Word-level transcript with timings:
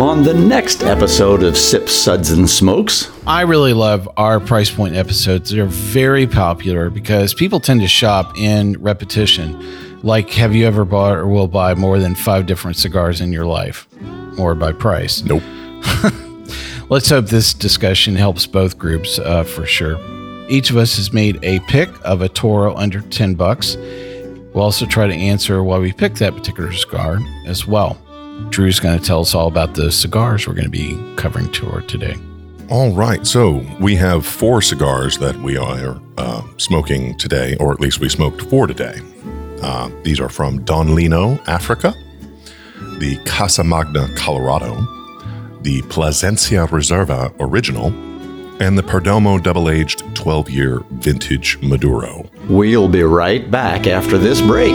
on 0.00 0.24
the 0.24 0.34
next 0.34 0.82
episode 0.82 1.44
of 1.44 1.56
Sip 1.56 1.88
Suds, 1.88 2.32
and 2.32 2.50
Smokes. 2.50 3.12
I 3.28 3.42
really 3.42 3.72
love 3.72 4.08
our 4.16 4.40
price 4.40 4.68
point 4.68 4.96
episodes. 4.96 5.50
They're 5.50 5.66
very 5.66 6.26
popular 6.26 6.90
because 6.90 7.32
people 7.32 7.60
tend 7.60 7.80
to 7.80 7.86
shop 7.86 8.36
in 8.36 8.80
repetition. 8.82 10.02
Like, 10.02 10.30
have 10.30 10.52
you 10.52 10.66
ever 10.66 10.84
bought 10.84 11.16
or 11.16 11.28
will 11.28 11.46
buy 11.46 11.74
more 11.74 12.00
than 12.00 12.16
five 12.16 12.46
different 12.46 12.76
cigars 12.76 13.20
in 13.20 13.32
your 13.32 13.46
life? 13.46 13.86
Or 14.36 14.56
by 14.56 14.72
price? 14.72 15.22
Nope. 15.22 15.42
Let's 16.90 17.08
hope 17.08 17.26
this 17.26 17.54
discussion 17.54 18.16
helps 18.16 18.46
both 18.46 18.76
groups 18.76 19.20
uh, 19.20 19.44
for 19.44 19.64
sure. 19.64 19.96
Each 20.48 20.70
of 20.70 20.76
us 20.76 20.96
has 20.96 21.12
made 21.12 21.38
a 21.44 21.60
pick 21.60 21.88
of 22.04 22.20
a 22.20 22.28
Toro 22.28 22.74
under 22.74 23.00
10 23.00 23.34
bucks. 23.34 23.76
We'll 23.76 24.64
also 24.64 24.86
try 24.86 25.06
to 25.06 25.14
answer 25.14 25.62
why 25.62 25.78
we 25.78 25.92
picked 25.92 26.18
that 26.18 26.34
particular 26.34 26.72
cigar 26.72 27.20
as 27.46 27.66
well. 27.66 27.98
Drew's 28.50 28.80
going 28.80 28.98
to 28.98 29.04
tell 29.04 29.20
us 29.20 29.34
all 29.34 29.48
about 29.48 29.74
the 29.74 29.90
cigars 29.90 30.46
we're 30.46 30.54
going 30.54 30.64
to 30.64 30.70
be 30.70 30.98
covering 31.16 31.50
tour 31.52 31.80
today. 31.82 32.16
All 32.70 32.92
right. 32.92 33.26
So 33.26 33.64
we 33.80 33.94
have 33.96 34.24
four 34.24 34.62
cigars 34.62 35.18
that 35.18 35.36
we 35.36 35.56
are 35.56 36.00
uh, 36.16 36.42
smoking 36.56 37.16
today, 37.18 37.56
or 37.60 37.72
at 37.72 37.80
least 37.80 38.00
we 38.00 38.08
smoked 38.08 38.42
four 38.42 38.66
today. 38.66 39.00
Uh, 39.62 39.90
these 40.02 40.20
are 40.20 40.28
from 40.28 40.62
Don 40.64 40.94
Lino, 40.94 41.38
Africa, 41.46 41.94
the 42.98 43.20
Casa 43.26 43.64
Magna, 43.64 44.08
Colorado, 44.16 44.74
the 45.62 45.82
Plasencia 45.88 46.66
Reserva 46.66 47.34
Original, 47.40 47.86
and 48.62 48.78
the 48.78 48.82
Perdomo 48.82 49.42
Double 49.42 49.68
Aged 49.68 50.02
12 50.14 50.50
Year 50.50 50.82
Vintage 50.92 51.58
Maduro. 51.60 52.28
We'll 52.48 52.88
be 52.88 53.02
right 53.02 53.50
back 53.50 53.86
after 53.86 54.16
this 54.16 54.40
break. 54.40 54.74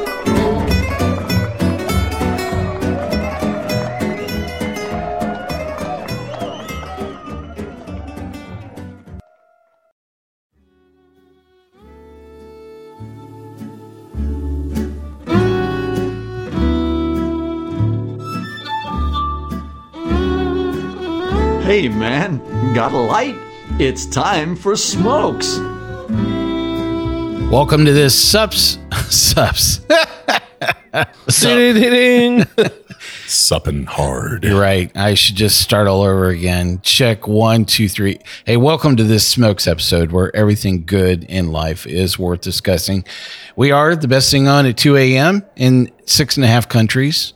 Hey 21.71 21.87
man, 21.87 22.73
got 22.73 22.91
a 22.91 22.97
light? 22.97 23.37
It's 23.79 24.05
time 24.05 24.57
for 24.57 24.75
smokes. 24.75 25.57
Welcome 27.49 27.85
to 27.85 27.93
this 27.93 28.13
Sups. 28.13 28.77
Sups. 29.09 29.79
Ding. 31.41 32.43
Supping 33.25 33.85
hard. 33.85 34.43
You're 34.43 34.59
right. 34.59 34.91
I 34.97 35.13
should 35.13 35.37
just 35.37 35.61
start 35.61 35.87
all 35.87 36.01
over 36.01 36.27
again. 36.27 36.81
Check 36.81 37.25
one, 37.25 37.63
two, 37.63 37.87
three. 37.87 38.19
Hey, 38.45 38.57
welcome 38.57 38.97
to 38.97 39.05
this 39.05 39.25
Smokes 39.25 39.65
episode 39.65 40.11
where 40.11 40.35
everything 40.35 40.83
good 40.85 41.23
in 41.23 41.53
life 41.53 41.87
is 41.87 42.19
worth 42.19 42.41
discussing. 42.41 43.05
We 43.55 43.71
are 43.71 43.95
the 43.95 44.09
best 44.09 44.29
thing 44.29 44.49
on 44.49 44.65
at 44.65 44.75
2 44.75 44.97
a.m. 44.97 45.45
in 45.55 45.89
six 46.05 46.35
and 46.35 46.43
a 46.43 46.49
half 46.49 46.67
countries. 46.67 47.31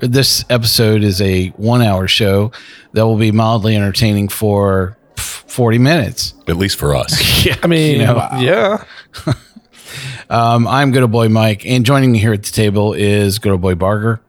This 0.00 0.44
episode 0.48 1.02
is 1.02 1.20
a 1.20 1.48
one 1.50 1.82
hour 1.82 2.08
show 2.08 2.52
that 2.92 3.06
will 3.06 3.18
be 3.18 3.32
mildly 3.32 3.76
entertaining 3.76 4.28
for 4.28 4.96
40 5.16 5.78
minutes. 5.78 6.34
At 6.48 6.56
least 6.56 6.78
for 6.78 6.94
us. 6.94 7.18
Yeah. 7.46 7.56
I 7.62 7.68
mean, 7.68 8.00
you 8.00 8.06
know, 8.06 8.16
yeah. 8.38 8.84
um, 10.30 10.68
I'm 10.68 10.90
good 10.92 11.00
old 11.02 11.10
boy 11.10 11.30
Mike, 11.30 11.64
and 11.64 11.86
joining 11.86 12.12
me 12.12 12.18
here 12.18 12.34
at 12.34 12.42
the 12.42 12.50
table 12.52 12.92
is 12.92 13.38
good 13.38 13.52
old 13.52 13.62
boy 13.62 13.74
Barger, 13.74 14.20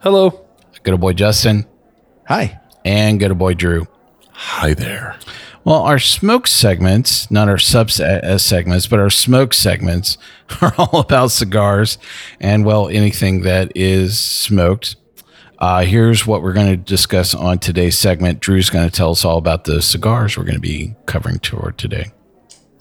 Hello. 0.00 0.46
good 0.82 0.92
old 0.92 1.02
boy 1.02 1.12
Justin, 1.12 1.66
Hi. 2.26 2.58
and 2.86 3.20
good 3.20 3.32
old 3.32 3.38
boy 3.38 3.52
Drew. 3.52 3.86
Hi 4.32 4.72
there. 4.72 5.18
Well, 5.64 5.82
our 5.82 5.98
smoke 5.98 6.46
segments, 6.46 7.30
not 7.30 7.48
our 7.50 7.58
sub 7.58 7.90
uh, 8.00 8.38
segments, 8.38 8.86
but 8.86 8.98
our 8.98 9.10
smoke 9.10 9.52
segments 9.52 10.16
are 10.62 10.72
all 10.78 11.00
about 11.00 11.32
cigars 11.32 11.98
and, 12.40 12.64
well, 12.64 12.88
anything 12.88 13.42
that 13.42 13.72
is 13.74 14.18
smoked. 14.18 14.96
Uh, 15.64 15.82
here's 15.82 16.26
what 16.26 16.42
we're 16.42 16.52
going 16.52 16.66
to 16.66 16.76
discuss 16.76 17.34
on 17.34 17.58
today's 17.58 17.96
segment. 17.96 18.38
Drew's 18.38 18.68
going 18.68 18.86
to 18.86 18.94
tell 18.94 19.12
us 19.12 19.24
all 19.24 19.38
about 19.38 19.64
the 19.64 19.80
cigars 19.80 20.36
we're 20.36 20.44
going 20.44 20.56
to 20.56 20.60
be 20.60 20.94
covering 21.06 21.38
tour 21.38 21.72
today. 21.78 22.12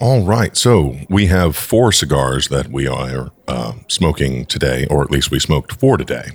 All 0.02 0.26
right. 0.26 0.58
So 0.58 0.98
we 1.08 1.28
have 1.28 1.56
four 1.56 1.94
cigars 1.94 2.50
that 2.50 2.68
we 2.68 2.86
are 2.86 3.32
uh, 3.48 3.76
smoking 3.88 4.46
today, 4.48 4.86
or 4.90 5.02
at 5.02 5.12
least 5.12 5.32
we 5.32 5.40
smoked 5.40 5.80
four 5.80 5.96
today. 5.96 6.26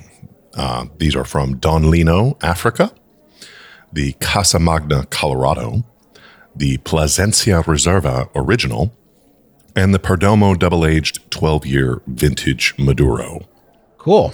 Uh, 0.54 0.86
these 0.96 1.14
are 1.14 1.26
from 1.26 1.58
Don 1.58 1.90
Lino, 1.90 2.38
Africa, 2.40 2.92
the 3.92 4.14
Casa 4.14 4.58
Magna, 4.58 5.04
Colorado, 5.10 5.84
the 6.56 6.78
Plasencia 6.78 7.60
Reserva 7.60 8.30
Original, 8.34 8.96
and 9.76 9.92
the 9.92 9.98
Perdomo 9.98 10.58
Double 10.58 10.86
Aged 10.86 11.30
12 11.30 11.66
Year 11.66 12.00
Vintage 12.06 12.74
Maduro. 12.78 13.46
Cool. 13.98 14.32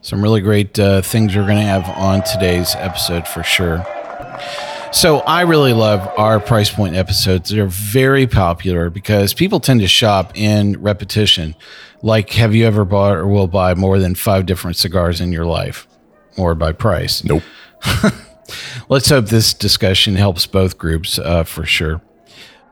Some 0.00 0.22
really 0.22 0.40
great 0.40 0.78
uh, 0.78 1.02
things 1.02 1.36
we're 1.36 1.42
going 1.42 1.56
to 1.56 1.62
have 1.62 1.88
on 1.88 2.22
today's 2.22 2.74
episode 2.76 3.26
for 3.26 3.42
sure. 3.42 3.84
So, 4.90 5.18
I 5.20 5.42
really 5.42 5.74
love 5.74 6.08
our 6.16 6.40
price 6.40 6.70
point 6.70 6.96
episodes. 6.96 7.50
They're 7.50 7.66
very 7.66 8.26
popular 8.26 8.88
because 8.88 9.34
people 9.34 9.60
tend 9.60 9.80
to 9.80 9.88
shop 9.88 10.32
in 10.34 10.80
repetition. 10.80 11.54
Like, 12.02 12.30
have 12.30 12.54
you 12.54 12.66
ever 12.66 12.84
bought 12.86 13.16
or 13.16 13.26
will 13.26 13.48
buy 13.48 13.74
more 13.74 13.98
than 13.98 14.14
five 14.14 14.46
different 14.46 14.76
cigars 14.76 15.20
in 15.20 15.30
your 15.30 15.44
life? 15.44 15.86
Or 16.38 16.54
by 16.54 16.72
price? 16.72 17.22
Nope. 17.22 17.42
Let's 18.88 19.10
hope 19.10 19.26
this 19.26 19.52
discussion 19.52 20.14
helps 20.14 20.46
both 20.46 20.78
groups 20.78 21.18
uh, 21.18 21.44
for 21.44 21.66
sure. 21.66 22.00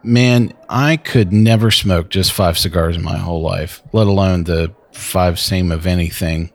Man, 0.02 0.54
I 0.68 0.96
could 0.96 1.32
never 1.32 1.70
smoke 1.70 2.08
just 2.08 2.32
five 2.32 2.56
cigars 2.56 2.96
in 2.96 3.02
my 3.02 3.18
whole 3.18 3.42
life, 3.42 3.82
let 3.92 4.06
alone 4.06 4.44
the 4.44 4.72
five 4.92 5.38
same 5.38 5.70
of 5.70 5.86
anything 5.86 6.50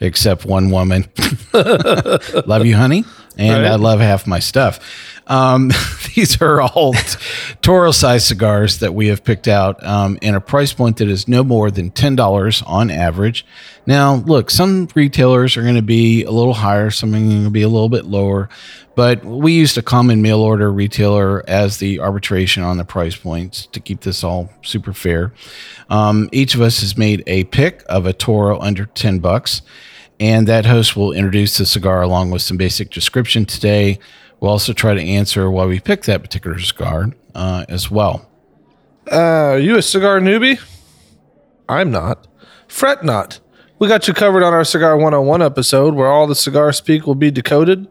except 0.00 0.44
one 0.44 0.70
woman. 0.70 1.06
love 1.54 2.66
you, 2.66 2.76
honey. 2.76 3.04
And 3.36 3.62
Right. 3.62 3.72
I 3.72 3.74
love 3.76 4.00
half 4.00 4.26
my 4.26 4.38
stuff. 4.38 4.78
Um, 5.26 5.70
these 6.14 6.40
are 6.40 6.60
all 6.60 6.94
Toro 7.62 7.90
size 7.92 8.26
cigars 8.26 8.78
that 8.78 8.94
we 8.94 9.08
have 9.08 9.24
picked 9.24 9.48
out 9.48 9.84
um, 9.84 10.18
in 10.22 10.34
a 10.34 10.40
price 10.40 10.72
point 10.72 10.98
that 10.98 11.08
is 11.08 11.28
no 11.28 11.42
more 11.42 11.70
than 11.70 11.90
$10 11.90 12.62
on 12.66 12.90
average. 12.90 13.46
Now, 13.86 14.16
look, 14.16 14.50
some 14.50 14.88
retailers 14.94 15.56
are 15.56 15.62
going 15.62 15.74
to 15.74 15.82
be 15.82 16.24
a 16.24 16.30
little 16.30 16.54
higher, 16.54 16.90
some 16.90 17.14
are 17.14 17.18
going 17.18 17.44
to 17.44 17.50
be 17.50 17.62
a 17.62 17.68
little 17.68 17.88
bit 17.88 18.04
lower, 18.04 18.48
but 18.94 19.24
we 19.24 19.52
used 19.52 19.76
a 19.76 19.82
common 19.82 20.22
mail 20.22 20.40
order 20.40 20.72
retailer 20.72 21.44
as 21.48 21.78
the 21.78 22.00
arbitration 22.00 22.62
on 22.62 22.76
the 22.78 22.84
price 22.84 23.16
points 23.16 23.66
to 23.66 23.80
keep 23.80 24.00
this 24.00 24.24
all 24.24 24.50
super 24.62 24.92
fair. 24.92 25.32
Um, 25.90 26.28
each 26.32 26.54
of 26.54 26.60
us 26.60 26.80
has 26.80 26.96
made 26.96 27.22
a 27.26 27.44
pick 27.44 27.82
of 27.86 28.06
a 28.06 28.12
Toro 28.12 28.58
under 28.60 28.86
10 28.86 29.18
bucks 29.18 29.62
and 30.20 30.46
that 30.46 30.66
host 30.66 30.96
will 30.96 31.12
introduce 31.12 31.58
the 31.58 31.66
cigar 31.66 32.02
along 32.02 32.30
with 32.30 32.42
some 32.42 32.56
basic 32.56 32.90
description 32.90 33.44
today. 33.44 33.98
We'll 34.44 34.52
also 34.52 34.74
try 34.74 34.92
to 34.92 35.00
answer 35.00 35.50
why 35.50 35.64
we 35.64 35.80
picked 35.80 36.04
that 36.04 36.20
particular 36.20 36.58
cigar 36.58 37.06
uh, 37.34 37.64
as 37.66 37.90
well. 37.90 38.28
Uh, 39.10 39.16
are 39.16 39.58
you 39.58 39.78
a 39.78 39.80
cigar 39.80 40.20
newbie? 40.20 40.60
I'm 41.66 41.90
not. 41.90 42.26
Fret 42.68 43.02
not. 43.02 43.40
We 43.78 43.88
got 43.88 44.06
you 44.06 44.12
covered 44.12 44.42
on 44.42 44.52
our 44.52 44.64
Cigar 44.64 44.98
101 44.98 45.40
episode 45.40 45.94
where 45.94 46.08
all 46.08 46.26
the 46.26 46.34
cigar 46.34 46.74
speak 46.74 47.06
will 47.06 47.14
be 47.14 47.30
decoded. 47.30 47.88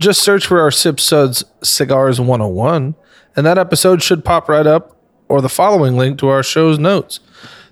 Just 0.00 0.20
search 0.20 0.44
for 0.44 0.60
our 0.60 0.72
Sip 0.72 0.98
Suds 0.98 1.44
Cigars 1.62 2.18
101, 2.18 2.96
and 3.36 3.46
that 3.46 3.56
episode 3.56 4.02
should 4.02 4.24
pop 4.24 4.48
right 4.48 4.66
up, 4.66 5.00
or 5.28 5.40
the 5.40 5.48
following 5.48 5.96
link 5.96 6.18
to 6.18 6.26
our 6.26 6.42
show's 6.42 6.76
notes. 6.76 7.20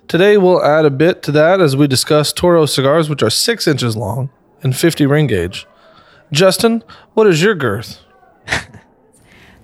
Today 0.07 0.37
we'll 0.37 0.63
add 0.63 0.85
a 0.85 0.89
bit 0.89 1.23
to 1.23 1.33
that 1.33 1.59
as 1.59 1.75
we 1.75 1.87
discuss 1.87 2.31
Toro 2.31 2.67
cigars, 2.67 3.09
which 3.09 3.21
are 3.21 3.29
six 3.29 3.67
inches 3.67 3.97
long 3.97 4.29
and 4.61 4.77
50 4.77 5.05
ring 5.07 5.27
gauge. 5.27 5.67
Justin, 6.31 6.85
what 7.15 7.27
is 7.27 7.43
your 7.43 7.53
girth? 7.53 7.99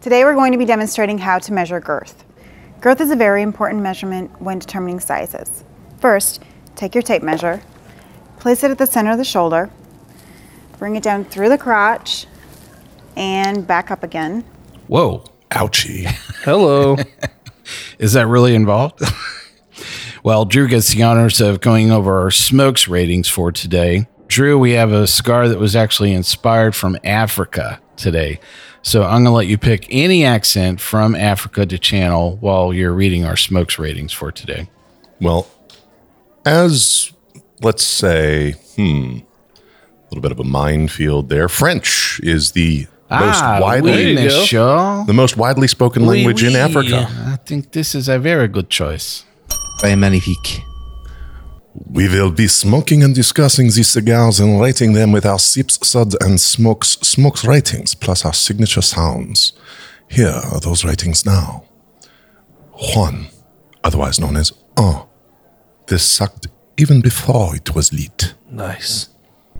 Today 0.01 0.23
we're 0.23 0.33
going 0.33 0.53
to 0.53 0.57
be 0.57 0.63
demonstrating 0.63 1.17
how 1.17 1.39
to 1.39 1.51
measure 1.51 1.81
girth. 1.81 2.23
Girth 2.79 3.01
is 3.01 3.11
a 3.11 3.17
very 3.17 3.41
important 3.41 3.83
measurement 3.83 4.41
when 4.41 4.57
determining 4.57 5.01
sizes. 5.01 5.65
First, 5.99 6.41
take 6.77 6.95
your 6.95 7.01
tape 7.01 7.21
measure, 7.21 7.61
place 8.39 8.63
it 8.63 8.71
at 8.71 8.77
the 8.77 8.85
center 8.85 9.11
of 9.11 9.17
the 9.17 9.25
shoulder, 9.25 9.69
bring 10.77 10.95
it 10.95 11.03
down 11.03 11.25
through 11.25 11.49
the 11.49 11.57
crotch, 11.57 12.27
and 13.17 13.67
back 13.67 13.91
up 13.91 14.01
again. 14.01 14.45
Whoa. 14.87 15.25
Ouchie. 15.51 16.05
Hello. 16.45 16.95
Is 17.97 18.13
that 18.13 18.27
really 18.27 18.55
involved? 18.55 19.01
well, 20.23 20.45
Drew 20.45 20.69
gets 20.69 20.93
the 20.93 21.03
honors 21.03 21.41
of 21.41 21.59
going 21.59 21.91
over 21.91 22.21
our 22.21 22.31
smokes 22.31 22.87
ratings 22.87 23.27
for 23.27 23.51
today. 23.51 24.07
Drew, 24.29 24.57
we 24.57 24.71
have 24.71 24.93
a 24.93 25.07
cigar 25.07 25.49
that 25.49 25.59
was 25.59 25.75
actually 25.75 26.13
inspired 26.13 26.73
from 26.73 26.97
Africa 27.03 27.81
today. 27.97 28.39
So 28.81 29.03
I'm 29.03 29.23
going 29.23 29.25
to 29.25 29.31
let 29.31 29.47
you 29.47 29.57
pick 29.57 29.87
any 29.89 30.23
accent 30.25 30.79
from 30.81 31.13
Africa 31.15 31.65
to 31.65 31.77
channel 31.77 32.37
while 32.37 32.73
you're 32.73 32.93
reading 32.93 33.25
our 33.25 33.35
smokes 33.35 33.77
ratings 33.77 34.13
for 34.13 34.31
today. 34.31 34.69
Well, 35.21 35.47
as 36.45 37.11
let's 37.61 37.83
say, 37.83 38.53
hmm, 38.75 39.17
a 39.19 40.09
little 40.09 40.21
bit 40.21 40.31
of 40.31 40.39
a 40.39 40.43
minefield 40.45 41.29
there. 41.29 41.49
French 41.49 42.19
is 42.23 42.53
the 42.53 42.87
most 43.11 43.43
Ah, 43.43 43.59
widely 43.61 43.91
oui, 43.91 43.97
There 43.97 44.09
you 44.09 44.15
go. 44.29 44.39
monsieur. 44.39 45.03
the 45.07 45.13
most 45.13 45.35
widely 45.35 45.67
spoken 45.67 46.03
Oui, 46.05 46.17
language 46.17 46.43
in. 46.43 46.55
Africa. 46.55 47.07
I 47.25 47.37
think 47.45 47.71
this 47.71 47.93
is 47.93 48.07
a 48.07 48.17
very 48.17 48.47
good 48.47 48.69
choice. 48.69 49.25
Très 49.81 49.97
magnifique. 49.97 50.61
We 51.75 52.09
will 52.09 52.31
be 52.31 52.47
smoking 52.47 53.03
and 53.03 53.13
discussing 53.15 53.67
these 53.67 53.87
cigars 53.89 54.39
and 54.39 54.59
rating 54.59 54.93
them 54.93 55.11
with 55.11 55.25
our 55.25 55.39
sips, 55.39 55.79
suds, 55.87 56.15
and 56.19 56.39
smokes 56.41 56.97
smokes 57.01 57.45
ratings, 57.45 57.95
plus 57.95 58.25
our 58.25 58.33
signature 58.33 58.81
sounds. 58.81 59.53
Here 60.07 60.29
are 60.51 60.59
those 60.59 60.83
ratings 60.83 61.25
now. 61.25 61.65
Juan, 62.73 63.27
otherwise 63.83 64.19
known 64.19 64.35
as 64.37 64.51
Un. 64.77 65.05
This 65.87 66.03
sucked 66.03 66.47
even 66.77 67.01
before 67.01 67.55
it 67.55 67.75
was 67.75 67.91
lit. 67.93 68.33
nice. 68.49 69.09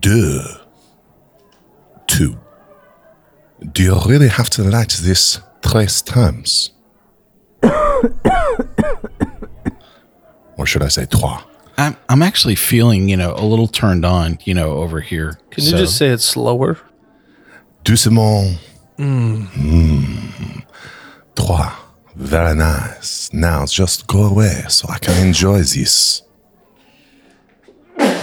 Deux. 0.00 0.42
Two. 2.06 2.38
Do 3.72 3.82
you 3.82 3.98
really 4.06 4.28
have 4.28 4.50
to 4.50 4.62
light 4.64 4.98
this 5.02 5.40
tres 5.62 6.02
times? 6.02 6.71
Or 10.56 10.66
should 10.66 10.82
I 10.82 10.88
say 10.88 11.06
trois? 11.06 11.42
I'm, 11.78 11.96
I'm 12.08 12.22
actually 12.22 12.54
feeling, 12.54 13.08
you 13.08 13.16
know, 13.16 13.34
a 13.36 13.44
little 13.44 13.66
turned 13.66 14.04
on, 14.04 14.38
you 14.44 14.54
know, 14.54 14.74
over 14.74 15.00
here. 15.00 15.38
Can 15.50 15.64
you 15.64 15.70
just 15.72 15.96
say 15.96 16.08
it 16.08 16.20
slower? 16.20 16.78
Doucement. 17.84 18.58
Mm. 18.98 20.64
Trois. 21.34 21.74
Very 22.14 22.54
nice. 22.54 23.32
Now 23.32 23.66
just 23.66 24.06
go 24.06 24.24
away 24.24 24.64
so 24.68 24.88
I 24.88 24.98
can 24.98 25.26
enjoy 25.26 25.58
this. 25.58 26.22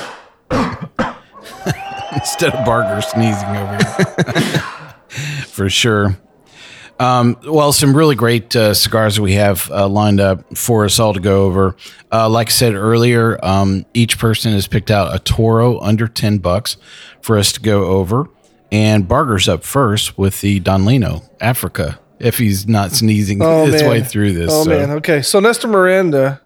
instead 2.14 2.54
of 2.54 2.66
Barger 2.66 3.02
sneezing 3.02 3.50
over 3.50 3.76
here. 3.76 4.64
For 5.48 5.70
sure. 5.70 6.18
Um, 7.00 7.38
well, 7.46 7.72
some 7.72 7.96
really 7.96 8.16
great 8.16 8.54
uh, 8.56 8.74
cigars 8.74 9.20
we 9.20 9.34
have 9.34 9.72
uh, 9.72 9.88
lined 9.88 10.20
up 10.20 10.58
for 10.58 10.84
us 10.84 11.00
all 11.00 11.14
to 11.14 11.20
go 11.22 11.46
over. 11.46 11.76
Uh, 12.12 12.30
like 12.30 12.48
I 12.48 12.52
said 12.52 12.76
earlier, 12.76 13.44
um, 13.44 13.86
each 13.94 14.20
person 14.20 14.52
has 14.52 14.68
picked 14.68 14.92
out 14.92 15.16
a 15.16 15.20
Toro 15.20 15.80
under 15.80 16.10
10 16.10 16.40
bucks 16.40 16.76
for 17.22 17.38
us 17.38 17.54
to 17.54 17.62
go 17.62 17.86
over. 17.86 18.30
And 18.72 19.08
Barger's 19.08 19.48
up 19.48 19.64
first 19.64 20.18
with 20.18 20.42
the 20.42 20.60
Don 20.60 20.86
Lino, 20.86 21.24
Africa, 21.40 22.00
if 22.20 22.38
he's 22.38 22.68
not 22.68 22.92
sneezing 22.92 23.40
his 23.40 23.82
way 23.82 24.04
through 24.04 24.34
this. 24.34 24.52
Oh 24.52 24.64
so. 24.64 24.70
man. 24.70 24.92
Okay. 24.92 25.22
So 25.22 25.40
Nestor 25.40 25.70
Miranda 25.70 26.42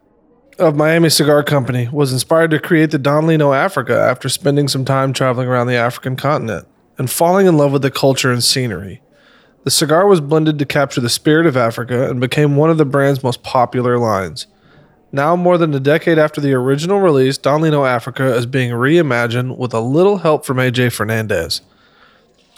of 0.59 0.75
Miami 0.75 1.09
Cigar 1.09 1.43
Company 1.43 1.89
was 1.91 2.13
inspired 2.13 2.51
to 2.51 2.59
create 2.59 2.91
the 2.91 2.99
Don 2.99 3.27
Lino 3.27 3.53
Africa 3.53 3.99
after 3.99 4.29
spending 4.29 4.67
some 4.67 4.85
time 4.85 5.11
traveling 5.11 5.47
around 5.47 5.67
the 5.67 5.75
African 5.75 6.15
continent 6.15 6.67
and 6.97 7.09
falling 7.09 7.47
in 7.47 7.57
love 7.57 7.71
with 7.71 7.81
the 7.81 7.91
culture 7.91 8.31
and 8.31 8.43
scenery. 8.43 9.01
The 9.63 9.71
cigar 9.71 10.07
was 10.07 10.19
blended 10.19 10.59
to 10.59 10.65
capture 10.65 11.01
the 11.01 11.09
spirit 11.09 11.45
of 11.45 11.55
Africa 11.55 12.09
and 12.09 12.19
became 12.19 12.55
one 12.55 12.69
of 12.69 12.77
the 12.77 12.85
brand's 12.85 13.23
most 13.23 13.43
popular 13.43 13.97
lines. 13.97 14.47
Now, 15.11 15.35
more 15.35 15.57
than 15.57 15.73
a 15.73 15.79
decade 15.79 16.17
after 16.17 16.41
the 16.41 16.53
original 16.53 16.99
release, 16.99 17.37
Don 17.37 17.61
Lino 17.61 17.85
Africa 17.85 18.35
is 18.35 18.45
being 18.45 18.71
reimagined 18.71 19.57
with 19.57 19.73
a 19.73 19.79
little 19.79 20.17
help 20.17 20.43
from 20.43 20.57
AJ 20.57 20.91
Fernandez. 20.91 21.61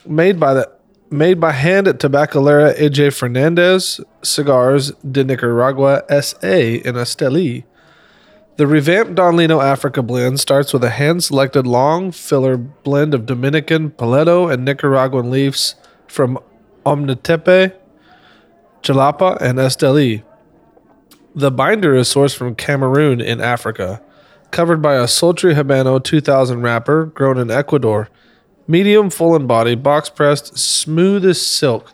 Made 0.06 0.40
by 0.40 0.54
the 0.54 0.72
made 1.12 1.40
by 1.40 1.52
hand 1.52 1.88
at 1.88 2.00
Tabacalera 2.00 2.76
AJ 2.78 3.16
Fernandez 3.16 4.00
Cigars 4.24 4.92
de 5.10 5.24
Nicaragua 5.24 6.04
SA 6.10 6.48
in 6.48 6.96
Esteli. 6.96 7.64
The 8.58 8.68
revamped 8.68 9.16
Don 9.16 9.36
Lino 9.36 9.60
Africa 9.60 10.02
blend 10.02 10.40
starts 10.40 10.74
with 10.74 10.84
a 10.84 10.90
hand 10.92 11.24
selected 11.24 11.68
long 11.68 12.12
filler 12.12 12.58
blend 12.58 13.14
of 13.14 13.26
Dominican 13.26 13.92
Piloto 13.92 14.52
and 14.52 14.64
Nicaraguan 14.64 15.30
leaves 15.30 15.76
from 16.08 16.40
Ometepe, 16.86 17.74
Jalapa, 18.82 19.42
and 19.42 19.58
Esteli. 19.58 20.24
The 21.34 21.52
binder 21.52 21.96
is 21.96 22.08
sourced 22.08 22.36
from 22.36 22.56
Cameroon 22.56 23.20
in 23.20 23.42
Africa, 23.42 24.02
covered 24.52 24.82
by 24.82 24.96
a 24.96 25.08
sultry 25.08 25.56
Habano 25.56 26.02
2000 26.02 26.62
wrapper 26.62 27.06
grown 27.06 27.38
in 27.38 27.50
Ecuador. 27.50 28.10
Medium, 28.68 29.10
full 29.10 29.36
in 29.36 29.48
body, 29.48 29.76
box 29.76 30.10
pressed, 30.10 30.58
smooth 30.58 31.26
as 31.26 31.42
silk. 31.42 31.92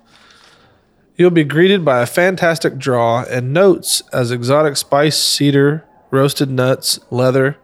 You'll 1.15 1.29
be 1.29 1.43
greeted 1.43 1.83
by 1.85 2.01
a 2.01 2.05
fantastic 2.05 2.77
draw 2.77 3.23
and 3.23 3.53
notes 3.53 4.01
as 4.13 4.31
exotic 4.31 4.77
spice, 4.77 5.17
cedar, 5.17 5.85
roasted 6.09 6.49
nuts, 6.49 6.99
leather. 7.09 7.57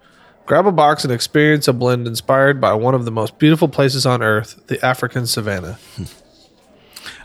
Grab 0.45 0.65
a 0.65 0.71
box 0.71 1.03
and 1.03 1.11
experience 1.11 1.67
a 1.67 1.73
blend 1.73 2.07
inspired 2.07 2.61
by 2.61 2.73
one 2.73 2.95
of 2.95 3.05
the 3.05 3.11
most 3.11 3.37
beautiful 3.37 3.67
places 3.67 4.05
on 4.05 4.21
earth, 4.21 4.65
the 4.67 4.83
African 4.85 5.27
savannah. 5.27 5.77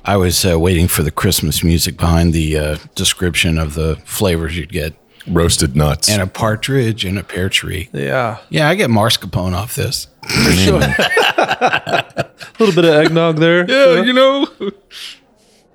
I 0.04 0.16
was 0.16 0.44
uh, 0.44 0.58
waiting 0.58 0.88
for 0.88 1.02
the 1.02 1.10
Christmas 1.10 1.62
music 1.62 1.96
behind 1.96 2.32
the 2.32 2.58
uh, 2.58 2.78
description 2.94 3.58
of 3.58 3.74
the 3.74 3.96
flavors 4.04 4.56
you'd 4.56 4.72
get. 4.72 4.94
Roasted 5.28 5.76
nuts. 5.76 6.08
And 6.08 6.20
a 6.20 6.26
partridge 6.26 7.04
and 7.04 7.16
a 7.16 7.22
pear 7.22 7.48
tree. 7.48 7.88
Yeah. 7.92 8.38
Yeah, 8.50 8.68
I 8.68 8.74
get 8.74 8.90
mascarpone 8.90 9.52
off 9.54 9.76
this. 9.76 10.08
For 10.22 10.52
sure. 10.52 10.80
a 10.82 12.30
little 12.58 12.74
bit 12.74 12.84
of 12.84 12.94
eggnog 12.94 13.36
there. 13.36 13.68
Yeah, 13.70 14.02
you 14.02 14.12
know. 14.12 14.48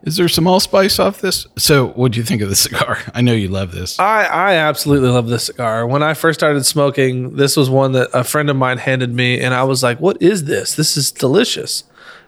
Is 0.04 0.18
there 0.18 0.28
some 0.28 0.48
allspice 0.48 1.00
off 1.00 1.22
this? 1.22 1.48
So, 1.58 1.88
what 1.90 2.12
do 2.12 2.20
you 2.20 2.24
think 2.26 2.42
of 2.42 2.50
the 2.50 2.56
cigar? 2.56 3.00
I 3.14 3.22
know 3.22 3.34
you 3.34 3.48
love 3.48 3.72
this. 3.72 4.00
I, 4.00 4.26
I 4.26 4.54
absolutely 4.56 5.10
love 5.10 5.28
this 5.28 5.46
cigar. 5.46 5.88
When 5.88 6.04
I 6.04 6.14
first 6.14 6.40
started 6.40 6.66
smoking, 6.66 7.36
this 7.38 7.58
was 7.58 7.70
one 7.70 7.94
that 7.94 8.10
a 8.14 8.24
friend 8.24 8.50
of 8.50 8.56
mine 8.56 8.78
handed 8.78 9.14
me, 9.14 9.40
and 9.40 9.54
I 9.54 9.64
was 9.64 9.82
like, 9.82 10.00
What 10.00 10.22
is 10.22 10.46
this? 10.46 10.76
This 10.76 10.98
is 10.98 11.12
delicious. 11.12 11.84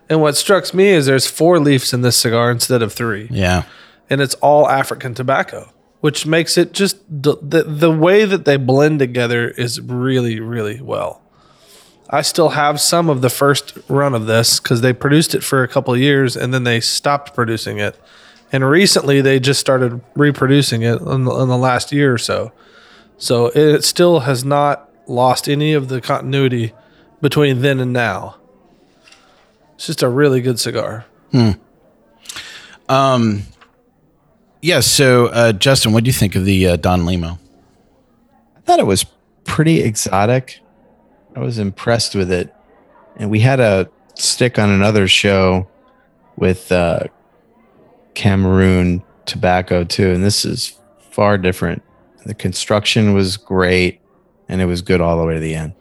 And 0.10 0.22
what 0.22 0.36
struck 0.36 0.74
me 0.74 0.88
is 0.90 1.06
there's 1.06 1.28
four 1.28 1.60
leaves 1.60 1.94
in 1.94 2.02
this 2.02 2.18
cigar 2.18 2.50
instead 2.52 2.82
of 2.82 2.92
three. 2.94 3.28
Yeah. 3.30 3.64
and 4.10 4.22
it's 4.22 4.34
all 4.36 4.68
African 4.68 5.14
tobacco, 5.14 5.72
which 6.02 6.26
makes 6.26 6.58
it 6.58 6.74
just 6.74 6.98
the, 7.08 7.36
the 7.68 7.92
way 7.92 8.26
that 8.26 8.44
they 8.46 8.58
blend 8.58 8.98
together 9.00 9.50
is 9.50 9.80
really 9.80 10.40
really 10.40 10.82
well. 10.82 11.22
I 12.10 12.24
still 12.24 12.50
have 12.50 12.82
some 12.82 13.08
of 13.08 13.22
the 13.22 13.30
first 13.30 13.78
run 13.88 14.16
of 14.16 14.26
this 14.26 14.60
because 14.60 14.82
they 14.82 14.94
produced 14.94 15.36
it 15.36 15.44
for 15.44 15.62
a 15.62 15.68
couple 15.68 15.94
of 15.94 16.00
years 16.00 16.36
and 16.36 16.52
then 16.52 16.64
they 16.64 16.80
stopped 16.80 17.36
producing 17.36 17.78
it, 17.78 17.96
and 18.52 18.68
recently 18.68 19.22
they 19.22 19.40
just 19.40 19.60
started 19.60 20.02
reproducing 20.16 20.82
it 20.82 21.00
in 21.02 21.26
the, 21.26 21.36
in 21.36 21.50
the 21.50 21.58
last 21.58 21.92
year 21.92 22.12
or 22.12 22.18
so. 22.18 22.52
So 23.20 23.52
it 23.54 23.84
still 23.84 24.22
has 24.22 24.44
not 24.44 24.90
lost 25.06 25.48
any 25.48 25.74
of 25.74 25.88
the 25.90 26.02
continuity 26.02 26.74
between 27.22 27.62
then 27.62 27.80
and 27.80 27.94
now. 27.94 28.38
It's 29.80 29.86
just 29.86 30.04
a 30.04 30.10
really 30.10 30.42
good 30.42 30.60
cigar. 30.60 31.06
Hmm. 31.32 31.52
Um. 32.90 33.44
Yeah. 34.62 34.82
So, 34.82 35.28
uh, 35.28 35.54
Justin, 35.54 35.94
what 35.94 36.04
do 36.04 36.10
you 36.10 36.14
think 36.14 36.36
of 36.36 36.44
the 36.44 36.68
uh, 36.68 36.76
Don 36.76 37.06
Lino? 37.06 37.40
I 38.58 38.60
thought 38.66 38.80
it 38.80 38.86
was 38.86 39.06
pretty 39.46 39.80
exotic. 39.80 40.60
I 41.34 41.40
was 41.40 41.60
impressed 41.60 42.14
with 42.14 42.30
it. 42.30 42.54
And 43.16 43.32
we 43.32 43.40
had 43.40 43.62
a 43.62 43.90
stick 44.16 44.60
on 44.60 44.70
another 44.70 45.08
show 45.08 45.66
with 46.36 46.74
uh, 46.74 47.06
Cameroon 48.16 49.02
tobacco 49.26 49.86
too. 49.86 50.12
And 50.12 50.26
this 50.26 50.44
is 50.44 50.78
far 51.10 51.38
different. 51.38 51.84
The 52.26 52.34
construction 52.34 53.14
was 53.14 53.38
great 53.38 54.02
and 54.50 54.60
it 54.60 54.66
was 54.66 54.82
good 54.82 55.00
all 55.00 55.18
the 55.18 55.26
way 55.26 55.36
to 55.36 55.40
the 55.40 55.56
end. 55.56 55.74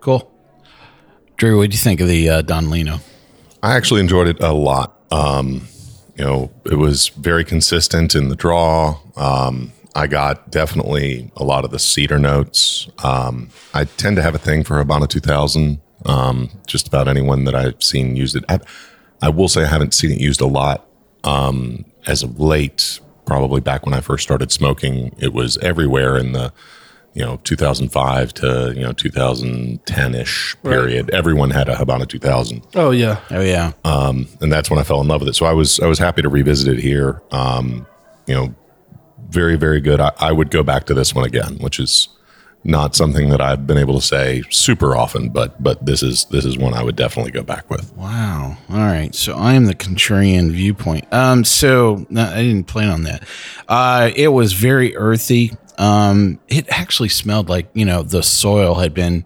Cool. 0.00 0.30
Drew, 1.38 1.56
what 1.58 1.70
do 1.70 1.74
you 1.74 1.78
think 1.78 2.00
of 2.00 2.08
the 2.08 2.28
uh, 2.28 2.42
Don 2.42 2.68
Lino? 2.68 2.98
I 3.62 3.76
actually 3.76 4.00
enjoyed 4.00 4.26
it 4.26 4.42
a 4.42 4.52
lot. 4.52 5.00
Um, 5.12 5.68
you 6.16 6.24
know, 6.24 6.50
it 6.64 6.74
was 6.74 7.08
very 7.10 7.44
consistent 7.44 8.16
in 8.16 8.28
the 8.28 8.34
draw. 8.34 8.98
Um, 9.16 9.72
I 9.94 10.08
got 10.08 10.50
definitely 10.50 11.30
a 11.36 11.44
lot 11.44 11.64
of 11.64 11.70
the 11.70 11.78
cedar 11.78 12.18
notes. 12.18 12.88
Um, 13.04 13.50
I 13.72 13.84
tend 13.84 14.16
to 14.16 14.22
have 14.22 14.34
a 14.34 14.38
thing 14.38 14.64
for 14.64 14.78
Habana 14.78 15.06
2000. 15.06 15.80
Um, 16.06 16.50
just 16.66 16.88
about 16.88 17.06
anyone 17.06 17.44
that 17.44 17.54
I've 17.54 17.80
seen 17.84 18.16
used 18.16 18.34
it. 18.34 18.44
I, 18.48 18.58
I 19.22 19.28
will 19.28 19.48
say 19.48 19.62
I 19.62 19.66
haven't 19.66 19.94
seen 19.94 20.10
it 20.10 20.20
used 20.20 20.40
a 20.40 20.46
lot 20.46 20.88
um, 21.22 21.84
as 22.08 22.24
of 22.24 22.40
late, 22.40 22.98
probably 23.26 23.60
back 23.60 23.86
when 23.86 23.94
I 23.94 24.00
first 24.00 24.24
started 24.24 24.50
smoking, 24.50 25.14
it 25.18 25.32
was 25.32 25.56
everywhere 25.58 26.16
in 26.16 26.32
the 26.32 26.52
you 27.18 27.24
know 27.24 27.36
2005 27.42 28.32
to 28.34 28.72
you 28.76 28.82
know 28.82 28.92
2010 28.92 30.14
ish 30.14 30.56
period. 30.62 31.10
Everyone 31.10 31.50
had 31.50 31.68
a 31.68 31.74
Habana 31.74 32.06
2000 32.06 32.64
Oh 32.76 32.92
yeah. 32.92 33.20
Oh 33.30 33.40
yeah. 33.40 33.72
um, 33.84 34.28
and 34.40 34.52
that's 34.52 34.70
when 34.70 34.78
I 34.78 34.84
fell 34.84 35.00
in 35.00 35.08
love 35.08 35.20
with 35.20 35.28
it. 35.30 35.34
So 35.34 35.44
I 35.46 35.52
was 35.52 35.80
I 35.80 35.86
was 35.86 35.98
happy 35.98 36.22
to 36.22 36.28
revisit 36.28 36.72
it 36.72 36.80
here. 36.80 37.20
Um, 37.32 37.86
you 38.28 38.34
know, 38.34 38.54
very 39.30 39.56
very 39.56 39.80
good. 39.80 40.00
I, 40.00 40.12
I 40.20 40.30
would 40.32 40.50
go 40.50 40.62
back 40.62 40.84
to 40.86 40.94
this 40.94 41.12
one 41.14 41.24
again, 41.26 41.58
which 41.58 41.80
is 41.80 42.08
not 42.64 42.94
something 42.94 43.30
that 43.30 43.40
I've 43.40 43.66
been 43.66 43.78
able 43.78 43.94
to 43.94 44.04
say 44.04 44.42
super 44.50 44.94
often, 44.96 45.30
but 45.30 45.60
but 45.62 45.84
this 45.84 46.02
is 46.02 46.24
this 46.26 46.44
is 46.44 46.56
one 46.56 46.72
I 46.74 46.82
would 46.84 46.96
definitely 46.96 47.32
go 47.32 47.42
back 47.42 47.68
with. 47.68 47.92
Wow. 47.96 48.56
All 48.70 48.76
right. 48.76 49.12
So 49.14 49.34
I 49.36 49.54
am 49.54 49.64
the 49.66 49.74
contrarian 49.74 50.50
viewpoint. 50.52 51.12
Um. 51.12 51.44
So 51.44 52.06
no, 52.10 52.22
I 52.24 52.42
didn't 52.42 52.68
plan 52.68 52.90
on 52.90 53.02
that. 53.04 53.24
Uh. 53.68 54.10
It 54.14 54.28
was 54.28 54.52
very 54.52 54.96
earthy. 54.96 55.56
Um. 55.78 56.40
It 56.48 56.66
actually 56.68 57.08
smelled 57.08 57.48
like 57.48 57.68
you 57.74 57.84
know 57.84 58.02
the 58.02 58.22
soil 58.22 58.74
had 58.76 58.92
been 58.94 59.24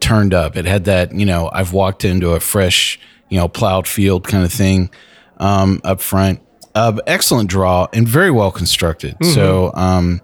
turned 0.00 0.32
up. 0.32 0.56
It 0.56 0.64
had 0.64 0.84
that 0.84 1.12
you 1.12 1.26
know 1.26 1.50
I've 1.52 1.72
walked 1.72 2.04
into 2.04 2.30
a 2.30 2.40
fresh 2.40 2.98
you 3.28 3.38
know 3.38 3.48
plowed 3.48 3.86
field 3.86 4.26
kind 4.26 4.44
of 4.44 4.52
thing. 4.52 4.90
Um. 5.38 5.80
Up 5.84 6.00
front. 6.00 6.40
Uh. 6.74 6.98
Excellent 7.06 7.50
draw 7.50 7.88
and 7.92 8.06
very 8.08 8.30
well 8.30 8.50
constructed. 8.52 9.16
So 9.34 9.72
um. 9.74 10.20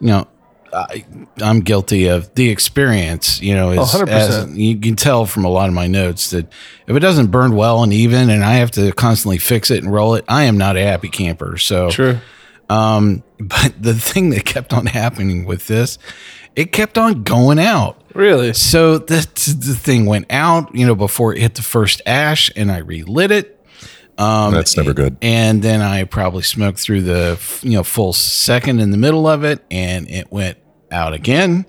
You 0.00 0.06
know. 0.08 0.28
I, 0.74 1.04
I'm 1.42 1.60
guilty 1.60 2.06
of 2.06 2.34
the 2.34 2.48
experience, 2.48 3.42
you 3.42 3.54
know, 3.54 3.72
is, 3.72 3.78
100%. 3.92 4.08
as- 4.08 4.56
you 4.56 4.74
can 4.78 4.96
tell 4.96 5.26
from 5.26 5.44
a 5.44 5.50
lot 5.50 5.68
of 5.68 5.74
my 5.74 5.86
notes 5.86 6.30
that 6.30 6.50
if 6.86 6.96
it 6.96 7.00
doesn't 7.00 7.26
burn 7.26 7.54
well 7.54 7.82
and 7.82 7.92
even 7.92 8.30
and 8.30 8.42
I 8.42 8.54
have 8.54 8.70
to 8.70 8.90
constantly 8.92 9.36
fix 9.36 9.70
it 9.70 9.82
and 9.84 9.92
roll 9.92 10.14
it, 10.14 10.24
I 10.28 10.44
am 10.44 10.56
not 10.56 10.78
a 10.78 10.82
happy 10.82 11.10
camper. 11.10 11.58
So, 11.58 11.90
True. 11.90 12.20
Um, 12.72 13.22
but 13.38 13.74
the 13.80 13.94
thing 13.94 14.30
that 14.30 14.44
kept 14.44 14.72
on 14.72 14.86
happening 14.86 15.44
with 15.44 15.66
this, 15.66 15.98
it 16.56 16.72
kept 16.72 16.98
on 16.98 17.22
going 17.22 17.58
out. 17.58 18.00
Really? 18.14 18.52
So 18.52 18.98
the, 18.98 19.20
the 19.58 19.74
thing 19.74 20.06
went 20.06 20.26
out, 20.30 20.74
you 20.74 20.86
know, 20.86 20.94
before 20.94 21.34
it 21.34 21.40
hit 21.40 21.54
the 21.54 21.62
first 21.62 22.02
ash 22.06 22.50
and 22.56 22.70
I 22.70 22.78
relit 22.78 23.30
it. 23.30 23.58
Um, 24.18 24.52
That's 24.52 24.76
never 24.76 24.92
good. 24.92 25.16
And 25.22 25.62
then 25.62 25.80
I 25.80 26.04
probably 26.04 26.42
smoked 26.42 26.78
through 26.78 27.02
the, 27.02 27.40
you 27.62 27.70
know, 27.72 27.82
full 27.82 28.12
second 28.12 28.80
in 28.80 28.90
the 28.90 28.98
middle 28.98 29.26
of 29.26 29.44
it 29.44 29.64
and 29.70 30.08
it 30.10 30.30
went 30.30 30.58
out 30.90 31.14
again 31.14 31.64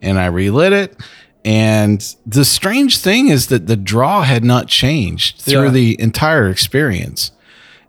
and 0.00 0.18
I 0.18 0.26
relit 0.26 0.72
it. 0.72 0.96
And 1.44 2.00
the 2.24 2.44
strange 2.44 2.98
thing 2.98 3.28
is 3.28 3.48
that 3.48 3.66
the 3.66 3.76
draw 3.76 4.22
had 4.22 4.44
not 4.44 4.68
changed 4.68 5.40
through 5.40 5.64
Yeah. 5.66 5.70
the 5.70 6.00
entire 6.00 6.48
experience. 6.48 7.32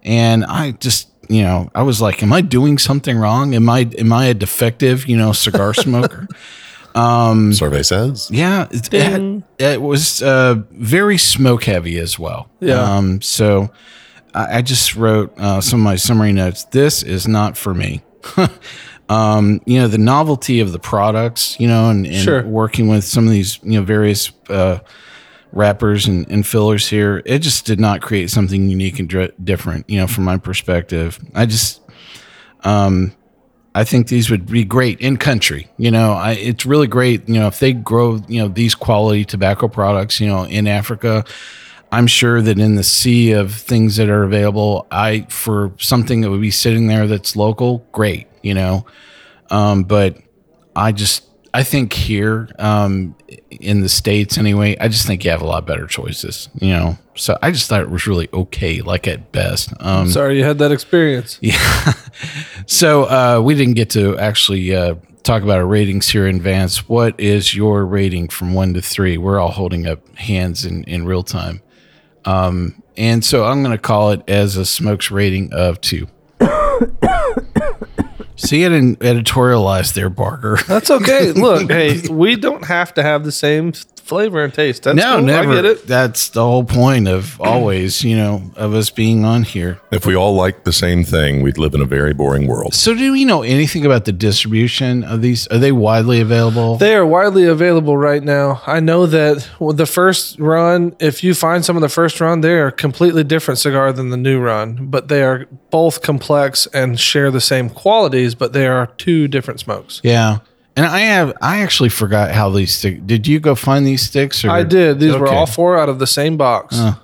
And 0.04 0.44
I 0.46 0.72
just, 0.72 1.10
you 1.30 1.44
know, 1.44 1.70
I 1.76 1.84
was 1.84 2.02
like, 2.02 2.22
am 2.24 2.34
I 2.34 2.42
doing 2.42 2.78
something 2.78 3.18
wrong? 3.18 3.54
Am 3.56 3.70
I, 3.70 3.82
am 3.98 4.12
I 4.12 4.26
a 4.26 4.34
defective, 4.34 5.08
you 5.08 5.16
know, 5.16 5.32
cigar 5.32 5.74
smoker? 5.86 6.28
Survey 6.96 7.84
says. 7.84 8.30
Yeah, 8.32 8.68
it, 8.72 8.94
it, 8.94 9.44
it 9.58 9.82
was 9.82 10.22
uh, 10.22 10.56
very 10.72 11.18
smoke 11.18 11.64
heavy 11.64 11.98
as 12.00 12.20
well. 12.20 12.50
Yeah. 12.60 12.82
Um, 12.82 13.22
so 13.22 13.70
I, 14.34 14.58
I 14.58 14.62
just 14.62 14.96
wrote 14.96 15.32
uh, 15.38 15.62
some 15.62 15.80
of 15.80 15.84
my 15.86 15.96
summary 15.96 16.34
notes. 16.34 16.66
This 16.66 17.04
is 17.04 17.28
not 17.28 17.56
for 17.56 17.74
me. 17.74 18.02
um, 19.10 19.62
you 19.66 19.80
know, 19.80 19.88
the 19.88 19.98
novelty 19.98 20.60
of 20.60 20.72
the 20.72 20.80
products, 20.80 21.58
you 21.60 21.68
know, 21.68 21.90
and, 21.90 22.06
and 22.06 22.16
Sure. 22.16 22.44
working 22.44 22.88
with 22.88 23.04
some 23.06 23.26
of 23.26 23.32
these, 23.32 23.60
you 23.64 23.80
know, 23.80 23.84
various 23.86 24.32
uh, 24.50 24.80
wrappers 25.52 26.08
and, 26.08 26.30
and 26.30 26.46
fillers 26.46 26.88
here, 26.88 27.22
it 27.26 27.40
just 27.40 27.66
did 27.66 27.80
not 27.80 28.02
create 28.02 28.30
something 28.30 28.70
unique 28.70 29.00
and 29.00 29.10
dr- 29.10 29.34
different, 29.44 29.90
you 29.90 30.00
know, 30.00 30.08
from 30.08 30.24
my 30.24 30.38
perspective. 30.38 31.20
I 31.34 31.46
just, 31.46 31.82
um, 32.64 33.16
I 33.76 33.84
think 33.84 34.08
these 34.08 34.30
would 34.30 34.46
be 34.46 34.64
great 34.64 35.00
in 35.00 35.18
country. 35.18 35.70
You 35.78 35.92
know, 35.92 36.14
I, 36.14 36.32
it's 36.32 36.66
really 36.66 36.88
great. 36.88 37.28
You 37.30 37.36
know, 37.36 37.48
if 37.48 37.60
they 37.60 37.74
grow, 37.74 38.20
you 38.28 38.42
know, 38.42 38.48
these 38.48 38.76
quality 38.76 39.26
tobacco 39.26 39.68
products, 39.68 40.20
you 40.20 40.28
know, 40.28 40.44
in 40.44 40.68
Africa, 40.68 41.24
I'm 41.92 42.08
sure 42.08 42.42
that 42.42 42.60
in 42.60 42.76
the 42.76 42.84
sea 42.84 43.32
of 43.32 43.54
things 43.54 43.96
that 43.96 44.10
are 44.10 44.24
available, 44.24 44.88
I 44.92 45.22
for 45.30 45.74
something 45.78 46.22
that 46.22 46.30
would 46.30 46.42
be 46.42 46.52
sitting 46.52 46.88
there 46.88 47.08
that's 47.08 47.36
local, 47.36 47.86
great. 47.92 48.28
You 48.42 48.54
know, 48.54 48.86
um, 49.50 49.84
but 49.84 50.18
I 50.76 50.92
just 50.92 51.29
I 51.54 51.64
think 51.64 51.94
here 51.94 52.50
um, 52.60 53.16
in 53.50 53.82
the 53.82 53.90
states 53.90 54.38
anyway, 54.38 54.78
I 54.80 54.88
just 54.88 55.08
think 55.08 55.24
you 55.24 55.32
have 55.32 55.42
a 55.42 55.48
lot 55.48 55.66
better 55.66 55.88
choices. 55.88 56.50
You 56.60 56.70
know, 56.70 56.98
so 57.16 57.38
I 57.42 57.52
just 57.52 57.70
thought 57.70 57.82
it 57.82 57.90
was 57.90 58.08
really 58.08 58.30
okay, 58.34 58.82
like 58.82 59.08
at 59.08 59.32
best. 59.32 59.74
Um, 59.80 60.10
Sorry 60.10 60.38
you 60.38 60.44
had 60.44 60.60
that 60.60 60.72
experience. 60.72 61.40
yeah. 61.42 61.94
So 62.66 63.04
uh, 63.04 63.42
we 63.44 63.56
didn't 63.56 63.76
get 63.76 63.90
to 63.92 64.18
actually 64.18 64.76
uh, 64.76 64.96
talk 65.24 65.44
about 65.44 65.58
our 65.58 65.66
ratings 65.66 66.10
here 66.10 66.28
in 66.28 66.36
advance. 66.36 66.88
What 66.88 67.20
is 67.20 67.56
your 67.56 67.86
rating 67.86 68.30
from 68.30 68.54
one 68.54 68.74
to 68.74 68.82
three? 68.82 69.18
We're 69.18 69.40
all 69.40 69.52
holding 69.52 69.88
up 69.88 70.08
hands 70.18 70.66
in, 70.66 70.84
in 70.86 71.06
real 71.06 71.24
time. 71.24 71.62
Um, 72.26 72.84
and 72.98 73.24
so 73.24 73.46
I'm 73.46 73.64
going 73.64 73.76
to 73.76 73.82
call 73.82 74.12
it 74.12 74.22
as 74.28 74.58
a 74.58 74.66
smokes 74.66 75.10
rating 75.10 75.54
of 75.54 75.80
two. 75.82 76.08
See 78.40 78.64
it 78.64 78.72
in 78.72 78.96
editorialized 78.98 79.94
there, 79.94 80.10
Barger. 80.10 80.58
That's 80.68 80.90
okay. 80.90 81.34
Look, 81.34 81.70
hey, 81.70 82.08
we 82.08 82.36
don't 82.38 82.66
have 82.66 82.94
to 82.94 83.04
have 83.04 83.26
the 83.26 83.32
same 83.34 83.74
flavor 84.10 84.44
and 84.44 84.54
taste. 84.54 84.84
That's 84.84 84.98
no, 84.98 85.18
cool. 85.18 85.26
never. 85.26 85.52
I 85.52 85.56
get 85.56 85.66
it. 85.66 85.88
That's 85.88 86.30
the 86.30 86.44
whole 86.44 86.64
point 86.64 87.08
of 87.08 87.40
always, 87.40 88.04
you 88.04 88.18
know, 88.18 88.52
of 88.56 88.74
us 88.74 88.90
being 88.90 89.24
on 89.24 89.44
here. 89.44 89.80
If 89.92 90.06
we 90.06 90.16
all 90.16 90.34
liked 90.34 90.66
the 90.66 90.74
same 90.74 91.04
thing, 91.04 91.42
we'd 91.42 91.58
live 91.58 91.74
in 91.74 91.82
a 91.82 91.86
very 91.86 92.14
boring 92.14 92.48
world. 92.48 92.74
So, 92.74 92.94
do 92.94 93.12
we 93.12 93.24
know 93.24 93.44
anything 93.44 93.86
about 93.86 94.06
the 94.06 94.12
distribution 94.12 95.04
of 95.04 95.22
these? 95.22 95.48
Are 95.48 95.60
they 95.60 95.72
widely 95.72 96.20
available? 96.20 96.78
They 96.78 96.96
are 96.96 97.06
widely 97.06 97.46
available 97.46 97.96
right 97.96 98.24
now. 98.24 98.62
I 98.66 98.80
know 98.80 99.06
that 99.06 99.48
the 99.60 99.86
first 99.86 100.40
run, 100.40 100.96
if 101.00 101.24
you 101.24 101.34
find 101.34 101.64
some 101.64 101.78
of 101.78 101.82
the 101.82 101.90
first 101.90 102.20
run, 102.20 102.42
they 102.42 102.54
are 102.54 102.68
a 102.68 102.72
completely 102.72 103.24
different 103.24 103.60
cigar 103.60 103.94
than 103.94 104.10
the 104.10 104.18
new 104.18 104.40
run, 104.40 104.88
but 104.90 105.08
they 105.08 105.24
are 105.24 105.46
both 105.70 106.02
complex 106.02 106.66
and 106.74 107.00
share 107.00 107.30
the 107.30 107.42
same 107.42 107.70
qualities, 107.70 108.34
but 108.36 108.54
they 108.54 108.68
are 108.68 108.88
two 108.98 109.28
different 109.28 109.60
smokes. 109.60 110.02
Yeah. 110.04 110.40
And 110.80 110.88
I 110.88 111.00
have 111.00 111.34
I 111.42 111.60
actually 111.60 111.90
forgot 111.90 112.32
how 112.32 112.50
these 112.52 112.78
sticks. 112.78 113.02
Did 113.06 113.28
you 113.28 113.42
go 113.42 113.54
find 113.54 113.86
these 113.86 114.02
sticks? 114.02 114.46
Or? 114.46 114.50
I 114.50 114.64
did. 114.64 115.02
These 115.02 115.14
were 115.14 115.28
all 115.28 115.46
four 115.46 115.78
out 115.78 115.90
of 115.90 116.00
the 116.00 116.08
same 116.08 116.38
box. 116.38 116.78
Well, 116.78 116.98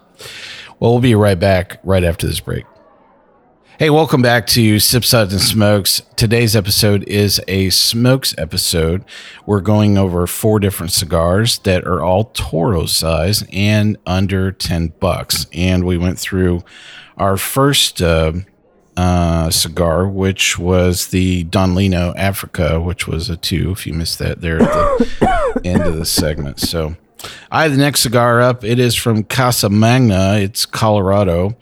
we'll 0.79 1.01
be 1.01 1.13
right 1.13 1.38
back 1.38 1.82
right 1.84 2.05
after 2.05 2.25
this 2.25 2.39
break. 2.39 2.63
Hey, 3.77 3.89
welcome 3.89 4.22
back 4.22 4.48
to 4.48 4.79
Sip 4.79 5.03
Suds 5.03 5.34
and 5.34 5.41
Smokes. 5.41 6.01
Today's 6.15 6.55
episode 6.55 7.03
is 7.03 7.41
a 7.50 7.70
smokes 7.70 8.34
episode. 8.38 9.03
We're 9.46 9.60
going 9.60 9.98
over 9.98 10.25
four 10.25 10.62
different 10.62 10.94
cigars 10.94 11.60
that 11.60 11.84
are 11.84 12.01
all 12.01 12.32
Toro 12.34 12.86
size 12.86 13.44
and 13.51 13.98
under 14.05 14.53
10 14.53 14.94
bucks. 15.01 15.48
And 15.51 15.84
we 15.84 15.98
went 15.98 16.17
through 16.17 16.63
our 17.17 17.36
first 17.36 18.01
uh, 18.01 18.32
uh, 18.97 19.49
cigar, 19.49 20.07
which 20.07 20.57
was 20.57 21.07
the 21.07 21.43
Don 21.43 21.75
Lino 21.75 22.13
Africa, 22.15 22.79
which 22.79 23.07
was 23.07 23.29
a 23.29 23.37
two, 23.37 23.71
if 23.71 23.85
you 23.85 23.93
missed 23.93 24.19
that 24.19 24.41
there 24.41 24.61
at 24.61 24.69
the 24.69 25.61
end 25.65 25.83
of 25.83 25.97
the 25.97 26.05
segment. 26.05 26.59
So 26.59 26.95
I 27.51 27.63
have 27.63 27.71
the 27.71 27.77
next 27.77 28.01
cigar 28.01 28.41
up. 28.41 28.63
It 28.63 28.79
is 28.79 28.95
from 28.95 29.23
Casa 29.23 29.69
Magna. 29.69 30.35
It's 30.35 30.65
Colorado. 30.65 31.55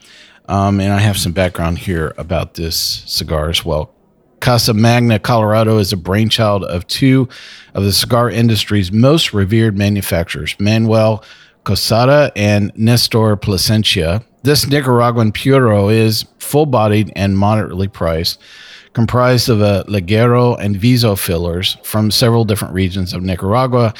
Um, 0.47 0.79
and 0.79 0.91
I 0.91 0.99
have 0.99 1.17
some 1.17 1.31
background 1.31 1.79
here 1.79 2.13
about 2.17 2.55
this 2.55 2.75
cigar 2.75 3.49
as 3.49 3.63
well. 3.63 3.93
Casa 4.41 4.73
Magna, 4.73 5.19
Colorado 5.19 5.77
is 5.77 5.93
a 5.93 5.97
brainchild 5.97 6.65
of 6.65 6.85
two 6.87 7.29
of 7.73 7.85
the 7.85 7.93
cigar 7.93 8.29
industry's 8.29 8.91
most 8.91 9.33
revered 9.33 9.77
manufacturers, 9.77 10.55
Manuel 10.59 11.23
Quesada 11.63 12.29
and 12.35 12.71
Nestor 12.75 13.37
Plasencia. 13.37 14.21
This 14.43 14.67
Nicaraguan 14.67 15.31
Puro 15.31 15.87
is 15.87 16.25
full 16.37 16.65
bodied 16.65 17.13
and 17.15 17.37
moderately 17.37 17.87
priced, 17.87 18.41
comprised 18.91 19.47
of 19.47 19.61
a 19.61 19.85
Ligero 19.87 20.59
and 20.59 20.75
Viso 20.75 21.15
fillers 21.15 21.77
from 21.83 22.11
several 22.11 22.43
different 22.43 22.73
regions 22.73 23.13
of 23.13 23.23
Nicaragua, 23.23 23.93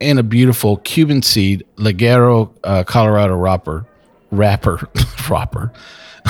and 0.00 0.20
a 0.20 0.22
beautiful 0.22 0.76
Cuban 0.78 1.22
seed 1.22 1.66
Ligero 1.76 2.50
uh, 2.62 2.84
Colorado 2.84 3.34
wrapper. 3.34 3.86
Wrapper. 4.30 4.88
wrapper. 5.28 5.72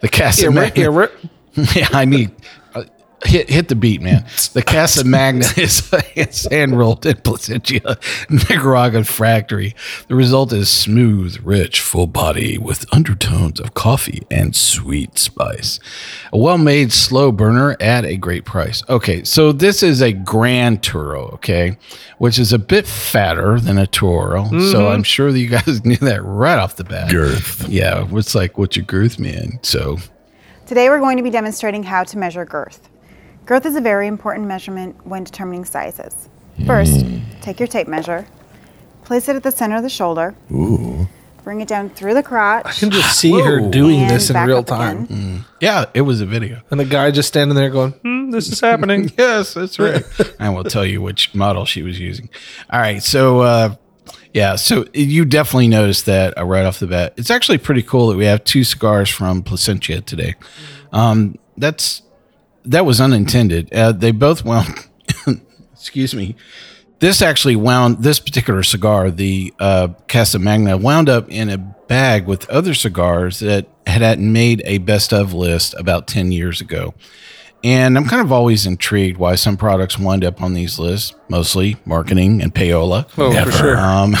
the 0.00 0.08
Casa 0.10 0.50
Yeah, 0.50 0.70
yeah, 0.74 1.06
yeah, 1.74 1.88
I 1.92 2.06
need 2.06 2.30
uh, 2.74 2.84
hit 3.24 3.48
hit 3.48 3.68
the 3.68 3.74
beat, 3.74 4.02
man. 4.02 4.24
The 4.52 4.62
Casa 4.62 5.04
Magna 5.04 5.46
is, 5.56 5.92
is 6.14 6.46
hand 6.50 6.78
rolled 6.78 7.04
in 7.06 7.16
Plasencia, 7.16 7.98
Nicaraguan 8.28 9.04
factory. 9.04 9.74
The 10.08 10.14
result 10.14 10.52
is 10.52 10.68
smooth, 10.68 11.38
rich, 11.42 11.80
full 11.80 12.06
body 12.06 12.58
with 12.58 12.84
undertones 12.92 13.60
of 13.60 13.74
coffee 13.74 14.26
and 14.30 14.54
sweet 14.54 15.18
spice. 15.18 15.80
A 16.32 16.38
well 16.38 16.58
made 16.58 16.92
slow 16.92 17.32
burner 17.32 17.76
at 17.80 18.04
a 18.04 18.16
great 18.16 18.44
price. 18.44 18.82
Okay, 18.88 19.24
so 19.24 19.52
this 19.52 19.82
is 19.82 20.02
a 20.02 20.12
Grand 20.12 20.82
Toro, 20.82 21.28
okay, 21.34 21.78
which 22.18 22.38
is 22.38 22.52
a 22.52 22.58
bit 22.58 22.86
fatter 22.86 23.58
than 23.60 23.78
a 23.78 23.86
Toro. 23.86 24.44
So 24.44 24.54
mm-hmm. 24.54 24.92
I'm 24.92 25.02
sure 25.02 25.32
that 25.32 25.38
you 25.38 25.48
guys 25.48 25.84
knew 25.84 25.96
that 25.96 26.22
right 26.22 26.58
off 26.58 26.76
the 26.76 26.84
bat. 26.84 27.10
Girth. 27.10 27.68
Yeah, 27.68 28.06
it's 28.12 28.34
like, 28.34 28.58
what's 28.58 28.76
your 28.76 28.84
girth, 28.84 29.18
man? 29.18 29.58
So 29.62 29.98
Today 30.66 30.88
we're 30.88 30.98
going 30.98 31.16
to 31.16 31.22
be 31.22 31.30
demonstrating 31.30 31.84
how 31.84 32.02
to 32.02 32.18
measure 32.18 32.44
girth. 32.44 32.88
Girth 33.46 33.64
is 33.64 33.76
a 33.76 33.80
very 33.80 34.08
important 34.08 34.48
measurement 34.48 35.06
when 35.06 35.22
determining 35.22 35.64
sizes. 35.64 36.28
First, 36.66 37.06
take 37.40 37.60
your 37.60 37.68
tape 37.68 37.86
measure, 37.86 38.26
place 39.04 39.28
it 39.28 39.36
at 39.36 39.44
the 39.44 39.52
center 39.52 39.76
of 39.76 39.84
the 39.84 39.88
shoulder, 39.88 40.34
Ooh. 40.50 41.06
bring 41.44 41.60
it 41.60 41.68
down 41.68 41.90
through 41.90 42.14
the 42.14 42.24
crotch. 42.24 42.66
I 42.66 42.72
can 42.72 42.90
just 42.90 43.16
see 43.20 43.30
her 43.40 43.60
doing 43.70 44.08
this 44.08 44.30
in 44.30 44.36
real 44.44 44.64
time. 44.64 45.04
again. 45.04 45.44
Yeah, 45.60 45.84
it 45.94 46.00
was 46.00 46.20
a 46.20 46.26
video. 46.26 46.60
And 46.72 46.80
the 46.80 46.84
guy 46.84 47.12
just 47.12 47.28
standing 47.28 47.54
there 47.54 47.70
going, 47.70 47.92
hmm, 47.92 48.30
this 48.30 48.50
is 48.50 48.58
happening. 48.58 49.12
Yes, 49.18 49.54
that's 49.54 49.78
right. 49.78 50.02
I 50.40 50.48
will 50.48 50.64
tell 50.64 50.84
you 50.84 51.00
which 51.00 51.32
model 51.32 51.64
she 51.66 51.82
was 51.82 52.00
using. 52.00 52.28
All 52.68 52.80
right, 52.80 53.00
so 53.00 53.40
uh, 53.40 53.74
yeah, 54.34 54.56
so 54.56 54.86
you 54.92 55.24
definitely 55.24 55.68
noticed 55.68 56.06
that 56.06 56.36
uh, 56.36 56.44
right 56.44 56.64
off 56.64 56.80
the 56.80 56.88
bat. 56.88 57.14
It's 57.16 57.30
actually 57.30 57.58
pretty 57.58 57.82
cool 57.82 58.08
that 58.08 58.16
we 58.16 58.24
have 58.24 58.42
two 58.42 58.64
cigars 58.64 59.08
from 59.08 59.44
Plasencia 59.44 60.00
today. 60.00 60.34
Um, 60.92 61.36
that's 61.56 62.02
that 62.66 62.84
was 62.84 63.00
unintended. 63.00 63.72
Uh, 63.72 63.92
they 63.92 64.10
both 64.10 64.44
wound. 64.44 64.88
excuse 65.72 66.14
me. 66.14 66.36
This 66.98 67.20
actually 67.20 67.56
wound 67.56 68.02
this 68.02 68.18
particular 68.18 68.62
cigar, 68.62 69.10
the 69.10 69.52
uh, 69.58 69.88
Casa 70.08 70.38
Magna, 70.38 70.76
wound 70.76 71.08
up 71.08 71.30
in 71.30 71.50
a 71.50 71.58
bag 71.58 72.26
with 72.26 72.48
other 72.48 72.74
cigars 72.74 73.40
that 73.40 73.68
had, 73.86 74.02
had 74.02 74.18
made 74.18 74.62
a 74.64 74.78
best 74.78 75.12
of 75.12 75.32
list 75.32 75.74
about 75.78 76.06
ten 76.06 76.32
years 76.32 76.60
ago. 76.60 76.94
And 77.62 77.96
I'm 77.96 78.06
kind 78.06 78.22
of 78.22 78.30
always 78.32 78.66
intrigued 78.66 79.18
why 79.18 79.34
some 79.34 79.56
products 79.56 79.98
wind 79.98 80.24
up 80.24 80.40
on 80.40 80.54
these 80.54 80.78
lists, 80.78 81.14
mostly 81.28 81.76
marketing 81.84 82.40
and 82.40 82.54
payola. 82.54 83.08
Oh, 83.18 83.44
for 83.44 83.52
sure. 83.52 83.76
Um, 83.76 84.14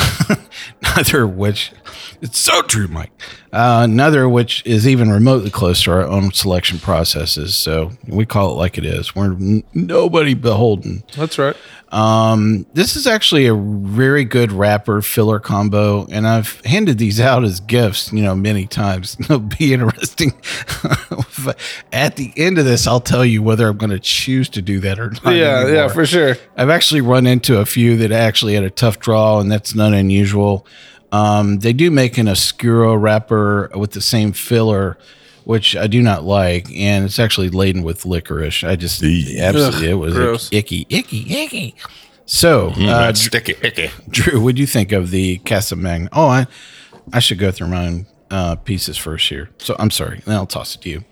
neither 0.82 1.24
of 1.24 1.36
which, 1.36 1.72
it's 2.20 2.38
so 2.38 2.62
true, 2.62 2.88
Mike. 2.88 3.12
Uh, 3.52 3.86
of 3.86 4.28
which 4.28 4.64
is 4.66 4.86
even 4.86 5.10
remotely 5.10 5.50
close 5.50 5.82
to 5.84 5.90
our 5.90 6.02
own 6.02 6.32
selection 6.32 6.78
processes. 6.78 7.56
So 7.56 7.92
we 8.06 8.26
call 8.26 8.52
it 8.52 8.54
like 8.56 8.76
it 8.76 8.84
is. 8.84 9.14
We're 9.14 9.32
n- 9.32 9.64
nobody 9.72 10.34
beholden. 10.34 11.04
That's 11.16 11.38
right. 11.38 11.56
Um, 11.90 12.66
this 12.74 12.96
is 12.96 13.06
actually 13.06 13.46
a 13.46 13.54
very 13.54 14.24
good 14.24 14.50
wrapper 14.52 15.00
filler 15.00 15.38
combo, 15.38 16.06
and 16.10 16.26
I've 16.26 16.60
handed 16.66 16.98
these 16.98 17.20
out 17.20 17.44
as 17.44 17.60
gifts, 17.60 18.12
you 18.12 18.22
know, 18.22 18.34
many 18.34 18.66
times. 18.66 19.16
It'll 19.20 19.38
be 19.38 19.72
interesting. 19.72 20.32
At 21.92 22.16
the 22.16 22.32
end 22.36 22.58
of 22.58 22.64
this, 22.64 22.86
I'll 22.86 23.00
tell 23.00 23.24
you 23.24 23.42
whether 23.42 23.68
I'm 23.68 23.78
going 23.78 23.90
to 23.90 24.00
choose 24.00 24.48
to 24.50 24.62
do 24.62 24.80
that 24.80 24.98
or 24.98 25.10
not. 25.10 25.34
yeah, 25.34 25.66
yeah, 25.68 25.88
for 25.88 26.04
sure. 26.04 26.36
I've 26.56 26.70
actually 26.70 27.02
run 27.02 27.26
into 27.26 27.58
a 27.60 27.66
few 27.66 27.96
that 27.98 28.10
actually 28.12 28.54
had 28.54 28.64
a 28.64 28.70
tough 28.70 28.98
draw, 28.98 29.38
and 29.40 29.50
that's 29.50 29.74
not 29.74 29.94
unusual. 29.94 30.66
Um, 31.12 31.58
they 31.60 31.72
do 31.72 31.90
make 31.90 32.18
an 32.18 32.28
Oscuro 32.28 32.94
wrapper 32.94 33.70
with 33.74 33.92
the 33.92 34.00
same 34.00 34.32
filler, 34.32 34.98
which 35.44 35.76
I 35.76 35.86
do 35.86 36.02
not 36.02 36.24
like, 36.24 36.70
and 36.74 37.04
it's 37.04 37.18
actually 37.18 37.48
laden 37.50 37.82
with 37.82 38.04
licorice. 38.04 38.64
I 38.64 38.76
just 38.76 39.02
absolutely 39.02 39.38
Ugh, 39.44 39.82
it 39.84 39.94
was 39.94 40.14
gross. 40.14 40.48
icky, 40.52 40.86
icky, 40.90 41.32
icky. 41.36 41.74
So, 42.26 42.70
uh, 42.70 42.76
That's 43.06 43.20
sticky, 43.20 43.54
icky. 43.62 43.90
Drew, 44.10 44.40
what 44.40 44.56
do 44.56 44.60
you 44.60 44.66
think 44.66 44.90
of 44.90 45.10
the 45.12 45.38
Casa 45.38 45.76
Magna? 45.76 46.08
Oh, 46.12 46.26
I, 46.26 46.46
I 47.12 47.20
should 47.20 47.38
go 47.38 47.52
through 47.52 47.68
my 47.68 47.86
own 47.86 48.06
uh, 48.32 48.56
pieces 48.56 48.96
first 48.96 49.28
here. 49.28 49.50
So 49.58 49.76
I'm 49.78 49.92
sorry, 49.92 50.22
then 50.26 50.34
I'll 50.34 50.46
toss 50.46 50.74
it 50.74 50.80
to 50.82 50.90
you. 50.90 51.04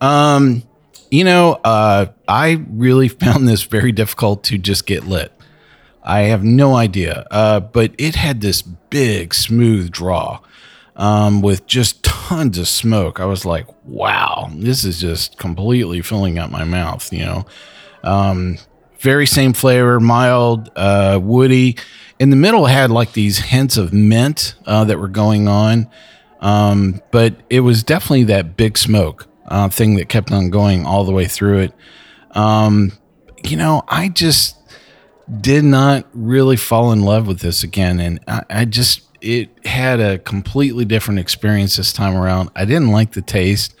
Um, 0.00 0.64
you 1.10 1.22
know, 1.22 1.60
uh, 1.64 2.06
I 2.26 2.64
really 2.68 3.06
found 3.08 3.46
this 3.46 3.62
very 3.62 3.92
difficult 3.92 4.42
to 4.44 4.58
just 4.58 4.86
get 4.86 5.06
lit. 5.06 5.32
I 6.06 6.20
have 6.20 6.44
no 6.44 6.76
idea, 6.76 7.26
uh, 7.30 7.60
but 7.60 7.92
it 7.98 8.14
had 8.14 8.40
this 8.40 8.62
big, 8.62 9.34
smooth 9.34 9.90
draw 9.90 10.40
um, 10.94 11.42
with 11.42 11.66
just 11.66 12.04
tons 12.04 12.58
of 12.58 12.68
smoke. 12.68 13.18
I 13.18 13.24
was 13.24 13.44
like, 13.44 13.66
wow, 13.84 14.48
this 14.54 14.84
is 14.84 15.00
just 15.00 15.36
completely 15.36 16.00
filling 16.02 16.38
up 16.38 16.50
my 16.50 16.64
mouth, 16.64 17.12
you 17.12 17.24
know. 17.24 17.46
Um, 18.04 18.58
very 19.00 19.26
same 19.26 19.52
flavor, 19.52 19.98
mild, 20.00 20.70
uh, 20.76 21.18
woody. 21.20 21.76
In 22.18 22.30
the 22.30 22.36
middle 22.36 22.66
had 22.66 22.90
like 22.90 23.12
these 23.12 23.38
hints 23.38 23.76
of 23.76 23.92
mint 23.92 24.54
uh, 24.64 24.84
that 24.84 24.98
were 24.98 25.08
going 25.08 25.48
on, 25.48 25.90
um, 26.40 27.02
but 27.10 27.34
it 27.50 27.60
was 27.60 27.82
definitely 27.82 28.24
that 28.24 28.56
big 28.56 28.78
smoke 28.78 29.26
uh, 29.48 29.68
thing 29.68 29.96
that 29.96 30.08
kept 30.08 30.30
on 30.30 30.50
going 30.50 30.86
all 30.86 31.04
the 31.04 31.12
way 31.12 31.26
through 31.26 31.58
it. 31.58 31.72
Um, 32.30 32.92
you 33.44 33.56
know, 33.56 33.82
I 33.88 34.08
just 34.08 34.55
did 35.40 35.64
not 35.64 36.06
really 36.12 36.56
fall 36.56 36.92
in 36.92 37.02
love 37.02 37.26
with 37.26 37.40
this 37.40 37.62
again, 37.62 38.00
and 38.00 38.20
I, 38.28 38.44
I 38.50 38.64
just 38.64 39.02
it 39.20 39.50
had 39.66 40.00
a 40.00 40.18
completely 40.18 40.84
different 40.84 41.20
experience 41.20 41.76
this 41.76 41.92
time 41.92 42.16
around. 42.16 42.50
I 42.54 42.64
didn't 42.64 42.92
like 42.92 43.12
the 43.12 43.22
taste 43.22 43.74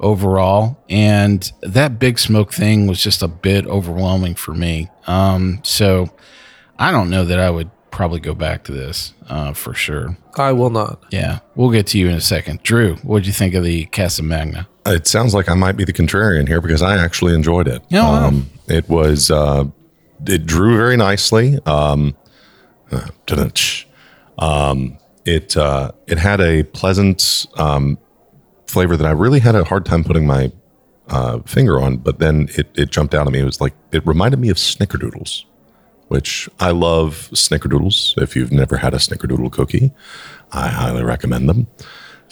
overall, 0.00 0.82
and 0.88 1.50
that 1.62 1.98
big 1.98 2.18
smoke 2.18 2.52
thing 2.52 2.86
was 2.86 3.02
just 3.02 3.22
a 3.22 3.28
bit 3.28 3.66
overwhelming 3.66 4.34
for 4.34 4.52
me. 4.54 4.90
Um, 5.06 5.60
so 5.62 6.10
I 6.78 6.90
don't 6.90 7.10
know 7.10 7.24
that 7.24 7.38
I 7.38 7.50
would 7.50 7.70
probably 7.90 8.20
go 8.20 8.34
back 8.34 8.64
to 8.64 8.72
this 8.72 9.14
uh, 9.28 9.52
for 9.52 9.74
sure. 9.74 10.16
I 10.36 10.52
will 10.52 10.70
not. 10.70 11.04
Yeah, 11.10 11.40
we'll 11.54 11.70
get 11.70 11.86
to 11.88 11.98
you 11.98 12.08
in 12.08 12.14
a 12.14 12.20
second. 12.20 12.62
Drew, 12.62 12.96
what'd 12.96 13.26
you 13.26 13.32
think 13.32 13.54
of 13.54 13.64
the 13.64 13.86
Casa 13.86 14.22
Magna? 14.22 14.68
It 14.84 15.06
sounds 15.06 15.32
like 15.32 15.48
I 15.48 15.54
might 15.54 15.76
be 15.76 15.84
the 15.84 15.92
contrarian 15.92 16.48
here 16.48 16.60
because 16.60 16.82
I 16.82 16.96
actually 16.96 17.34
enjoyed 17.34 17.68
it. 17.68 17.82
Yeah, 17.88 18.02
wow. 18.02 18.26
um, 18.26 18.50
it 18.66 18.88
was 18.88 19.30
uh, 19.30 19.66
it 20.26 20.46
drew 20.46 20.76
very 20.76 20.96
nicely. 20.96 21.58
Um, 21.66 22.16
uh, 22.90 23.08
um, 24.38 24.98
it 25.24 25.56
uh, 25.56 25.92
it 26.06 26.18
had 26.18 26.40
a 26.40 26.64
pleasant 26.64 27.46
um, 27.56 27.98
flavor 28.66 28.96
that 28.96 29.06
I 29.06 29.12
really 29.12 29.40
had 29.40 29.54
a 29.54 29.64
hard 29.64 29.84
time 29.86 30.04
putting 30.04 30.26
my 30.26 30.52
uh, 31.08 31.40
finger 31.40 31.80
on, 31.80 31.98
but 31.98 32.18
then 32.18 32.48
it 32.56 32.68
it 32.74 32.90
jumped 32.90 33.14
out 33.14 33.26
at 33.26 33.32
me. 33.32 33.40
It 33.40 33.44
was 33.44 33.60
like 33.60 33.74
it 33.92 34.06
reminded 34.06 34.40
me 34.40 34.48
of 34.48 34.56
Snickerdoodles, 34.56 35.44
which 36.08 36.48
I 36.60 36.70
love 36.70 37.28
Snickerdoodles. 37.32 38.20
If 38.20 38.34
you've 38.36 38.52
never 38.52 38.76
had 38.76 38.94
a 38.94 38.98
Snickerdoodle 38.98 39.52
cookie, 39.52 39.92
I 40.52 40.68
highly 40.68 41.02
recommend 41.02 41.48
them. 41.48 41.66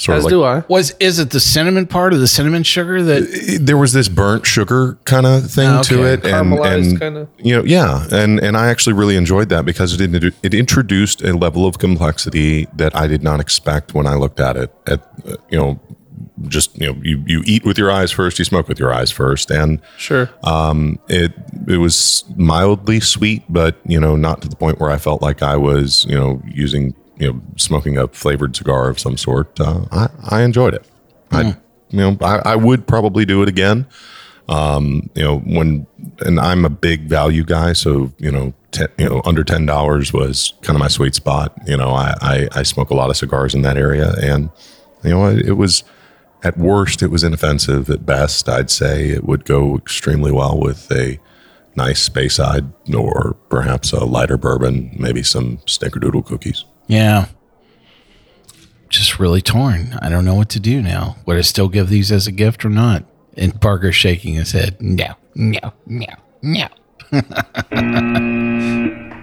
Sort 0.00 0.16
As 0.16 0.24
of 0.24 0.24
like, 0.24 0.30
do 0.30 0.44
I. 0.44 0.64
Was 0.68 0.94
is 0.98 1.18
it 1.18 1.28
the 1.28 1.40
cinnamon 1.40 1.86
part 1.86 2.14
of 2.14 2.20
the 2.20 2.26
cinnamon 2.26 2.62
sugar 2.62 3.02
that 3.02 3.58
there 3.60 3.76
was 3.76 3.92
this 3.92 4.08
burnt 4.08 4.46
sugar 4.46 4.98
kind 5.04 5.26
of 5.26 5.50
thing 5.50 5.68
Oh, 5.68 5.82
to 5.82 6.04
it, 6.06 6.24
and, 6.24 6.54
and 6.54 6.98
kinda. 6.98 7.28
you 7.36 7.54
know, 7.54 7.62
yeah, 7.64 8.06
and 8.10 8.40
and 8.40 8.56
I 8.56 8.68
actually 8.68 8.94
really 8.94 9.16
enjoyed 9.16 9.50
that 9.50 9.66
because 9.66 10.00
it 10.00 10.34
it 10.42 10.54
introduced 10.54 11.22
a 11.22 11.34
level 11.36 11.66
of 11.66 11.76
complexity 11.78 12.66
that 12.76 12.96
I 12.96 13.08
did 13.08 13.22
not 13.22 13.40
expect 13.40 13.92
when 13.92 14.06
I 14.06 14.14
looked 14.14 14.40
at 14.40 14.56
it. 14.56 14.74
At 14.86 15.00
uh, 15.28 15.36
you 15.50 15.58
know, 15.58 15.78
just 16.48 16.78
you 16.80 16.86
know, 16.86 16.98
you 17.02 17.22
you 17.26 17.42
eat 17.44 17.66
with 17.66 17.76
your 17.76 17.90
eyes 17.90 18.10
first, 18.10 18.38
you 18.38 18.46
smoke 18.46 18.68
with 18.68 18.78
your 18.78 18.94
eyes 18.94 19.10
first, 19.10 19.50
and 19.50 19.82
Sure. 19.98 20.30
Um, 20.44 20.98
it 21.08 21.34
it 21.68 21.76
was 21.76 22.24
mildly 22.36 23.00
sweet, 23.00 23.42
but 23.50 23.76
you 23.84 24.00
know, 24.00 24.16
not 24.16 24.40
to 24.40 24.48
the 24.48 24.56
point 24.56 24.80
where 24.80 24.90
I 24.90 24.96
felt 24.96 25.20
like 25.20 25.42
I 25.42 25.56
was 25.58 26.06
you 26.08 26.16
know 26.16 26.40
using 26.48 26.94
you 27.20 27.32
know 27.32 27.40
smoking 27.56 27.96
a 27.96 28.08
flavored 28.08 28.56
cigar 28.56 28.88
of 28.88 28.98
some 28.98 29.16
sort. 29.16 29.60
Uh, 29.60 29.84
I 29.92 30.08
I 30.28 30.42
enjoyed 30.42 30.74
it. 30.74 30.86
I 31.30 31.56
you 31.90 31.98
know 31.98 32.16
I, 32.20 32.40
I 32.44 32.56
would 32.56 32.86
probably 32.86 33.24
do 33.24 33.42
it 33.42 33.48
again. 33.48 33.86
Um, 34.48 35.10
you 35.14 35.22
know 35.22 35.38
when 35.38 35.86
and 36.20 36.40
I'm 36.40 36.64
a 36.64 36.70
big 36.70 37.02
value 37.02 37.44
guy, 37.44 37.74
so 37.74 38.12
you 38.18 38.32
know. 38.32 38.54
Ten, 38.72 38.86
you 38.98 39.08
know, 39.08 39.20
under 39.24 39.42
ten 39.42 39.66
dollars 39.66 40.12
was 40.12 40.52
kind 40.62 40.76
of 40.76 40.78
my 40.78 40.86
sweet 40.86 41.16
spot. 41.16 41.52
You 41.66 41.76
know, 41.76 41.90
I, 41.90 42.14
I 42.20 42.48
I 42.52 42.62
smoke 42.62 42.90
a 42.90 42.94
lot 42.94 43.10
of 43.10 43.16
cigars 43.16 43.52
in 43.52 43.62
that 43.62 43.76
area, 43.76 44.14
and 44.22 44.48
you 45.02 45.10
know, 45.10 45.26
it, 45.28 45.56
was 45.56 45.82
at 46.44 46.56
worst, 46.56 47.02
it 47.02 47.08
was 47.08 47.24
inoffensive. 47.24 47.90
At 47.90 48.06
best, 48.06 48.48
I'd 48.48 48.70
say 48.70 49.08
it 49.08 49.24
would 49.24 49.44
go 49.44 49.76
extremely 49.76 50.30
well 50.30 50.56
with 50.56 50.88
a 50.92 51.18
nice 51.74 52.08
Speyside 52.08 52.72
or 52.94 53.34
perhaps 53.48 53.92
a 53.92 54.04
lighter 54.04 54.36
bourbon, 54.36 54.94
maybe 54.98 55.22
some 55.22 55.58
Snickerdoodle 55.66 56.24
cookies. 56.24 56.64
Yeah. 56.90 57.26
Just 58.88 59.20
really 59.20 59.40
torn. 59.40 59.96
I 60.02 60.08
don't 60.08 60.24
know 60.24 60.34
what 60.34 60.48
to 60.50 60.60
do 60.60 60.82
now. 60.82 61.16
Would 61.26 61.36
I 61.36 61.42
still 61.42 61.68
give 61.68 61.88
these 61.88 62.10
as 62.10 62.26
a 62.26 62.32
gift 62.32 62.64
or 62.64 62.68
not? 62.70 63.04
And 63.36 63.58
Barger's 63.60 63.94
shaking 63.94 64.34
his 64.34 64.50
head. 64.52 64.80
No, 64.82 65.14
no, 65.36 65.72
no, 65.86 66.06
no. 66.42 66.66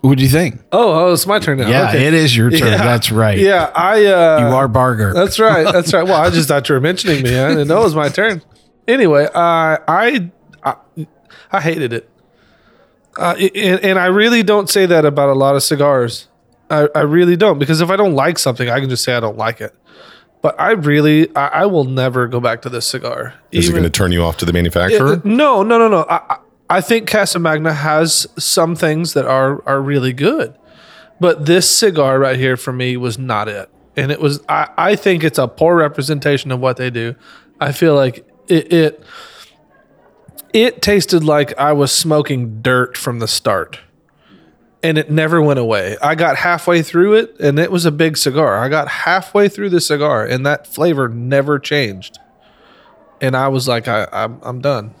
what 0.00 0.16
do 0.18 0.24
you 0.24 0.28
think? 0.28 0.60
Oh, 0.72 1.06
oh, 1.08 1.12
it's 1.12 1.26
my 1.26 1.38
turn 1.38 1.58
now. 1.58 1.68
Yeah, 1.68 1.88
Okay. 1.90 2.06
it 2.06 2.14
is 2.14 2.36
your 2.36 2.50
turn. 2.50 2.72
Yeah. 2.72 2.78
That's 2.78 3.12
right. 3.12 3.38
Yeah, 3.38 3.70
I. 3.74 4.04
Uh, 4.06 4.38
You 4.40 4.46
are 4.56 4.66
Barger. 4.68 5.12
That's 5.14 5.38
right. 5.38 5.70
That's 5.72 5.92
right. 5.92 6.02
Well, 6.04 6.20
I 6.20 6.30
just 6.30 6.48
thought 6.48 6.68
you 6.68 6.74
were 6.74 6.80
mentioning 6.80 7.22
me. 7.22 7.38
I 7.38 7.48
didn't 7.50 7.68
know 7.68 7.80
it 7.80 7.84
was 7.84 7.94
my 7.94 8.08
turn. 8.08 8.42
Anyway, 8.88 9.26
uh, 9.26 9.30
I, 9.86 10.30
I 10.64 10.74
I 11.52 11.60
hated 11.60 11.92
it, 11.92 12.10
uh, 13.18 13.34
and, 13.54 13.80
and 13.84 13.98
I 13.98 14.06
really 14.06 14.42
don't 14.42 14.70
say 14.70 14.86
that 14.86 15.04
about 15.04 15.28
a 15.28 15.34
lot 15.34 15.56
of 15.56 15.62
cigars. 15.62 16.28
I, 16.70 16.88
I 16.94 17.00
really 17.00 17.36
don't 17.36 17.58
because 17.58 17.80
if 17.80 17.90
I 17.90 17.96
don't 17.96 18.14
like 18.14 18.38
something, 18.38 18.68
I 18.68 18.80
can 18.80 18.88
just 18.90 19.02
say 19.04 19.14
I 19.14 19.20
don't 19.20 19.36
like 19.38 19.60
it. 19.60 19.74
But 20.40 20.58
I 20.60 20.70
really, 20.72 21.34
I, 21.34 21.48
I 21.48 21.66
will 21.66 21.84
never 21.84 22.28
go 22.28 22.38
back 22.40 22.62
to 22.62 22.68
this 22.68 22.86
cigar. 22.86 23.34
Is 23.50 23.68
it 23.68 23.72
going 23.72 23.82
to 23.82 23.90
turn 23.90 24.12
you 24.12 24.22
off 24.22 24.36
to 24.38 24.44
the 24.44 24.52
manufacturer? 24.52 25.20
no, 25.24 25.62
no, 25.62 25.78
no, 25.78 25.88
no. 25.88 26.02
I, 26.08 26.16
I- 26.34 26.38
I 26.70 26.82
think 26.82 27.08
Casa 27.08 27.38
Magna 27.38 27.72
has 27.72 28.26
some 28.36 28.76
things 28.76 29.14
that 29.14 29.24
are 29.24 29.66
are 29.66 29.80
really 29.80 30.12
good, 30.12 30.54
but 31.18 31.46
this 31.46 31.66
cigar 31.66 32.18
right 32.18 32.36
here 32.38 32.58
for 32.58 32.74
me 32.74 32.98
was 32.98 33.18
not 33.18 33.48
it. 33.48 33.70
And 33.96 34.12
it 34.12 34.20
was. 34.20 34.40
I, 34.50 34.68
I 34.76 34.94
think 34.94 35.24
it's 35.24 35.38
a 35.38 35.48
poor 35.48 35.76
representation 35.76 36.52
of 36.52 36.60
what 36.60 36.76
they 36.76 36.90
do. 36.90 37.14
I 37.58 37.72
feel 37.72 37.94
like 37.94 38.18
it, 38.48 38.70
it 38.70 39.02
it 40.52 40.82
tasted 40.82 41.24
like 41.24 41.56
I 41.58 41.72
was 41.72 41.92
smoking 41.92 42.62
dirt 42.62 42.96
from 42.96 43.18
the 43.18 43.28
start. 43.28 43.80
And 44.80 44.96
it 44.96 45.10
never 45.10 45.42
went 45.42 45.58
away. 45.58 45.96
I 46.00 46.14
got 46.14 46.36
halfway 46.36 46.82
through 46.82 47.14
it 47.14 47.34
and 47.40 47.58
it 47.58 47.72
was 47.72 47.84
a 47.84 47.90
big 47.90 48.16
cigar. 48.16 48.58
I 48.58 48.68
got 48.68 48.86
halfway 48.86 49.48
through 49.48 49.70
the 49.70 49.80
cigar 49.80 50.24
and 50.24 50.46
that 50.46 50.68
flavor 50.68 51.08
never 51.08 51.58
changed. 51.58 52.18
And 53.20 53.36
I 53.36 53.48
was 53.48 53.66
like, 53.66 53.88
I, 53.88 54.06
I'm, 54.12 54.38
I'm 54.42 54.60
done. 54.60 54.94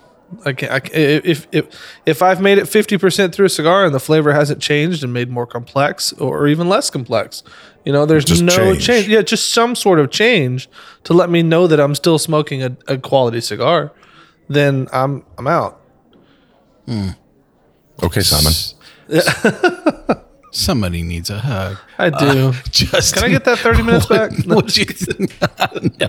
I 0.44 0.52
can't, 0.52 0.72
I 0.72 0.80
if, 0.92 1.46
if, 1.52 1.66
if 2.04 2.22
I've 2.22 2.40
made 2.40 2.58
it 2.58 2.64
50% 2.64 3.32
through 3.32 3.46
a 3.46 3.48
cigar 3.48 3.86
and 3.86 3.94
the 3.94 4.00
flavor 4.00 4.32
hasn't 4.32 4.60
changed 4.60 5.04
and 5.04 5.12
made 5.12 5.30
more 5.30 5.46
complex 5.46 6.12
or 6.14 6.48
even 6.48 6.68
less 6.68 6.90
complex, 6.90 7.44
you 7.84 7.92
know, 7.92 8.04
there's 8.04 8.24
Just 8.24 8.42
no 8.42 8.54
change. 8.54 8.84
change. 8.84 9.08
Yeah, 9.08 9.22
just 9.22 9.52
some 9.54 9.74
sort 9.76 10.00
of 10.00 10.10
change 10.10 10.68
to 11.04 11.14
let 11.14 11.30
me 11.30 11.42
know 11.42 11.66
that 11.68 11.80
I'm 11.80 11.94
still 11.94 12.18
smoking 12.18 12.62
a, 12.62 12.76
a 12.88 12.98
quality 12.98 13.40
cigar, 13.40 13.92
then 14.48 14.88
I'm 14.92 15.24
I'm 15.36 15.46
out. 15.46 15.80
Hmm. 16.86 17.10
Okay, 18.02 18.20
Simon. 18.20 18.52
Somebody 20.50 21.02
needs 21.02 21.28
a 21.28 21.38
hug. 21.38 21.76
I 21.98 22.10
do. 22.10 22.48
Uh, 22.48 22.52
just 22.70 23.14
Can 23.14 23.24
I 23.24 23.28
get 23.28 23.44
that 23.44 23.58
30 23.58 23.82
minutes 23.82 24.06
back? 24.08 24.32
What 24.46 24.76
you 24.76 24.86
no? 26.00 26.08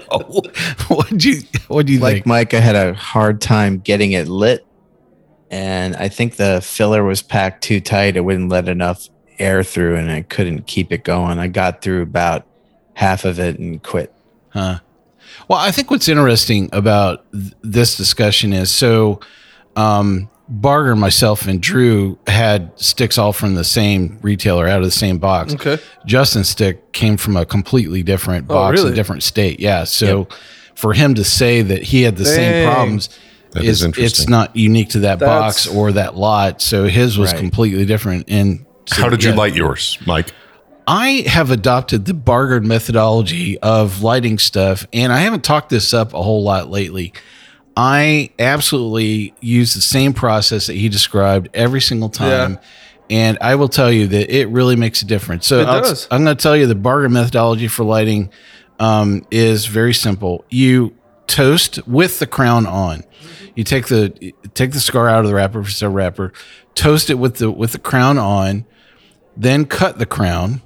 What 0.88 1.24
you 1.24 1.42
What 1.68 1.86
do 1.86 1.94
you 1.94 2.00
like 2.00 2.24
think? 2.24 2.54
I 2.54 2.60
had 2.60 2.76
a 2.76 2.94
hard 2.94 3.42
time 3.42 3.80
getting 3.80 4.14
it 4.14 4.28
lit, 4.28 4.66
and 5.52 5.96
I 5.98 6.08
think 6.08 6.38
the 6.38 6.62
filler 6.62 7.04
was 7.04 7.22
packed 7.22 7.64
too 7.64 7.82
tight. 7.82 8.16
It 8.16 8.22
wouldn't 8.22 8.50
let 8.50 8.70
enough 8.70 9.10
air 9.40 9.64
through, 9.64 9.96
and 9.98 10.10
I 10.10 10.22
couldn't 10.22 10.68
keep 10.68 10.92
it 10.94 11.04
going. 11.04 11.38
I 11.38 11.48
got 11.48 11.82
through 11.82 12.04
about 12.04 12.46
half 12.94 13.26
of 13.26 13.40
it 13.40 13.60
and 13.60 13.82
quit. 13.84 14.14
Huh. 14.50 14.80
Well, 15.48 15.60
I 15.60 15.72
think 15.72 15.90
what's 15.92 16.08
interesting 16.08 16.70
about 16.72 17.32
th- 17.32 17.54
this 17.62 17.98
discussion 17.98 18.54
is 18.54 18.72
so 18.72 19.20
um, 19.76 20.30
Barger, 20.48 20.96
myself, 20.96 21.48
and 21.48 21.62
Drew 21.62 22.18
had 22.28 22.72
sticks 22.80 23.18
all 23.18 23.34
from 23.34 23.56
the 23.56 23.64
same 23.64 24.18
retailer 24.22 24.68
out 24.68 24.80
of 24.80 24.86
the 24.86 24.92
same 24.92 25.18
box. 25.20 25.54
Okay. 25.54 25.78
Justin's 26.06 26.50
stick 26.50 26.92
came 26.92 27.18
from 27.18 27.38
a 27.38 27.46
completely 27.46 28.02
different 28.04 28.48
box, 28.48 28.80
really? 28.80 28.92
a 28.92 28.96
different 28.96 29.24
state. 29.24 29.60
Yeah. 29.60 29.84
So 29.84 30.28
for 30.76 30.94
him 30.94 31.14
to 31.16 31.24
say 31.24 31.62
that 31.62 31.84
he 31.84 32.02
had 32.04 32.16
the 32.18 32.26
same 32.26 32.66
problems 32.68 33.10
That 33.52 33.64
is 33.64 33.80
is 33.82 33.84
interesting. 33.86 34.06
it's 34.24 34.28
not 34.30 34.56
unique 34.56 34.90
to 34.90 35.00
that 35.02 35.20
box 35.20 35.68
or 35.68 35.92
that 35.92 36.16
lot. 36.16 36.62
So 36.62 36.86
his 36.86 37.18
was 37.18 37.32
Right. 37.32 37.40
completely 37.40 37.86
different. 37.86 38.26
And 38.30 38.66
so, 38.88 39.04
How 39.04 39.10
did 39.10 39.24
you 39.24 39.32
yeah. 39.32 39.36
light 39.38 39.56
yours, 39.56 40.00
Mike? 40.08 40.32
I 40.88 41.24
have 41.28 41.52
adopted 41.52 42.06
the 42.06 42.14
Bargard 42.14 42.66
methodology 42.66 43.60
of 43.60 44.02
lighting 44.02 44.40
stuff, 44.40 44.88
and 44.92 45.14
I 45.14 45.20
haven't 45.20 45.44
talked 45.44 45.70
this 45.70 45.94
up 45.94 46.14
a 46.14 46.22
whole 46.22 46.44
lot 46.44 46.70
lately. 46.70 47.14
I 47.78 48.32
absolutely 48.40 49.34
use 49.40 49.74
the 49.74 49.82
same 49.82 50.14
process 50.14 50.68
that 50.68 50.74
he 50.74 50.90
described 50.90 51.50
every 51.54 51.82
single 51.82 52.10
time. 52.10 52.60
And 53.10 53.38
I 53.42 53.56
will 53.56 53.70
tell 53.70 53.92
you 53.92 54.06
that 54.08 54.36
it 54.36 54.50
really 54.50 54.76
makes 54.76 55.02
a 55.02 55.06
difference. 55.06 55.48
So 55.48 55.64
does. 55.66 56.08
I'm 56.12 56.24
going 56.24 56.36
to 56.36 56.42
tell 56.42 56.56
you 56.56 56.68
the 56.68 56.76
Bargard 56.76 57.12
methodology 57.12 57.68
for 57.68 57.84
lighting 57.84 58.30
um, 58.80 59.26
is 59.32 59.66
very 59.66 59.94
simple. 59.94 60.46
You 60.50 60.96
toast 61.26 61.88
with 61.88 62.20
the 62.20 62.28
crown 62.28 62.68
on. 62.68 63.04
You 63.56 63.64
take 63.64 63.88
the 63.88 64.34
take 64.54 64.72
the 64.72 64.80
cigar 64.80 65.10
out 65.10 65.22
of 65.22 65.28
the 65.28 65.36
wrapper 65.36 65.60
if 65.62 65.70
it's 65.70 65.82
a 65.82 65.90
wrapper, 65.90 66.34
toast 66.76 67.10
it 67.10 67.16
with 67.16 67.38
the 67.38 67.52
with 67.52 67.72
the 67.72 67.80
crown 67.80 68.18
on, 68.18 68.66
then 69.36 69.66
cut 69.66 70.00
the 70.00 70.06
crown, 70.06 70.62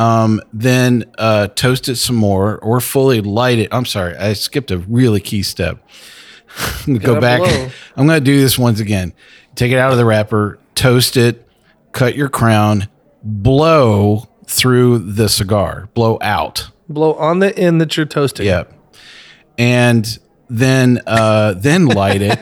um, 0.00 0.40
then 0.50 1.04
uh, 1.18 1.48
toast 1.48 1.90
it 1.90 1.96
some 1.96 2.16
more 2.16 2.58
or 2.60 2.80
fully 2.80 3.20
light 3.20 3.58
it. 3.58 3.68
I'm 3.70 3.84
sorry, 3.84 4.16
I 4.16 4.32
skipped 4.32 4.70
a 4.70 4.78
really 4.78 5.20
key 5.20 5.42
step. 5.42 5.86
I'm 6.86 6.94
gonna 6.94 6.98
go 7.00 7.20
back. 7.20 7.40
blow. 7.40 7.68
I'm 7.96 8.06
going 8.06 8.18
to 8.18 8.24
do 8.24 8.40
this 8.40 8.58
once 8.58 8.80
again. 8.80 9.12
Take 9.54 9.72
it 9.72 9.78
out 9.78 9.92
of 9.92 9.98
the 9.98 10.06
wrapper, 10.06 10.58
toast 10.74 11.18
it, 11.18 11.46
cut 11.92 12.16
your 12.16 12.30
crown, 12.30 12.88
blow 13.22 14.30
through 14.46 15.00
the 15.00 15.28
cigar, 15.28 15.90
blow 15.92 16.16
out. 16.22 16.70
Blow 16.88 17.12
on 17.14 17.40
the 17.40 17.56
end 17.56 17.82
that 17.82 17.94
you're 17.98 18.06
toasting. 18.06 18.46
Yep. 18.46 18.72
And 19.58 20.18
then 20.48 21.00
uh 21.06 21.52
then 21.54 21.86
light 21.86 22.22
it. 22.22 22.38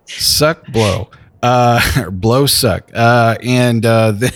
suck 0.06 0.66
blow. 0.72 1.10
Uh 1.46 1.80
or 2.02 2.10
blow 2.26 2.46
suck. 2.46 2.90
Uh 2.94 3.36
and 3.42 3.84
uh 3.86 4.10
then, 4.14 4.32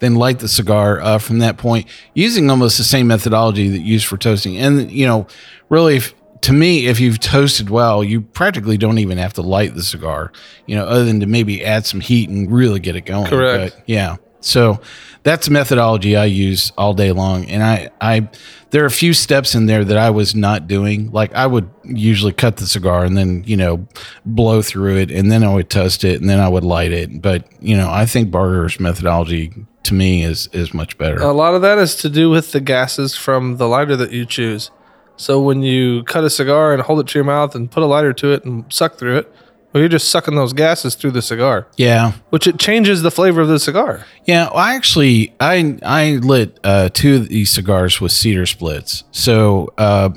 then 0.00 0.14
light 0.16 0.40
the 0.40 0.48
cigar 0.48 1.00
uh 1.00 1.18
from 1.18 1.38
that 1.38 1.56
point 1.56 1.86
using 2.14 2.50
almost 2.50 2.78
the 2.78 2.84
same 2.84 3.06
methodology 3.06 3.68
that 3.68 3.78
you 3.78 3.94
use 3.94 4.04
for 4.04 4.16
toasting. 4.16 4.56
And 4.56 4.90
you 4.90 5.06
know, 5.06 5.26
really 5.68 5.96
if, 5.96 6.14
to 6.42 6.52
me, 6.52 6.86
if 6.86 7.00
you've 7.00 7.20
toasted 7.20 7.68
well, 7.70 8.02
you 8.02 8.22
practically 8.22 8.78
don't 8.78 8.98
even 8.98 9.18
have 9.18 9.34
to 9.34 9.42
light 9.42 9.74
the 9.74 9.82
cigar, 9.82 10.32
you 10.66 10.74
know, 10.74 10.84
other 10.86 11.04
than 11.04 11.20
to 11.20 11.26
maybe 11.26 11.64
add 11.64 11.84
some 11.86 12.00
heat 12.00 12.30
and 12.30 12.50
really 12.50 12.80
get 12.80 12.96
it 12.96 13.02
going. 13.02 13.26
Correct. 13.26 13.74
But 13.76 13.84
yeah. 13.86 14.16
So 14.40 14.80
that's 15.22 15.48
a 15.48 15.52
methodology 15.52 16.16
I 16.16 16.24
use 16.24 16.72
all 16.78 16.94
day 16.94 17.12
long. 17.12 17.44
And 17.46 17.62
I, 17.62 17.90
I, 18.00 18.28
there 18.70 18.82
are 18.82 18.86
a 18.86 18.90
few 18.90 19.12
steps 19.12 19.54
in 19.54 19.66
there 19.66 19.84
that 19.84 19.98
I 19.98 20.10
was 20.10 20.34
not 20.34 20.66
doing. 20.66 21.10
Like 21.10 21.34
I 21.34 21.46
would 21.46 21.68
usually 21.84 22.32
cut 22.32 22.56
the 22.56 22.66
cigar 22.66 23.04
and 23.04 23.16
then, 23.16 23.44
you 23.46 23.56
know, 23.56 23.86
blow 24.24 24.62
through 24.62 24.96
it 24.96 25.10
and 25.10 25.30
then 25.30 25.44
I 25.44 25.52
would 25.52 25.68
toast 25.68 26.04
it 26.04 26.20
and 26.20 26.30
then 26.30 26.40
I 26.40 26.48
would 26.48 26.64
light 26.64 26.92
it. 26.92 27.20
But, 27.20 27.46
you 27.60 27.76
know, 27.76 27.90
I 27.90 28.06
think 28.06 28.30
Barger's 28.30 28.80
methodology 28.80 29.52
to 29.82 29.94
me 29.94 30.22
is, 30.24 30.48
is 30.52 30.72
much 30.72 30.96
better. 30.96 31.20
A 31.20 31.32
lot 31.32 31.54
of 31.54 31.62
that 31.62 31.78
is 31.78 31.96
to 31.96 32.08
do 32.08 32.30
with 32.30 32.52
the 32.52 32.60
gases 32.60 33.16
from 33.16 33.56
the 33.58 33.68
lighter 33.68 33.96
that 33.96 34.12
you 34.12 34.24
choose. 34.24 34.70
So 35.16 35.38
when 35.38 35.62
you 35.62 36.02
cut 36.04 36.24
a 36.24 36.30
cigar 36.30 36.72
and 36.72 36.80
hold 36.80 37.00
it 37.00 37.08
to 37.08 37.18
your 37.18 37.26
mouth 37.26 37.54
and 37.54 37.70
put 37.70 37.82
a 37.82 37.86
lighter 37.86 38.14
to 38.14 38.32
it 38.32 38.44
and 38.46 38.64
suck 38.72 38.96
through 38.96 39.18
it, 39.18 39.34
well, 39.72 39.80
you're 39.80 39.88
just 39.88 40.10
sucking 40.10 40.34
those 40.34 40.52
gases 40.52 40.94
through 40.94 41.12
the 41.12 41.22
cigar, 41.22 41.66
yeah. 41.76 42.12
which 42.30 42.46
it 42.46 42.58
changes 42.58 43.02
the 43.02 43.10
flavor 43.10 43.40
of 43.40 43.48
the 43.48 43.58
cigar. 43.58 44.04
Yeah, 44.26 44.46
well, 44.46 44.56
I 44.58 44.74
actually 44.74 45.32
I 45.40 45.78
I 45.82 46.12
lit 46.16 46.58
uh, 46.64 46.88
two 46.92 47.16
of 47.16 47.28
these 47.28 47.50
cigars 47.50 48.00
with 48.00 48.12
cedar 48.12 48.46
splits. 48.46 49.04
So 49.12 49.72
uh, 49.78 50.10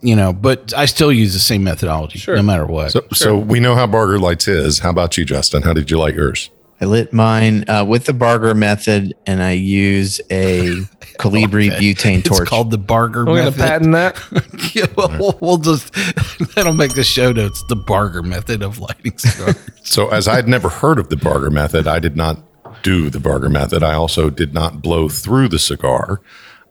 you 0.00 0.16
know, 0.16 0.32
but 0.32 0.74
I 0.74 0.86
still 0.86 1.12
use 1.12 1.32
the 1.32 1.38
same 1.38 1.64
methodology 1.64 2.18
Sure. 2.18 2.36
no 2.36 2.42
matter 2.42 2.66
what. 2.66 2.90
So, 2.90 3.06
so 3.12 3.38
we 3.38 3.60
know 3.60 3.76
how 3.76 3.86
Barger 3.86 4.18
lights 4.18 4.46
his. 4.46 4.80
How 4.80 4.90
about 4.90 5.16
you, 5.16 5.24
Justin? 5.24 5.62
How 5.62 5.72
did 5.72 5.90
you 5.90 5.98
light 5.98 6.14
yours? 6.14 6.50
I 6.82 6.84
lit 6.84 7.12
mine 7.12 7.64
uh, 7.70 7.84
with 7.84 8.06
the 8.06 8.12
Barger 8.12 8.54
method, 8.54 9.14
and 9.24 9.40
I 9.40 9.52
use 9.52 10.20
a 10.32 10.66
Colibri 11.20 11.70
butane 11.70 12.24
torch. 12.24 12.40
it's 12.40 12.50
called 12.50 12.72
the 12.72 12.78
Barger 12.78 13.24
method. 13.24 13.30
We're 13.30 13.40
going 13.42 13.52
to 13.52 13.58
patent 13.58 13.92
that. 13.92 14.72
Yeah, 14.74 14.86
well, 14.96 15.16
we'll, 15.18 15.38
we'll 15.40 15.58
just 15.58 15.92
that'll 16.54 16.72
make 16.72 16.94
the 16.94 17.04
show 17.04 17.30
notes 17.30 17.62
the 17.68 17.76
Barger 17.76 18.22
method 18.22 18.62
of 18.62 18.80
lighting 18.80 19.16
cigars. 19.16 19.56
So, 19.84 20.08
as 20.08 20.26
I 20.26 20.34
had 20.34 20.48
never 20.48 20.68
heard 20.68 20.98
of 20.98 21.08
the 21.08 21.16
Barger 21.16 21.50
method, 21.50 21.86
I 21.86 22.00
did 22.00 22.16
not 22.16 22.40
do 22.82 23.10
the 23.10 23.20
Barger 23.20 23.48
method. 23.48 23.84
I 23.84 23.94
also 23.94 24.28
did 24.28 24.52
not 24.52 24.82
blow 24.82 25.08
through 25.08 25.48
the 25.48 25.60
cigar. 25.60 26.20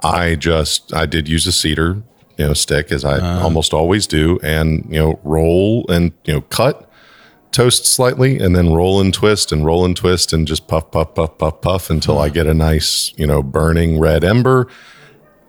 I 0.03 0.35
just 0.35 0.93
I 0.93 1.05
did 1.05 1.29
use 1.29 1.47
a 1.47 1.53
cedar, 1.53 2.01
you 2.37 2.47
know, 2.47 2.53
stick 2.53 2.91
as 2.91 3.05
I 3.05 3.19
almost 3.41 3.73
always 3.73 4.07
do, 4.07 4.39
and 4.43 4.85
you 4.89 4.99
know, 4.99 5.19
roll 5.23 5.85
and 5.87 6.11
you 6.25 6.33
know, 6.33 6.41
cut, 6.41 6.89
toast 7.51 7.85
slightly, 7.85 8.39
and 8.39 8.55
then 8.55 8.73
roll 8.73 9.01
and 9.01 9.13
twist 9.13 9.51
and 9.51 9.65
roll 9.65 9.85
and 9.85 9.95
twist 9.95 10.33
and 10.33 10.47
just 10.47 10.67
puff, 10.67 10.91
puff, 10.91 11.13
puff, 11.15 11.37
puff, 11.37 11.61
puff 11.61 11.89
until 11.89 12.19
I 12.19 12.27
hmm. 12.27 12.33
get 12.33 12.47
a 12.47 12.53
nice, 12.53 13.13
you 13.17 13.27
know, 13.27 13.43
burning 13.43 13.99
red 13.99 14.23
ember. 14.23 14.67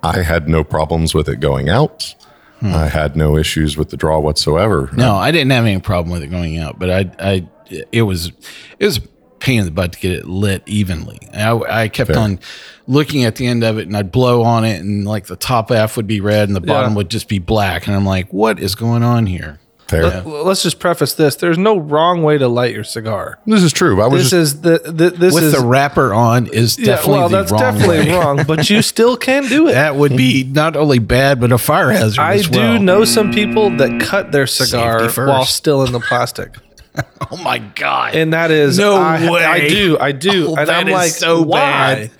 I 0.02 0.22
had 0.22 0.48
no 0.48 0.64
problems 0.64 1.14
with 1.14 1.28
it 1.28 1.40
going 1.40 1.68
out. 1.68 2.14
Hmm. 2.60 2.74
I 2.74 2.88
had 2.88 3.16
no 3.16 3.36
issues 3.36 3.76
with 3.76 3.90
the 3.90 3.96
draw 3.96 4.18
whatsoever. 4.18 4.90
No, 4.92 5.14
I 5.14 5.30
didn't 5.30 5.50
have 5.50 5.64
any 5.64 5.80
problem 5.80 6.12
with 6.12 6.22
it 6.22 6.28
going 6.28 6.58
out, 6.58 6.78
but 6.78 6.90
I, 6.90 7.10
I, 7.18 7.48
it 7.92 8.02
was, 8.02 8.32
it 8.78 8.84
was 8.84 8.98
a 8.98 9.02
pain 9.38 9.60
in 9.60 9.64
the 9.64 9.70
butt 9.70 9.92
to 9.92 9.98
get 9.98 10.12
it 10.12 10.26
lit 10.26 10.62
evenly. 10.66 11.18
I, 11.34 11.52
I 11.52 11.88
kept 11.88 12.12
Fair. 12.12 12.18
on 12.18 12.40
looking 12.86 13.24
at 13.24 13.36
the 13.36 13.46
end 13.46 13.64
of 13.64 13.78
it, 13.78 13.86
and 13.86 13.96
I'd 13.96 14.12
blow 14.12 14.42
on 14.42 14.64
it, 14.64 14.80
and 14.80 15.04
like 15.04 15.26
the 15.26 15.36
top 15.36 15.70
half 15.70 15.96
would 15.96 16.06
be 16.06 16.20
red, 16.20 16.48
and 16.48 16.56
the 16.56 16.60
bottom 16.60 16.92
Yeah. 16.92 16.96
would 16.96 17.10
just 17.10 17.28
be 17.28 17.38
black, 17.38 17.86
and 17.86 17.96
I'm 17.96 18.06
like, 18.06 18.32
what 18.32 18.60
is 18.60 18.74
going 18.74 19.02
on 19.02 19.26
here? 19.26 19.58
Fair. 19.92 20.22
Well, 20.24 20.44
Let's 20.44 20.62
just 20.62 20.78
preface 20.78 21.14
this. 21.14 21.36
There's 21.36 21.58
no 21.58 21.78
wrong 21.78 22.22
way 22.22 22.38
to 22.38 22.48
light 22.48 22.74
your 22.74 22.82
cigar. 22.84 23.38
This 23.46 23.62
is 23.62 23.72
true. 23.72 24.00
I 24.02 24.06
was 24.08 24.30
This 24.30 24.30
just 24.30 24.56
is 24.56 24.60
the, 24.62 24.90
the 24.90 25.10
this 25.10 25.34
With 25.34 25.44
is 25.44 25.52
the 25.52 25.64
wrapper 25.66 26.12
on 26.12 26.46
is 26.46 26.78
yeah, 26.78 26.86
definitely 26.86 27.12
well, 27.18 27.28
the 27.28 27.36
that's 27.38 27.52
wrong 27.52 27.60
definitely 27.60 27.98
way. 28.10 28.18
wrong, 28.18 28.44
but 28.46 28.68
you 28.70 28.82
still 28.92 29.16
can 29.16 29.46
do 29.48 29.68
it. 29.68 29.72
That 29.72 29.96
would 29.96 30.16
be 30.16 30.44
not 30.44 30.76
only 30.76 30.98
bad 30.98 31.40
but 31.40 31.52
a 31.52 31.58
fire 31.58 31.90
hazard. 31.90 32.20
I 32.20 32.34
as 32.34 32.48
do 32.48 32.58
well. 32.58 32.80
know 32.82 33.04
some 33.04 33.32
people 33.32 33.70
that 33.76 34.00
cut 34.00 34.32
their 34.32 34.46
cigar 34.46 35.08
while 35.10 35.44
still 35.44 35.84
in 35.84 35.92
the 35.92 36.00
plastic. 36.00 36.54
Oh 37.30 37.38
my 37.38 37.56
god! 37.56 38.14
And 38.14 38.34
that 38.34 38.50
is 38.50 38.76
No 38.78 38.96
I, 38.96 39.30
way. 39.30 39.42
I 39.42 39.66
do, 39.66 39.96
I 39.98 40.12
do. 40.12 40.48
Oh, 40.48 40.56
and 40.56 40.68
that 40.68 40.80
I'm 40.82 40.88
is 40.88 40.92
like, 40.92 41.10
so 41.12 41.40
why? 41.40 42.10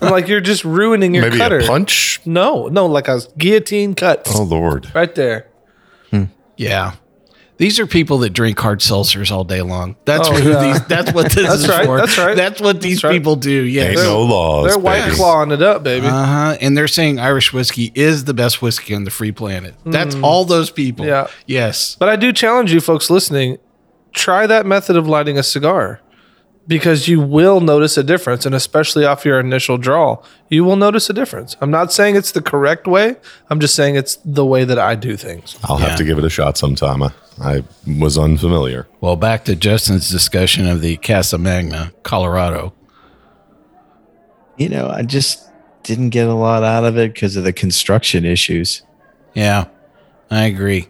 I'm 0.00 0.12
like, 0.12 0.28
you're 0.28 0.40
just 0.40 0.64
ruining 0.64 1.14
your 1.14 1.24
maybe 1.24 1.38
cutter. 1.38 1.58
a 1.58 1.66
punch. 1.66 2.20
No, 2.24 2.68
no, 2.68 2.86
like 2.86 3.08
a 3.08 3.20
guillotine 3.36 3.96
cut 3.96 4.28
Oh 4.32 4.44
Lord. 4.44 4.94
right 4.94 5.12
there. 5.16 5.47
Yeah, 6.58 6.92
These 7.56 7.80
are 7.80 7.86
people 7.86 8.18
that 8.18 8.30
drink 8.30 8.58
hard 8.58 8.80
seltzers 8.80 9.32
all 9.32 9.42
day 9.44 9.62
long. 9.62 9.96
That's 10.04 10.28
Oh, 10.28 10.32
who 10.34 10.50
yeah. 10.50 10.72
these. 10.72 10.86
That's 10.86 11.12
what 11.12 11.32
this 11.32 11.46
That's 11.48 11.62
is 11.62 11.68
right, 11.68 11.86
for. 11.86 11.96
that's 11.98 12.16
right. 12.18 12.36
That's 12.36 12.60
what 12.60 12.80
these 12.80 12.96
That's 12.98 13.04
right. 13.04 13.12
people 13.12 13.34
do. 13.34 13.50
Yes. 13.50 13.96
Ain't 13.96 14.06
no 14.06 14.22
laws. 14.22 14.68
They're 14.68 14.78
white 14.78 15.04
baby. 15.06 15.16
clawing 15.16 15.50
it 15.50 15.60
up, 15.62 15.82
baby. 15.82 16.06
Uh 16.06 16.10
huh. 16.26 16.56
And 16.60 16.76
they're 16.78 16.86
saying 16.86 17.18
Irish 17.18 17.52
whiskey 17.52 17.90
is 17.96 18.24
the 18.24 18.34
best 18.34 18.62
whiskey 18.62 18.94
on 18.94 19.02
the 19.04 19.10
free 19.10 19.32
planet. 19.32 19.74
That's 19.84 20.14
all 20.16 20.44
those 20.44 20.70
people. 20.70 21.04
Yeah. 21.06 21.26
Yes. 21.46 21.96
But 21.98 22.08
I 22.10 22.14
do 22.16 22.32
challenge 22.32 22.72
you 22.72 22.80
folks 22.80 23.10
listening, 23.10 23.58
try 24.12 24.46
that 24.46 24.64
method 24.66 24.96
of 24.96 25.08
lighting 25.08 25.36
a 25.38 25.42
cigar 25.42 26.00
because 26.68 27.08
you 27.08 27.20
will 27.20 27.60
notice 27.60 27.96
a 27.96 28.04
difference. 28.04 28.46
And 28.46 28.54
especially 28.54 29.04
off 29.04 29.24
your 29.24 29.40
initial 29.40 29.78
draw, 29.78 30.22
you 30.48 30.62
will 30.62 30.76
notice 30.76 31.10
a 31.10 31.12
difference. 31.12 31.56
I'm 31.60 31.70
not 31.70 31.92
saying 31.92 32.14
it's 32.14 32.30
the 32.30 32.42
correct 32.42 32.86
way, 32.86 33.16
I'm 33.50 33.58
just 33.58 33.74
saying 33.74 33.96
it's 33.96 34.18
the 34.24 34.44
way 34.46 34.62
that 34.64 34.78
I 34.78 34.94
do 34.94 35.16
things. 35.16 35.58
I'll 35.64 35.80
Yeah. 35.80 35.88
have 35.88 35.98
to 35.98 36.04
give 36.04 36.18
it 36.18 36.24
a 36.24 36.30
shot 36.30 36.56
sometime. 36.56 37.02
I, 37.02 37.10
I 37.40 37.64
was 37.98 38.16
unfamiliar. 38.18 38.86
Well, 39.00 39.16
back 39.16 39.44
to 39.46 39.56
Justin's 39.56 40.08
discussion 40.10 40.68
of 40.68 40.80
the 40.82 40.96
Casa 40.98 41.38
Magna, 41.38 41.92
Colorado. 42.04 42.74
You 44.56 44.68
know, 44.68 44.88
I 44.88 45.02
just 45.02 45.44
didn't 45.84 46.10
get 46.10 46.28
a 46.28 46.34
lot 46.34 46.62
out 46.64 46.84
of 46.84 46.98
it 46.98 47.14
because 47.14 47.36
of 47.36 47.44
the 47.44 47.52
construction 47.52 48.24
issues. 48.24 48.82
Yeah, 49.34 49.66
I 50.30 50.44
agree. 50.46 50.88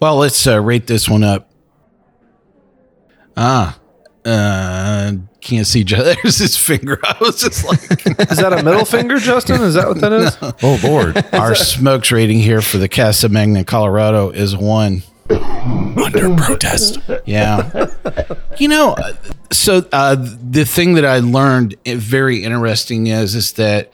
Well, 0.00 0.16
let's 0.16 0.46
uh, 0.46 0.60
rate 0.60 0.86
this 0.88 1.08
one 1.08 1.22
up. 1.22 1.50
Ah, 3.36 3.78
uh, 4.24 5.12
can't 5.40 5.66
see. 5.66 5.84
Ju- 5.84 5.96
There's 6.22 6.38
his 6.38 6.56
finger. 6.56 6.98
I 7.04 7.16
was 7.20 7.40
just 7.40 7.64
like, 7.64 7.82
Is 8.30 8.38
that 8.38 8.52
a 8.52 8.62
middle 8.62 8.84
finger, 8.84 9.18
Justin? 9.18 9.62
Is 9.62 9.74
that 9.74 9.88
what 9.88 10.00
that 10.00 10.12
is? 10.12 10.36
Oh 10.62 10.78
Lord! 10.82 11.22
our 11.34 11.54
smokes 11.54 12.10
rating 12.12 12.38
here 12.38 12.60
for 12.60 12.78
the 12.78 12.88
Casa 12.88 13.28
Magna, 13.28 13.64
Colorado, 13.64 14.30
is 14.30 14.56
one. 14.56 15.02
Under 15.30 16.34
protest. 16.36 16.98
Yeah. 17.24 17.86
you 18.58 18.66
know, 18.68 18.94
uh, 18.94 19.12
so 19.52 19.84
uh, 19.92 20.16
the 20.16 20.64
thing 20.64 20.94
that 20.94 21.04
I 21.04 21.18
learned 21.20 21.74
uh, 21.86 21.94
very 21.94 22.42
interesting 22.42 23.06
is 23.06 23.34
is 23.36 23.52
that 23.52 23.92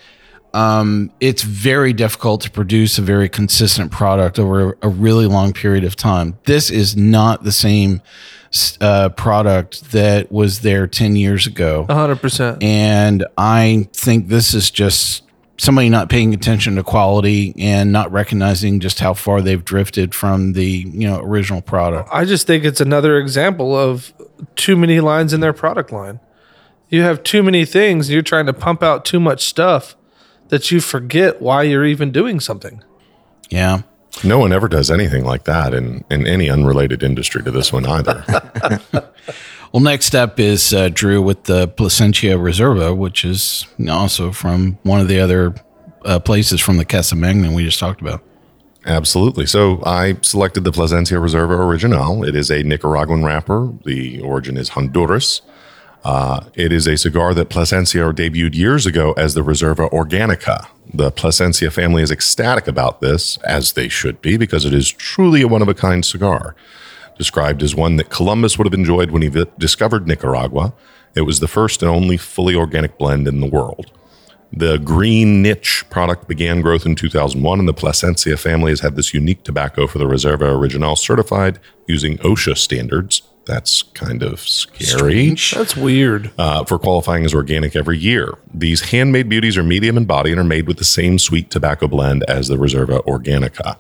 um, 0.55 1.11
it's 1.21 1.43
very 1.43 1.93
difficult 1.93 2.41
to 2.43 2.51
produce 2.51 2.97
a 2.97 3.03
very 3.03 3.29
consistent 3.29 3.93
product 3.93 4.39
over 4.39 4.79
a 4.81 4.89
really 4.89 5.27
long 5.27 5.53
period 5.53 5.85
of 5.85 5.95
time. 5.97 6.39
This 6.45 6.71
is 6.71 6.97
not 6.97 7.45
the 7.45 7.53
same 7.53 8.01
s- 8.01 8.01
uh, 8.81 9.11
product 9.11 9.93
that 9.93 10.31
was 10.31 10.61
there 10.61 10.87
10 10.87 11.17
years 11.17 11.47
ago. 11.47 11.87
100%. 11.89 12.63
And 12.63 13.25
I 13.37 13.89
think 13.93 14.29
this 14.29 14.55
is 14.55 14.71
just 14.71 15.23
somebody 15.59 15.89
not 15.89 16.09
paying 16.09 16.35
attention 16.35 16.77
to 16.77 16.83
quality 16.83 17.55
and 17.59 17.93
not 17.93 18.13
recognizing 18.13 18.81
just 18.81 19.01
how 19.01 19.15
far 19.15 19.41
they've 19.41 19.65
drifted 19.65 20.15
from 20.15 20.53
the, 20.53 20.67
you 20.67 21.09
know, 21.09 21.21
original 21.21 21.63
product. 21.63 22.09
I 22.13 22.25
just 22.25 22.47
think 22.47 22.65
it's 22.65 22.81
another 22.81 23.19
example 23.19 23.75
of 23.75 24.13
too 24.55 24.77
many 24.77 25.01
lines 25.01 25.33
in 25.33 25.41
their 25.41 25.53
product 25.53 25.93
line. 25.93 26.21
You 26.89 27.03
have 27.03 27.23
too 27.23 27.43
many 27.43 27.65
things, 27.65 28.11
you're 28.11 28.23
trying 28.23 28.47
to 28.47 28.53
pump 28.53 28.83
out 28.83 29.05
too 29.05 29.19
much 29.19 29.47
stuff 29.47 29.97
that 30.49 30.71
you 30.71 30.81
forget 30.81 31.43
why 31.43 31.63
you're 31.63 31.87
even 31.87 32.13
doing 32.13 32.39
something. 32.39 32.83
Yeah. 33.51 33.83
No 34.25 34.39
one 34.39 34.53
ever 34.53 34.69
does 34.69 34.91
anything 34.91 35.25
like 35.25 35.45
that 35.45 35.75
in, 35.75 36.05
in 36.11 36.27
any 36.27 36.49
unrelated 36.51 37.03
industry 37.03 37.43
to 37.43 37.51
this 37.51 37.73
one 37.73 37.87
either. 37.87 38.25
Well, 39.73 39.83
next 39.83 40.15
up 40.15 40.41
is 40.41 40.73
uh, 40.73 40.89
Drew 40.89 41.21
with 41.21 41.45
the 41.45 41.69
Plasencia 41.69 42.39
Reserva, 42.39 42.97
which 42.97 43.27
is 43.27 43.67
also 43.91 44.33
from 44.33 44.79
one 44.85 45.01
of 45.01 45.09
the 45.09 45.21
other 45.21 45.55
uh, 46.05 46.19
places 46.19 46.63
from 46.63 46.79
the 46.79 46.85
Casa 46.87 47.15
Magna 47.15 47.53
we 47.53 47.65
just 47.65 47.79
talked 47.79 48.01
about. 48.01 48.23
Absolutely. 48.87 49.45
So 49.45 49.83
I 49.85 50.17
selected 50.23 50.65
the 50.65 50.73
Plasencia 50.73 51.19
Reserva 51.19 51.59
Original. 51.59 52.25
It 52.25 52.37
is 52.37 52.51
a 52.51 52.63
Nicaraguan 52.63 53.23
wrapper. 53.25 53.71
The 53.85 54.21
origin 54.23 54.57
is 54.57 54.71
Honduras. 54.71 55.43
Uh, 56.07 56.45
it 56.55 56.71
is 56.71 56.87
a 56.87 56.97
cigar 56.97 57.35
that 57.35 57.49
Plasencia 57.49 58.13
debuted 58.13 58.55
years 58.55 58.87
ago 58.87 59.13
as 59.15 59.35
the 59.35 59.41
Reserva 59.41 59.91
Organica. 59.91 60.69
The 60.95 61.11
Plasencia 61.11 61.69
family 61.69 62.01
is 62.01 62.13
ecstatic 62.13 62.69
about 62.69 63.01
this, 63.01 63.39
as 63.39 63.73
they 63.73 63.89
should 63.89 64.23
be, 64.23 64.37
because 64.37 64.65
it 64.65 64.73
is 64.73 64.89
truly 64.89 65.43
a 65.43 65.49
one 65.49 65.63
of 65.63 65.69
a 65.69 65.75
kind 65.75 66.05
cigar. 66.05 66.55
Described 67.19 67.61
as 67.61 67.75
one 67.75 67.97
that 67.97 68.09
Columbus 68.09 68.57
would 68.57 68.69
have 68.69 68.73
enjoyed 68.73 69.11
when 69.11 69.23
he 69.23 69.47
discovered 69.59 70.07
Nicaragua, 70.07 70.73
it 71.17 71.23
was 71.23 71.41
the 71.41 71.49
first 71.49 71.83
and 71.83 71.91
only 71.91 72.17
fully 72.17 72.55
organic 72.55 72.99
blend 72.99 73.27
in 73.27 73.41
the 73.41 73.51
world. 73.51 73.91
The 74.53 74.79
green 74.79 75.43
niche 75.43 75.85
product 75.91 76.29
began 76.29 76.61
growth 76.61 76.87
in 76.87 76.95
2001, 76.95 77.59
and 77.59 77.69
the 77.69 77.75
Plasencia 77.75 78.37
family 78.37 78.71
has 78.71 78.79
had 78.79 78.95
this 78.95 79.13
unique 79.13 79.43
tobacco 79.43 79.89
for 79.89 79.99
the 79.99 80.05
Reserva 80.05 80.57
Original 80.57 80.95
certified 80.95 81.59
using 81.89 82.17
OSHA 82.19 82.59
standards. 82.59 83.23
That's 83.47 83.83
kind 83.83 84.25
of 84.25 84.41
scary 84.41 85.31
That's 85.31 85.77
weird. 85.77 86.33
uh, 86.37 86.65
for 86.65 86.79
qualifying 86.81 87.25
as 87.25 87.33
organic 87.33 87.77
every 87.77 87.97
year. 87.97 88.35
These 88.53 88.91
handmade 88.91 89.29
beauties 89.29 89.57
are 89.57 89.63
medium 89.63 89.97
in 89.97 90.05
body 90.05 90.33
and 90.33 90.41
are 90.41 90.45
made 90.45 90.67
with 90.67 90.79
the 90.79 90.85
same 90.85 91.19
sweet 91.19 91.49
tobacco 91.51 91.87
blend 91.87 92.25
as 92.25 92.49
the 92.49 92.57
Reserva 92.57 93.05
Organica. 93.07 93.79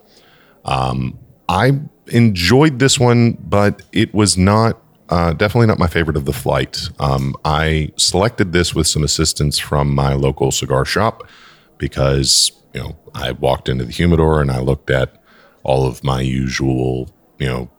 Um, 0.64 1.18
I 1.48 1.80
enjoyed 2.06 2.78
this 2.78 2.98
one, 3.00 3.32
but 3.40 3.82
it 3.92 4.14
was 4.14 4.38
not 4.38 4.80
uh, 5.08 5.32
definitely 5.32 5.66
not 5.66 5.78
my 5.78 5.86
favorite 5.86 6.16
of 6.16 6.24
the 6.24 6.32
flight. 6.32 6.88
Um, 6.98 7.34
I 7.44 7.92
selected 7.96 8.52
this 8.52 8.74
with 8.74 8.86
some 8.86 9.02
assistance 9.04 9.58
from 9.58 9.94
my 9.94 10.14
local 10.14 10.50
cigar 10.50 10.84
shop 10.84 11.28
because 11.78 12.52
you 12.72 12.80
know 12.80 12.96
I 13.14 13.32
walked 13.32 13.68
into 13.68 13.84
the 13.84 13.92
humidor 13.92 14.40
and 14.40 14.50
I 14.50 14.58
looked 14.60 14.90
at 14.90 15.20
all 15.62 15.86
of 15.86 16.02
my 16.04 16.20
usual 16.20 17.08
you 17.38 17.46
know 17.46 17.70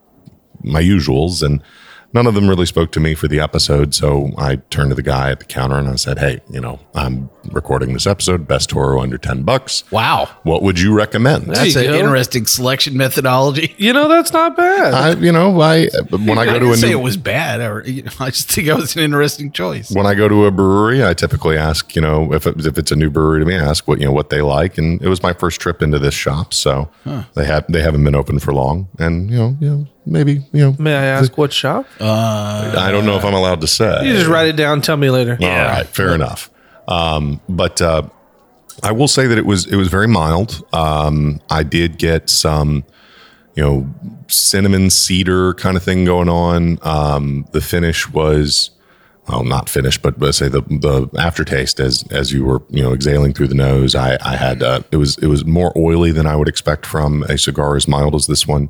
my 0.63 0.81
usuals 0.81 1.43
and 1.43 1.61
none 2.13 2.25
of 2.25 2.33
them 2.35 2.47
really 2.47 2.65
spoke 2.65 2.91
to 2.93 2.99
me 3.01 3.13
for 3.13 3.27
the 3.27 3.39
episode 3.39 3.93
so 3.93 4.31
i 4.37 4.55
turned 4.69 4.89
to 4.89 4.95
the 4.95 5.01
guy 5.03 5.29
at 5.29 5.39
the 5.39 5.45
counter 5.45 5.75
and 5.75 5.89
i 5.89 5.95
said 5.95 6.17
hey 6.17 6.39
you 6.49 6.59
know 6.61 6.79
i'm 6.95 7.29
recording 7.51 7.91
this 7.93 8.07
episode 8.07 8.47
best 8.47 8.69
toro 8.69 9.01
under 9.01 9.17
10 9.17 9.43
bucks 9.43 9.83
Wow. 9.91 10.25
what 10.43 10.63
would 10.63 10.79
you 10.79 10.93
recommend 10.93 11.47
That's 11.47 11.75
you 11.75 11.81
an 11.81 11.87
go. 11.87 11.93
interesting 11.99 12.45
selection 12.45 12.95
methodology. 12.97 13.75
You 13.77 13.93
know, 13.93 14.07
that's 14.07 14.33
not 14.33 14.55
bad. 14.57 14.93
I, 14.93 15.11
you 15.19 15.31
know, 15.31 15.61
I 15.61 15.87
when 16.09 16.37
I 16.37 16.41
I 16.41 16.45
go 16.45 16.59
to 16.59 16.71
a 16.71 16.77
say 16.77 16.89
new 16.89 16.99
it 16.99 17.03
was 17.03 17.15
bad, 17.17 17.61
or 17.61 17.83
you 17.85 18.03
know, 18.03 18.11
I 18.19 18.29
just 18.31 18.51
think 18.51 18.67
it 18.67 18.73
was 18.73 18.95
an 18.95 19.03
interesting 19.03 19.51
choice. 19.51 19.91
when 19.91 20.05
I 20.05 20.13
go 20.15 20.27
to 20.27 20.45
a 20.45 20.51
brewery, 20.51 21.05
I 21.05 21.13
typically 21.13 21.57
ask, 21.57 21.95
you 21.95 22.01
know, 22.01 22.33
if 22.33 22.47
it, 22.47 22.65
if 22.65 22.77
it's 22.77 22.91
a 22.91 22.95
new 22.95 23.09
brewery 23.09 23.39
to 23.41 23.45
me, 23.45 23.55
I 23.55 23.59
ask 23.63 23.87
what 23.87 23.99
you 23.99 24.05
know 24.05 24.11
what 24.11 24.29
they 24.29 24.41
like, 24.41 24.77
and 24.77 25.01
it 25.01 25.07
was 25.09 25.21
my 25.23 25.31
first 25.33 25.61
trip 25.61 25.81
into 25.81 25.99
this 25.99 26.13
shop, 26.15 26.53
so 26.53 26.89
they 27.35 27.45
had 27.45 27.65
they 27.69 27.81
haven't 27.81 28.03
been 28.03 28.15
open 28.15 28.39
for 28.39 28.53
long, 28.53 28.87
and 28.97 29.29
you 29.29 29.37
know, 29.37 29.57
you 29.61 29.69
know, 29.69 29.87
maybe 30.07 30.43
you 30.51 30.61
know, 30.61 30.75
May 30.79 30.95
I 30.95 31.05
ask 31.05 31.37
what 31.37 31.53
shop? 31.53 31.85
I 31.99 32.89
don't 32.91 33.05
know 33.05 33.17
if 33.17 33.25
I'm 33.25 33.33
allowed 33.33 33.61
to 33.61 33.67
say. 33.67 34.05
You 34.05 34.13
just 34.13 34.27
write 34.27 34.47
it 34.47 34.55
down. 34.55 34.81
Tell 34.81 34.97
me 34.97 35.09
later. 35.09 35.37
All 35.39 35.47
right, 35.47 35.85
fair 35.87 36.15
enough. 36.15 36.49
Um, 36.87 37.41
but 37.49 37.81
uh, 37.81 38.03
I 38.83 38.91
will 38.91 39.07
say 39.07 39.27
that 39.27 39.37
it 39.37 39.45
was 39.45 39.65
it 39.65 39.75
was 39.75 39.87
very 39.89 40.07
mild. 40.07 40.63
Um, 40.73 41.41
I 41.49 41.63
did 41.63 41.97
get 41.97 42.29
some, 42.29 42.83
you 43.55 43.63
know, 43.63 43.89
cinnamon 44.27 44.89
cedar 44.89 45.53
kind 45.55 45.75
of 45.77 45.83
thing 45.83 46.05
going 46.05 46.29
on. 46.29 46.79
Um, 46.83 47.45
the 47.51 47.61
finish 47.61 48.09
was, 48.09 48.69
well, 49.27 49.43
not 49.43 49.67
finished, 49.67 50.01
but 50.01 50.19
let's 50.19 50.37
say 50.37 50.47
the 50.47 50.61
the 50.61 51.09
aftertaste 51.19 51.79
as 51.79 52.05
as 52.11 52.31
you 52.31 52.45
were 52.45 52.61
you 52.69 52.83
know 52.83 52.93
exhaling 52.93 53.33
through 53.33 53.47
the 53.47 53.55
nose. 53.55 53.95
I 53.95 54.17
I 54.23 54.35
had 54.35 54.63
uh, 54.63 54.81
it 54.91 54.97
was 54.97 55.17
it 55.17 55.27
was 55.27 55.43
more 55.43 55.73
oily 55.75 56.11
than 56.11 56.25
I 56.25 56.35
would 56.35 56.47
expect 56.47 56.85
from 56.85 57.23
a 57.23 57.37
cigar 57.37 57.75
as 57.75 57.87
mild 57.87 58.15
as 58.15 58.27
this 58.27 58.47
one. 58.47 58.69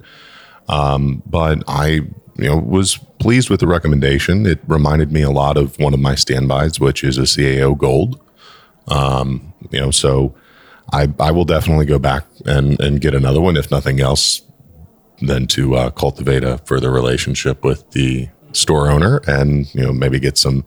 Um, 0.68 1.24
but 1.26 1.64
I 1.68 2.02
you 2.38 2.50
know 2.50 2.58
was 2.58 2.98
pleased 3.20 3.50
with 3.50 3.60
the 3.60 3.68
recommendation. 3.68 4.46
It 4.46 4.60
reminded 4.68 5.12
me 5.12 5.22
a 5.22 5.32
lot 5.32 5.58
of 5.58 5.78
one 5.80 5.94
of 5.94 6.00
my 6.00 6.16
standbys, 6.16 6.80
which 6.80 7.04
is 7.04 7.18
a 7.18 7.24
CAO 7.24 7.78
Gold. 7.78 8.20
Um, 8.88 9.54
you 9.72 9.80
know, 9.80 9.92
so 9.92 10.36
I 10.94 11.12
I 11.20 11.32
will 11.32 11.46
definitely 11.46 11.86
go 11.86 12.00
back 12.00 12.26
and 12.46 12.80
and 12.80 13.02
get 13.02 13.14
another 13.14 13.42
one, 13.42 13.58
if 13.58 13.72
nothing 13.72 14.00
else, 14.00 14.42
than 15.22 15.48
to 15.48 15.76
uh, 15.76 15.90
cultivate 15.92 16.44
a 16.44 16.60
further 16.60 16.92
relationship 16.92 17.64
with 17.64 17.90
the 17.92 18.30
store 18.54 18.90
owner, 18.90 19.22
and 19.28 19.74
you 19.74 19.82
know 19.82 19.94
maybe 19.94 20.20
get 20.20 20.38
some 20.38 20.66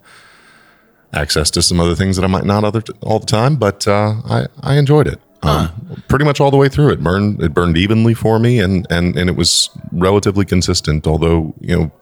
access 1.13 1.51
to 1.51 1.63
some 1.63 1.81
other 1.81 1.97
things 1.97 2.17
that 2.17 2.25
I 2.25 2.29
might 2.29 2.45
not 2.45 2.65
other 2.65 2.83
all 3.01 3.19
the 3.19 3.27
time. 3.27 3.57
But 3.57 3.87
uh, 3.87 4.17
I 4.25 4.47
I 4.61 4.77
enjoyed 4.77 5.07
it. 5.07 5.21
Um, 5.43 6.03
pretty 6.09 6.25
much 6.25 6.39
all 6.41 6.51
the 6.51 6.57
way 6.59 6.69
through. 6.69 6.91
It 6.91 7.03
burned 7.03 7.43
it 7.43 7.55
burned 7.55 7.77
evenly 7.79 8.15
for 8.15 8.39
me, 8.39 8.61
and 8.61 8.87
and 8.91 9.17
and 9.17 9.31
it 9.31 9.37
was 9.37 9.71
relatively 9.93 10.45
consistent. 10.45 11.07
Although 11.07 11.55
you 11.61 11.77
know, 11.77 11.93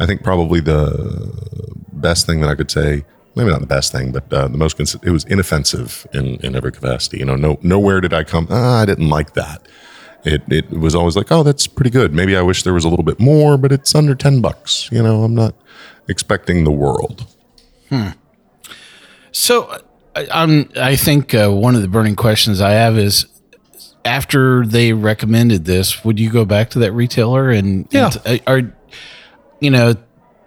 I 0.00 0.06
think 0.06 0.22
probably 0.24 0.60
the 0.60 1.32
best 1.92 2.26
thing 2.26 2.40
that 2.40 2.48
I 2.50 2.54
could 2.56 2.70
say, 2.70 3.04
maybe 3.36 3.50
not 3.50 3.60
the 3.60 3.66
best 3.66 3.92
thing, 3.92 4.10
but 4.10 4.32
uh, 4.32 4.48
the 4.48 4.58
most 4.58 4.76
cons- 4.76 4.96
it 5.02 5.10
was 5.10 5.24
inoffensive 5.24 6.06
in 6.12 6.36
in 6.36 6.56
every 6.56 6.72
capacity. 6.72 7.18
You 7.18 7.26
know, 7.26 7.36
no 7.36 7.58
nowhere 7.62 8.00
did 8.00 8.12
I 8.12 8.24
come. 8.24 8.48
Ah, 8.50 8.80
I 8.82 8.86
didn't 8.86 9.08
like 9.08 9.34
that. 9.34 9.68
It 10.24 10.42
it 10.50 10.70
was 10.70 10.94
always 10.94 11.16
like, 11.16 11.30
oh, 11.30 11.42
that's 11.44 11.66
pretty 11.68 11.90
good. 11.90 12.12
Maybe 12.12 12.36
I 12.36 12.42
wish 12.42 12.64
there 12.64 12.74
was 12.74 12.84
a 12.84 12.88
little 12.88 13.04
bit 13.04 13.20
more, 13.20 13.56
but 13.56 13.70
it's 13.72 13.94
under 13.94 14.14
ten 14.16 14.40
bucks. 14.40 14.88
You 14.90 15.02
know, 15.02 15.22
I'm 15.22 15.34
not 15.34 15.54
expecting 16.08 16.64
the 16.64 16.72
world. 16.72 17.24
hmm 17.88 18.08
So, 19.32 19.80
I, 20.16 20.26
I'm. 20.32 20.70
I 20.76 20.96
think 20.96 21.34
uh, 21.34 21.48
one 21.50 21.74
of 21.76 21.82
the 21.82 21.88
burning 21.88 22.16
questions 22.16 22.60
I 22.60 22.70
have 22.72 22.98
is 22.98 23.26
after 24.04 24.66
they 24.66 24.92
recommended 24.92 25.64
this, 25.64 26.04
would 26.04 26.18
you 26.18 26.30
go 26.30 26.44
back 26.44 26.70
to 26.70 26.78
that 26.80 26.92
retailer 26.92 27.50
and 27.50 27.86
Yeah. 27.90 28.10
and, 28.24 28.40
uh, 28.40 28.42
are 28.50 28.62
you 29.60 29.70
know 29.70 29.94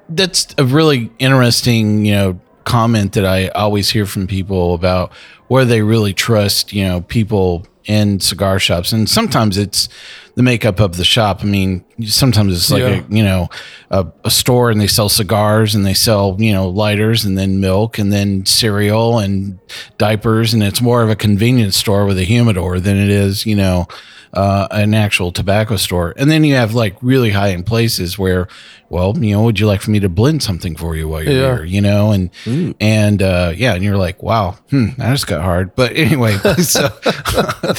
that's 0.09 0.47
a 0.57 0.65
really 0.65 1.11
interesting 1.19 2.05
you 2.05 2.13
know 2.13 2.39
comment 2.65 3.13
that 3.13 3.25
I 3.25 3.47
always 3.49 3.89
hear 3.91 4.05
from 4.05 4.27
people 4.27 4.73
about 4.73 5.11
where 5.47 5.65
they 5.65 5.81
really 5.81 6.13
trust 6.13 6.73
you 6.73 6.83
know 6.83 7.01
people 7.01 7.65
in 7.85 8.19
cigar 8.19 8.59
shops 8.59 8.91
and 8.91 9.09
sometimes 9.09 9.57
it's 9.57 9.87
the 10.35 10.43
makeup 10.43 10.79
of 10.79 10.97
the 10.97 11.05
shop. 11.05 11.41
I 11.43 11.45
mean 11.45 11.83
sometimes 12.05 12.55
it's 12.55 12.71
like 12.71 12.81
Yeah. 12.81 13.03
a 13.09 13.15
you 13.15 13.23
know 13.23 13.49
a, 13.91 14.07
a 14.25 14.31
store 14.31 14.71
and 14.71 14.81
they 14.81 14.87
sell 14.87 15.09
cigars 15.09 15.75
and 15.75 15.85
they 15.85 15.93
sell 15.93 16.35
you 16.39 16.51
know 16.51 16.67
lighters 16.69 17.23
and 17.25 17.37
then 17.37 17.59
milk 17.59 17.97
and 17.99 18.11
then 18.11 18.45
cereal 18.45 19.19
and 19.19 19.59
diapers. 19.97 20.53
And 20.53 20.63
it's 20.63 20.81
more 20.81 21.03
of 21.03 21.09
a 21.09 21.15
convenience 21.15 21.77
store 21.77 22.05
with 22.05 22.17
a 22.17 22.23
humidor 22.23 22.79
than 22.79 22.97
it 22.97 23.09
is 23.09 23.45
you 23.45 23.55
know 23.55 23.87
uh, 24.33 24.67
an 24.71 24.95
actual 24.95 25.31
tobacco 25.31 25.75
store. 25.75 26.15
And 26.17 26.31
then 26.31 26.43
you 26.43 26.55
have 26.55 26.73
like 26.73 26.95
really 27.03 27.29
high 27.29 27.51
end 27.51 27.67
places 27.67 28.17
where 28.17 28.47
well 28.89 29.15
you 29.23 29.35
know 29.35 29.43
would 29.43 29.59
you 29.59 29.67
like 29.67 29.81
for 29.81 29.91
me 29.91 29.99
to 29.99 30.09
blend 30.09 30.41
something 30.41 30.75
for 30.75 30.95
you 30.95 31.07
while 31.07 31.21
you're 31.23 31.33
Yeah. 31.33 31.55
here 31.57 31.63
you 31.65 31.81
know? 31.81 32.11
And 32.11 32.31
and 32.79 33.21
uh 33.21 33.53
yeah 33.55 33.75
and 33.75 33.83
you're 33.83 33.97
like 33.97 34.23
wow 34.23 34.57
hmm 34.71 34.87
that 34.97 35.11
just 35.11 35.27
got 35.27 35.43
hard. 35.43 35.75
But 35.75 35.91
anyway 35.95 36.37
so 36.57 36.81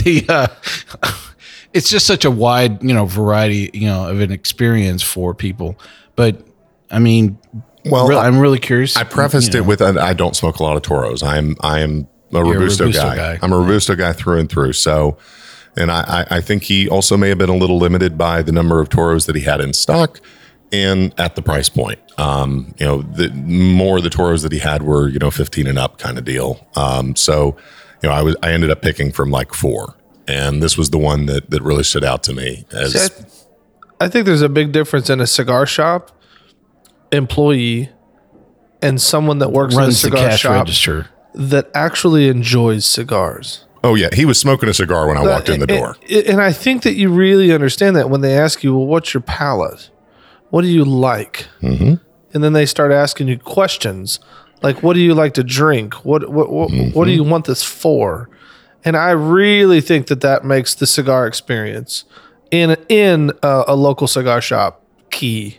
the 0.05 0.25
uh 0.29 0.47
it's 1.75 1.91
just 1.91 2.07
such 2.07 2.25
a 2.25 2.31
wide 2.31 2.83
you 2.83 2.95
know 2.95 3.05
variety 3.05 3.69
you 3.75 3.87
know 3.87 4.09
of 4.09 4.21
an 4.21 4.33
experience 4.33 5.03
for 5.03 5.35
people 5.35 5.79
but 6.17 6.37
i 6.91 6.99
mean 6.99 7.37
Well, 7.85 8.09
real- 8.09 8.19
i'm 8.19 8.39
really 8.39 8.59
curious 8.59 8.97
I 8.97 9.05
prefaced 9.05 9.53
you 9.55 9.61
know. 9.61 9.65
it 9.65 9.69
with 9.69 9.83
uh, 9.83 9.95
I 10.01 10.15
don't 10.15 10.35
smoke 10.35 10.59
a 10.59 10.63
lot 10.63 10.77
of 10.77 10.83
toros. 10.83 11.23
I'm 11.23 11.57
I 11.61 11.81
am 11.81 12.09
a 12.33 12.39
You're 12.39 12.57
a 12.57 12.59
robusto, 12.61 12.85
Robusto 12.87 13.03
guy. 13.11 13.17
guy. 13.17 13.39
I'm 13.43 13.53
a 13.53 13.59
robusto 13.59 13.95
guy 13.95 14.13
through 14.13 14.39
and 14.41 14.49
through. 14.51 14.73
So, 14.73 15.19
and 15.77 15.91
I, 15.93 16.01
I 16.31 16.37
I 16.37 16.41
think 16.41 16.63
he 16.65 16.89
also 16.89 17.17
may 17.17 17.29
have 17.29 17.39
been 17.39 17.51
a 17.51 17.57
little 17.57 17.79
limited 17.79 18.17
by 18.19 18.43
the 18.43 18.51
number 18.53 18.81
of 18.81 18.89
toros 18.89 19.27
that 19.27 19.37
he 19.37 19.43
had 19.43 19.61
in 19.61 19.73
stock 19.73 20.21
and 20.73 21.15
at 21.19 21.37
the 21.37 21.43
price 21.43 21.69
point. 21.69 22.01
Um, 22.19 22.75
you 22.79 22.87
know, 22.87 23.03
the 23.03 23.29
more 23.31 23.99
of 23.99 24.03
the 24.05 24.11
toros 24.11 24.43
that 24.43 24.51
he 24.53 24.59
had 24.59 24.83
were 24.83 25.09
you 25.09 25.19
know 25.21 25.31
15 25.31 25.67
and 25.69 25.79
up 25.79 25.99
kind 25.99 26.19
of 26.19 26.25
deal. 26.25 26.67
Um, 26.75 27.15
so, 27.15 27.57
you 28.03 28.09
know, 28.09 28.15
I 28.15 28.23
was 28.23 28.35
I 28.43 28.51
ended 28.53 28.71
up 28.71 28.83
picking 28.83 29.13
from 29.13 29.31
like 29.31 29.53
four, 29.55 29.95
and 30.27 30.63
this 30.63 30.77
was 30.79 30.91
the 30.91 30.99
one 30.99 31.27
that 31.27 31.51
that 31.51 31.63
really 31.63 31.85
stood 31.85 32.05
out 32.05 32.23
to 32.25 32.33
me 32.33 32.65
as 32.73 32.93
See, 32.93 33.25
I, 34.01 34.05
I 34.07 34.09
think 34.09 34.27
there's 34.27 34.43
a 34.43 34.49
big 34.49 34.73
difference 34.73 35.11
in 35.11 35.21
a 35.21 35.27
cigar 35.27 35.67
shop 35.67 36.11
employee 37.13 37.91
and 38.83 39.01
someone 39.01 39.39
that 39.39 39.53
works 39.53 39.75
in 39.75 39.81
a 39.81 39.83
runs 39.83 40.03
the 40.03 40.09
cigar 40.09 40.29
cash 40.31 40.41
shop 40.41 40.67
register 40.67 41.09
that 41.35 41.71
actually 41.75 42.29
enjoys 42.29 42.87
cigars. 42.87 43.65
oh 43.83 43.95
yeah, 43.95 44.09
he 44.13 44.25
was 44.25 44.39
smoking 44.39 44.69
a 44.69 44.75
cigar 44.75 45.07
when 45.07 45.17
I 45.17 45.23
walked 45.23 45.49
in 45.49 45.61
the 45.61 45.67
door. 45.67 45.97
And, 46.11 46.27
and 46.27 46.41
I 46.41 46.53
think 46.53 46.83
that 46.83 46.95
you 46.95 47.11
really 47.11 47.53
understand 47.53 47.97
that 47.97 48.09
when 48.11 48.21
they 48.21 48.37
ask 48.37 48.63
you, 48.65 48.75
well, 48.77 48.87
what's 48.87 49.13
your 49.15 49.21
palate? 49.21 49.91
What 50.51 50.63
do 50.63 50.69
you 50.69 50.85
like? 50.85 51.49
Mm-hmm. 51.61 51.95
And 52.33 52.45
then 52.45 52.53
they 52.53 52.67
start 52.67 52.93
asking 52.93 53.29
you 53.29 53.39
questions 53.39 54.21
like, 54.63 54.83
what 54.83 54.95
do 54.95 55.01
you 55.01 55.15
like 55.15 55.35
to 55.35 55.45
drink? 55.45 55.95
What, 56.05 56.31
what, 56.31 56.51
what, 56.51 56.71
what 56.95 57.05
do 57.05 57.11
you 57.11 57.25
want 57.25 57.45
this 57.45 57.63
for? 57.63 58.31
And 58.85 58.97
I 58.97 59.11
really 59.11 59.81
think 59.81 60.09
that 60.09 60.21
that 60.21 60.45
makes 60.45 60.75
the 60.75 60.87
cigar 60.87 61.27
experience 61.27 62.05
in, 62.51 62.77
in 62.89 63.33
a, 63.43 63.65
a 63.69 63.77
local 63.77 64.07
cigar 64.07 64.41
shop 64.41 64.83
key 65.11 65.59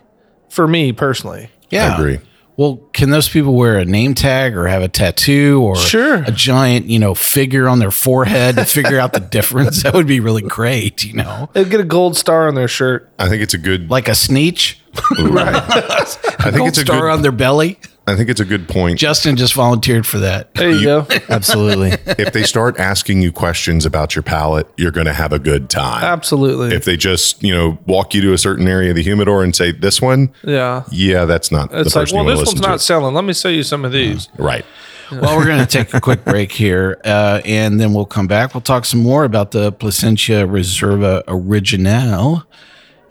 for 0.50 0.68
me 0.68 0.92
personally. 0.94 1.50
yeah 1.70 1.92
I 1.92 2.00
agree. 2.00 2.20
Well, 2.58 2.78
can 2.94 3.10
those 3.10 3.28
people 3.28 3.54
wear 3.54 3.78
a 3.80 3.84
name 3.84 4.14
tag 4.14 4.56
or 4.56 4.68
have 4.68 4.82
a 4.82 4.88
tattoo 4.88 5.62
or 5.62 5.76
Sure. 5.76 6.24
a 6.24 6.32
giant, 6.32 6.86
you 6.86 7.00
know, 7.00 7.14
figure 7.14 7.68
on 7.68 7.80
their 7.80 7.92
forehead 7.92 8.56
to 8.56 8.64
figure 8.64 8.98
out 8.98 9.12
the 9.12 9.20
difference? 9.38 9.84
That 9.84 9.94
would 9.94 10.08
be 10.08 10.22
really 10.22 10.42
great, 10.42 11.04
you 11.04 11.14
know, 11.16 11.50
They'd 11.52 11.70
get 11.70 11.82
a 11.82 11.84
gold 11.84 12.16
star 12.16 12.48
on 12.48 12.56
their 12.56 12.70
shirt. 12.70 13.10
I 13.20 13.28
think 13.28 13.42
it's 13.42 13.54
a 13.54 13.58
good. 13.58 13.90
like 13.90 14.08
a 14.08 14.12
Sneetch, 14.12 14.76
I 14.96 16.06
think 16.44 16.56
gold 16.58 16.70
it's 16.70 16.78
a 16.78 16.82
star 16.82 17.02
good. 17.02 17.12
on 17.12 17.22
their 17.24 17.34
belly. 17.34 17.78
I 18.08 18.16
think 18.16 18.30
it's 18.30 18.40
a 18.40 18.46
good 18.46 18.68
point. 18.68 19.00
Justin 19.00 19.36
just 19.36 19.56
volunteered 19.56 20.06
for 20.06 20.20
that. 20.20 20.54
There 20.54 20.70
you, 20.70 20.84
go. 20.84 21.08
Absolutely. 21.30 21.90
if 22.18 22.34
they 22.34 22.44
start 22.44 22.80
asking 22.80 23.22
you 23.24 23.32
questions 23.32 23.86
about 23.86 24.16
your 24.16 24.22
palate, 24.22 24.68
you're 24.78 24.92
going 24.92 25.08
to 25.08 25.14
have 25.14 25.34
a 25.34 25.40
good 25.40 25.70
time. 25.72 26.04
Absolutely. 26.04 26.76
If 26.76 26.86
they 26.86 26.98
just, 26.98 27.42
you 27.42 27.52
know, 27.54 27.80
walk 27.88 28.14
you 28.14 28.22
to 28.22 28.34
a 28.34 28.38
certain 28.38 28.68
area 28.68 28.92
of 28.92 28.96
the 28.96 29.02
humidor 29.02 29.44
and 29.44 29.56
say, 29.56 29.72
this 29.72 30.02
one, 30.04 30.32
yeah. 30.44 30.84
yeah, 30.92 31.26
that's 31.26 31.52
not 31.52 31.74
It's 31.74 31.94
the 31.94 32.00
like, 32.00 32.06
person 32.06 32.18
well, 32.18 32.26
you 32.26 32.32
this 32.32 32.38
want 32.38 32.50
to 32.50 32.54
one's 32.56 32.62
not 32.68 32.74
to. 32.78 32.84
selling. 32.84 33.16
Let 33.16 33.24
me 33.24 33.34
sell 33.34 33.52
you 33.52 33.64
some 33.64 33.84
of 33.84 33.92
these. 33.92 34.30
Right. 34.38 34.66
Well, 35.12 35.38
we're 35.38 35.46
going 35.46 35.60
to 35.60 35.66
take 35.68 35.94
a 35.94 36.02
quick 36.02 36.24
break 36.26 36.52
here, 36.52 37.00
uh, 37.06 37.40
and 37.46 37.80
then 37.80 37.94
we'll 37.94 38.06
come 38.08 38.26
back. 38.28 38.54
We'll 38.56 38.62
talk 38.62 38.86
some 38.86 39.02
more 39.02 39.24
about 39.24 39.52
the 39.52 39.72
Plasencia 39.72 40.48
Reserva 40.48 41.24
Original, 41.28 42.44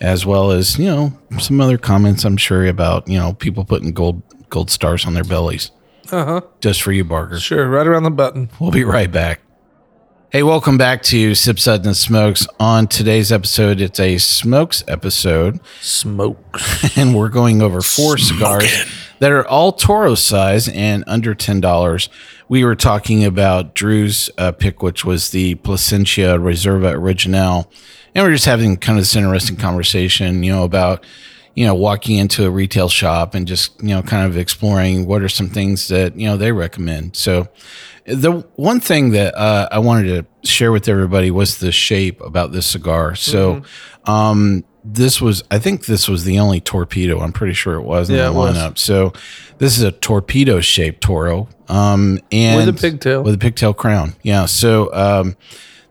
as 0.01 0.27
well 0.27 0.51
as 0.51 0.77
you 0.79 0.87
know 0.87 1.13
some 1.39 1.61
other 1.61 1.79
comments 1.79 2.25
I'm 2.25 2.37
sure 2.37 2.67
about 2.67 3.07
you 3.09 3.17
know 3.19 3.35
people 3.35 3.65
putting 3.65 3.93
gold 3.93 4.23
gold 4.49 4.71
stars 4.71 5.07
on 5.07 5.15
their 5.15 5.25
bellies. 5.25 5.71
Uh 6.13 6.25
huh. 6.25 6.41
Just 6.61 6.83
for 6.83 6.93
you, 6.93 7.05
Barger. 7.05 7.41
Sure, 7.41 7.69
right 7.69 7.87
around 7.87 8.03
the 8.03 8.11
button. 8.11 8.51
We'll 8.61 8.71
be 8.71 8.85
right 8.85 9.11
back. 9.11 9.41
Hey, 10.35 10.43
welcome 10.43 10.77
back 10.77 11.03
to 11.05 11.33
Sip 11.37 11.61
Suds 11.61 11.87
and 11.87 11.97
Smokes. 11.97 12.47
On 12.59 12.89
today's 12.89 13.31
episode, 13.31 13.81
it's 13.81 14.01
a 14.01 14.19
smokes 14.19 14.83
episode 14.89 15.61
Smokes. 15.81 16.97
and 16.99 17.15
we're 17.15 17.29
going 17.29 17.63
over 17.63 17.81
four 17.81 18.19
cigars 18.19 18.69
that 19.21 19.31
are 19.31 19.47
all 19.47 19.71
Toro 19.71 20.17
size 20.17 20.69
and 20.69 21.05
under 21.07 21.37
ten 21.37 21.61
dollars. 21.61 22.09
We 22.49 22.65
were 22.65 22.75
talking 22.75 23.25
about 23.25 23.75
Drew's 23.75 24.29
uh, 24.37 24.51
pick, 24.51 24.83
which 24.83 25.05
was 25.05 25.31
the 25.31 25.55
Plasencia 25.55 26.37
Reserva 26.37 26.93
Original, 26.93 27.71
and 28.13 28.25
we're 28.25 28.33
just 28.33 28.47
having 28.47 28.77
kind 28.77 28.99
of 28.99 29.03
this 29.03 29.15
interesting 29.15 29.57
conversation, 29.57 30.43
you 30.43 30.51
know, 30.51 30.65
about 30.65 31.07
you 31.55 31.65
know 31.67 31.75
walking 31.75 32.17
into 32.19 32.45
a 32.47 32.51
retail 32.51 32.89
shop 32.89 33.35
and 33.35 33.47
just 33.47 33.81
you 33.83 33.89
know 33.89 34.03
kind 34.03 34.27
of 34.27 34.37
exploring 34.37 35.07
what 35.07 35.23
are 35.23 35.29
some 35.29 35.49
things 35.49 35.89
that 35.89 36.17
you 36.19 36.27
know 36.27 36.37
they 36.37 36.53
recommend. 36.53 37.17
So. 37.17 37.49
The 38.07 38.47
one 38.57 38.81
thing 38.81 39.13
that 39.13 39.35
uh, 39.35 39.67
I 39.73 39.79
wanted 39.79 40.27
to 40.43 40.47
share 40.47 40.71
with 40.73 40.91
everybody 40.91 41.31
was 41.31 41.57
the 41.57 41.73
shape 41.73 42.21
about 42.21 42.53
this 42.53 42.67
cigar. 42.67 43.15
So, 43.15 43.63
um, 44.05 44.63
this 44.85 45.21
was 45.23 45.43
I 45.51 45.59
think 45.59 45.87
this 45.87 46.07
was 46.07 46.25
the 46.25 46.39
only 46.39 46.61
torpedo. 46.61 47.21
I'm 47.21 47.33
pretty 47.33 47.55
sure 47.55 47.77
it 47.77 47.83
was 47.83 48.11
in 48.11 48.17
Yeah, 48.17 48.27
the 48.27 48.33
was. 48.35 48.57
lineup. 48.57 48.77
So 48.77 49.15
this 49.57 49.79
is 49.79 49.83
a 49.85 49.91
torpedo 49.93 50.61
shaped 50.61 51.01
Toro. 51.01 51.49
Um 51.69 52.21
and 52.31 52.67
With 52.67 52.77
a 52.77 52.79
pigtail. 52.79 53.23
With 53.23 53.35
a 53.35 53.39
pigtail 53.39 53.73
crown. 53.73 54.15
Yeah. 54.23 54.45
So 54.45 54.93
um 54.93 55.37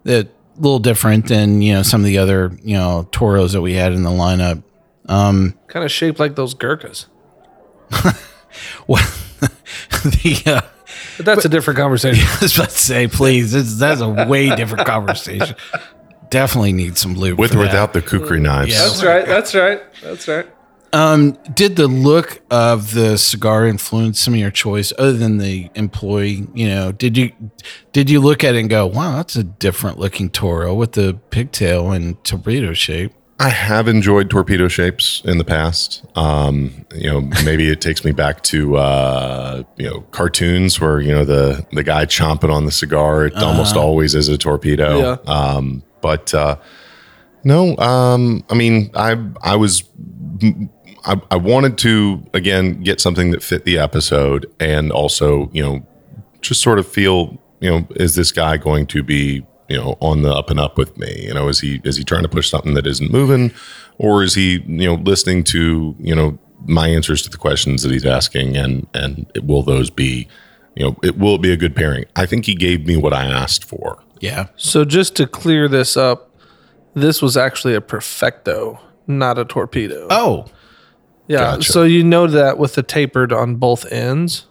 the 0.03 0.27
little 0.57 0.77
different 0.79 1.27
than, 1.27 1.63
you 1.63 1.73
know, 1.73 1.81
some 1.81 2.01
of 2.01 2.05
the 2.05 2.19
other, 2.19 2.55
you 2.61 2.77
know, 2.77 3.07
Toros 3.11 3.53
that 3.53 3.61
we 3.61 3.73
had 3.73 3.93
in 3.93 4.03
the 4.03 4.11
lineup. 4.11 4.61
Um 5.09 5.57
kind 5.67 5.83
of 5.85 5.91
shaped 5.91 6.19
like 6.19 6.35
those 6.35 6.53
Gurkhas. 6.53 7.07
what 8.85 9.01
the 10.03 10.43
uh 10.45 10.61
But 11.17 11.25
that's 11.25 11.45
a 11.45 11.49
different 11.49 11.77
conversation. 11.79 12.25
I 12.31 12.37
was 12.41 12.55
about 12.55 12.69
to 12.69 12.79
say, 12.79 13.07
please, 13.07 13.51
this, 13.51 13.75
that's 13.75 14.01
a 14.01 14.09
way 14.09 14.55
different 14.55 14.87
conversation. 14.87 15.55
Definitely 16.29 16.73
need 16.73 16.97
some 16.97 17.15
lube 17.15 17.37
With 17.37 17.51
for 17.51 17.57
or 17.57 17.63
that. 17.63 17.67
without 17.67 17.93
the 17.93 18.01
kukri 18.01 18.39
knives. 18.39 18.71
Yeah. 18.71 18.79
That's 18.79 19.03
right. 19.03 19.25
That's 19.25 19.53
right. 19.55 19.81
That's 20.01 20.27
right. 20.27 20.47
Um, 20.93 21.31
did 21.55 21.75
the 21.75 21.87
look 21.87 22.41
of 22.51 22.93
the 22.93 23.17
cigar 23.17 23.65
influence 23.65 24.19
some 24.19 24.35
of 24.35 24.39
your 24.39 24.51
choice, 24.51 24.93
other 24.99 25.13
than 25.13 25.39
the 25.39 25.71
employee? 25.73 26.47
You 26.53 26.67
know, 26.69 26.91
did 26.91 27.17
you 27.17 27.31
did 27.93 28.11
you 28.11 28.19
look 28.19 28.43
at 28.43 28.53
it 28.53 28.59
and 28.59 28.69
go, 28.69 28.85
"Wow, 28.85 29.17
that's 29.17 29.35
a 29.35 29.43
different 29.43 29.97
looking 29.97 30.29
Toro 30.29 30.75
with 30.75 30.91
the 30.91 31.19
pigtail 31.31 31.91
and 31.91 32.23
torpedo 32.23 32.73
shape"? 32.73 33.11
I 33.39 33.49
have 33.49 33.87
enjoyed 33.87 34.29
torpedo 34.29 34.67
shapes 34.67 35.21
in 35.25 35.37
the 35.37 35.43
past. 35.43 36.05
Um, 36.15 36.85
you 36.95 37.09
know, 37.09 37.21
maybe 37.43 37.69
it 37.69 37.81
takes 37.81 38.05
me 38.05 38.11
back 38.11 38.43
to 38.43 38.77
uh, 38.77 39.63
you 39.75 39.89
know 39.89 40.01
cartoons 40.11 40.79
where 40.79 41.01
you 41.01 41.11
know 41.11 41.25
the 41.25 41.65
the 41.71 41.83
guy 41.83 42.05
chomping 42.05 42.53
on 42.53 42.65
the 42.65 42.71
cigar. 42.71 43.25
It 43.25 43.35
almost 43.35 43.75
always 43.75 44.15
is 44.15 44.29
a 44.29 44.37
torpedo. 44.37 44.97
Yeah. 44.97 45.17
Um, 45.25 45.83
but 46.01 46.33
uh, 46.33 46.57
no, 47.43 47.75
um, 47.77 48.43
I 48.49 48.53
mean, 48.53 48.91
I 48.93 49.17
I 49.41 49.55
was 49.55 49.83
I, 51.05 51.21
I 51.31 51.35
wanted 51.35 51.77
to 51.79 52.23
again 52.33 52.81
get 52.81 53.01
something 53.01 53.31
that 53.31 53.43
fit 53.43 53.65
the 53.65 53.77
episode 53.77 54.51
and 54.59 54.91
also 54.91 55.49
you 55.51 55.63
know 55.63 55.85
just 56.41 56.61
sort 56.61 56.79
of 56.79 56.87
feel 56.87 57.37
you 57.59 57.69
know 57.69 57.87
is 57.95 58.15
this 58.15 58.31
guy 58.31 58.57
going 58.57 58.85
to 58.87 59.03
be 59.03 59.45
you 59.73 59.79
know 59.79 59.97
on 59.99 60.21
the 60.21 60.31
up 60.31 60.49
and 60.49 60.59
up 60.59 60.77
with 60.77 60.97
me 60.97 61.11
you 61.27 61.33
know 61.33 61.47
is 61.47 61.59
he 61.59 61.81
is 61.83 61.97
he 61.97 62.03
trying 62.03 62.23
to 62.23 62.29
push 62.29 62.49
something 62.49 62.75
that 62.75 62.85
isn't 62.87 63.11
moving 63.11 63.51
or 63.97 64.23
is 64.23 64.33
he 64.35 64.49
you 64.67 64.87
know 64.87 64.95
listening 64.95 65.43
to 65.43 65.95
you 65.99 66.15
know 66.15 66.37
my 66.65 66.87
answers 66.87 67.21
to 67.23 67.29
the 67.29 67.37
questions 67.37 67.81
that 67.83 67.91
he's 67.91 68.05
asking 68.05 68.55
and 68.55 68.87
and 68.93 69.25
it, 69.35 69.43
will 69.45 69.63
those 69.63 69.89
be 69.89 70.27
you 70.75 70.83
know 70.85 70.95
it 71.03 71.17
will 71.17 71.35
it 71.35 71.41
be 71.41 71.51
a 71.51 71.57
good 71.57 71.75
pairing 71.75 72.05
i 72.15 72.25
think 72.25 72.45
he 72.45 72.55
gave 72.55 72.85
me 72.85 72.95
what 72.95 73.13
i 73.13 73.25
asked 73.25 73.65
for 73.65 74.01
Yeah, 74.19 74.47
So 74.55 74.85
just 74.85 75.15
to 75.17 75.27
clear 75.27 75.67
this 75.67 75.97
up, 75.97 76.29
this 76.93 77.21
was 77.21 77.35
actually 77.35 77.75
a 77.75 77.81
perfecto, 77.81 78.79
not 79.07 79.37
a 79.37 79.43
torpedo. 79.43 80.07
Oh, 80.09 80.45
yeah. 81.27 81.39
gotcha. 81.55 81.71
So 81.73 81.83
you 81.83 82.03
know 82.05 82.27
that 82.27 82.57
with 82.57 82.75
the 82.75 82.83
tapered 82.83 83.33
on 83.33 83.55
both 83.57 83.83
ends. 83.91 84.47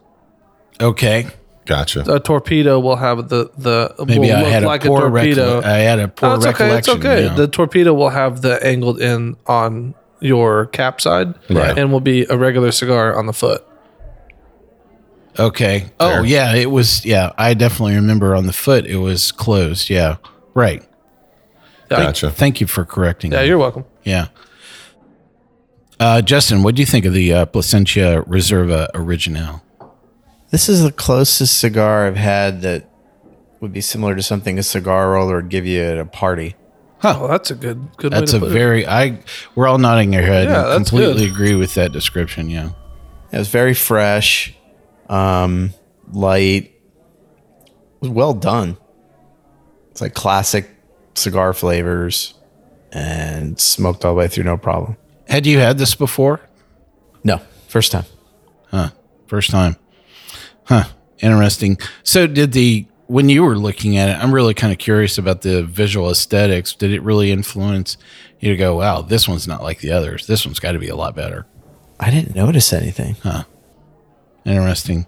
okay. 0.80 1.26
Gotcha. 1.72 2.00
A 2.14 2.20
torpedo 2.20 2.78
will 2.78 2.96
have 2.96 3.30
the 3.30 3.50
the 3.56 3.94
Maybe 4.04 4.18
will 4.28 4.36
I 4.36 4.42
look 4.42 4.52
had 4.52 4.62
a 4.62 4.66
like 4.66 4.82
poor 4.82 4.98
a 4.98 5.10
torpedo. 5.10 5.62
I 5.62 5.78
had 5.78 6.00
a 6.00 6.08
poor 6.08 6.28
No, 6.28 6.34
it's 6.34 6.46
okay. 6.46 6.70
It's 6.76 6.88
okay. 6.88 7.24
yeah. 7.24 7.34
The 7.34 7.48
torpedo 7.48 7.94
will 7.94 8.10
have 8.10 8.42
the 8.42 8.62
angled 8.66 9.00
in 9.00 9.36
on 9.46 9.94
your 10.20 10.66
cap 10.66 11.00
side, 11.00 11.34
Right. 11.48 11.78
and 11.78 11.90
will 11.90 12.00
be 12.00 12.26
a 12.28 12.36
regular 12.36 12.72
cigar 12.72 13.16
on 13.18 13.24
the 13.24 13.32
foot. 13.32 13.64
Okay. 15.38 15.86
Oh 15.98 16.22
yeah, 16.22 16.54
it 16.54 16.70
was. 16.70 17.06
Yeah, 17.06 17.32
I 17.38 17.54
definitely 17.54 17.94
remember 17.94 18.34
on 18.34 18.46
the 18.46 18.52
foot 18.52 18.84
it 18.84 18.98
was 18.98 19.32
closed. 19.32 19.88
Yeah. 19.88 20.16
Right. 20.52 20.86
Gotcha. 21.88 22.30
Thank 22.30 22.60
you 22.60 22.66
for 22.66 22.84
correcting. 22.84 23.32
yeah, 23.32 23.40
me. 23.42 23.48
you're 23.48 23.58
welcome. 23.58 23.84
Yeah. 24.04 24.28
Uh, 25.98 26.20
Justin, 26.20 26.62
what 26.62 26.74
do 26.74 26.82
you 26.82 26.86
think 26.86 27.04
of 27.06 27.12
the 27.14 27.32
uh, 27.32 27.46
Plasencia 27.46 28.22
Reserva 28.24 28.88
Original? 28.94 29.62
This 30.52 30.68
is 30.68 30.84
the 30.84 30.92
closest 30.92 31.58
cigar 31.58 32.06
I've 32.06 32.16
had 32.16 32.62
that 32.62 32.88
would 33.60 33.72
be 33.72 33.80
similar 33.80 34.14
to 34.14 34.22
something 34.22 34.58
a 34.58 34.62
cigar 34.62 35.10
roller 35.10 35.36
would 35.36 35.48
give 35.48 35.66
you 35.66 35.82
at 35.82 35.98
a 35.98 36.04
party. 36.04 36.54
Oh, 37.02 37.26
that's 37.26 37.50
a 37.50 37.56
good 37.56 37.88
good. 37.96 38.12
That's 38.12 38.32
way 38.32 38.36
a 38.36 38.40
to 38.40 38.46
put 38.46 38.50
it. 38.50 38.58
very 38.58 38.86
I. 38.86 39.18
We're 39.56 39.66
all 39.66 39.78
nodding 39.78 40.14
our 40.14 40.22
head. 40.22 40.48
Yeah, 40.48 40.60
and 40.60 40.70
that's 40.80 40.90
completely 40.90 41.24
good. 41.24 41.32
agree 41.32 41.54
with 41.56 41.74
that 41.74 41.90
description. 41.90 42.48
Yeah. 42.48 42.70
It 43.32 43.38
was 43.38 43.48
very 43.48 43.74
fresh, 43.74 44.54
um, 45.08 45.70
light, 46.12 46.64
it 47.64 47.72
was 48.00 48.10
well 48.10 48.34
done. 48.34 48.76
It's 49.90 50.02
like 50.02 50.12
classic 50.12 50.68
cigar 51.14 51.54
flavors 51.54 52.34
and 52.92 53.58
smoked 53.58 54.04
all 54.04 54.12
the 54.12 54.18
way 54.18 54.28
through, 54.28 54.44
no 54.44 54.58
problem. 54.58 54.98
Had 55.28 55.46
you 55.46 55.58
had 55.58 55.78
this 55.78 55.94
before? 55.94 56.40
No, 57.24 57.40
first 57.68 57.90
time. 57.90 58.04
Huh. 58.70 58.90
First 59.26 59.50
time. 59.50 59.76
Huh. 60.72 60.84
Interesting. 61.18 61.76
So 62.02 62.26
did 62.26 62.52
the 62.52 62.86
when 63.06 63.28
you 63.28 63.42
were 63.42 63.58
looking 63.58 63.98
at 63.98 64.08
it, 64.08 64.16
I'm 64.16 64.32
really 64.32 64.54
kind 64.54 64.72
of 64.72 64.78
curious 64.78 65.18
about 65.18 65.42
the 65.42 65.64
visual 65.64 66.10
aesthetics. 66.10 66.72
Did 66.74 66.92
it 66.92 67.02
really 67.02 67.30
influence 67.30 67.98
you 68.40 68.50
to 68.50 68.56
go, 68.56 68.76
wow, 68.76 69.02
this 69.02 69.28
one's 69.28 69.46
not 69.46 69.62
like 69.62 69.80
the 69.80 69.92
others. 69.92 70.26
This 70.26 70.46
one's 70.46 70.58
got 70.58 70.72
to 70.72 70.78
be 70.78 70.88
a 70.88 70.96
lot 70.96 71.14
better. 71.14 71.44
I 72.00 72.10
didn't 72.10 72.34
notice 72.34 72.72
anything. 72.72 73.16
Huh. 73.22 73.44
Interesting. 74.46 75.06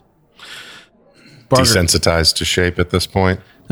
Barger, 1.48 1.64
Desensitized 1.64 2.34
to 2.36 2.44
shape 2.44 2.78
at 2.78 2.90
this 2.90 3.06
point. 3.06 3.40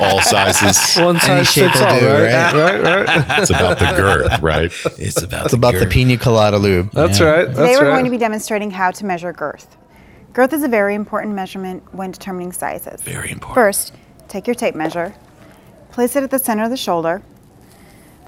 All 0.00 0.20
sizes. 0.20 0.96
One 0.96 1.20
size 1.20 1.48
shape 1.48 1.70
fits 1.70 1.80
will 1.80 1.86
all, 1.86 2.00
do, 2.00 2.08
right? 2.08 2.52
right? 2.52 2.82
right, 2.82 3.06
right. 3.06 3.38
It's 3.38 3.50
about 3.50 3.78
the 3.78 3.92
girth, 3.96 4.40
right? 4.40 4.72
it's 4.98 5.22
about 5.22 5.44
It's 5.44 5.54
about 5.54 5.74
the 5.74 5.86
pina 5.86 6.16
colada 6.16 6.58
lube. 6.58 6.90
That's 6.90 7.20
Yeah. 7.20 7.26
right. 7.26 7.46
Today 7.46 7.54
That's 7.54 7.78
we're 7.80 7.86
right. 7.86 7.92
going 7.94 8.04
to 8.06 8.10
be 8.10 8.18
demonstrating 8.18 8.72
how 8.72 8.90
to 8.90 9.06
measure 9.06 9.32
girth. 9.32 9.76
Girth 10.34 10.52
is 10.52 10.64
a 10.64 10.68
very 10.68 10.96
important 10.96 11.34
measurement 11.34 11.94
when 11.94 12.10
determining 12.10 12.50
sizes. 12.50 13.00
Very 13.02 13.30
important. 13.30 13.54
First, 13.54 13.94
take 14.26 14.48
your 14.48 14.54
tape 14.54 14.74
measure, 14.74 15.14
place 15.92 16.16
it 16.16 16.24
at 16.24 16.30
the 16.32 16.40
center 16.40 16.64
of 16.64 16.70
the 16.70 16.76
shoulder, 16.76 17.22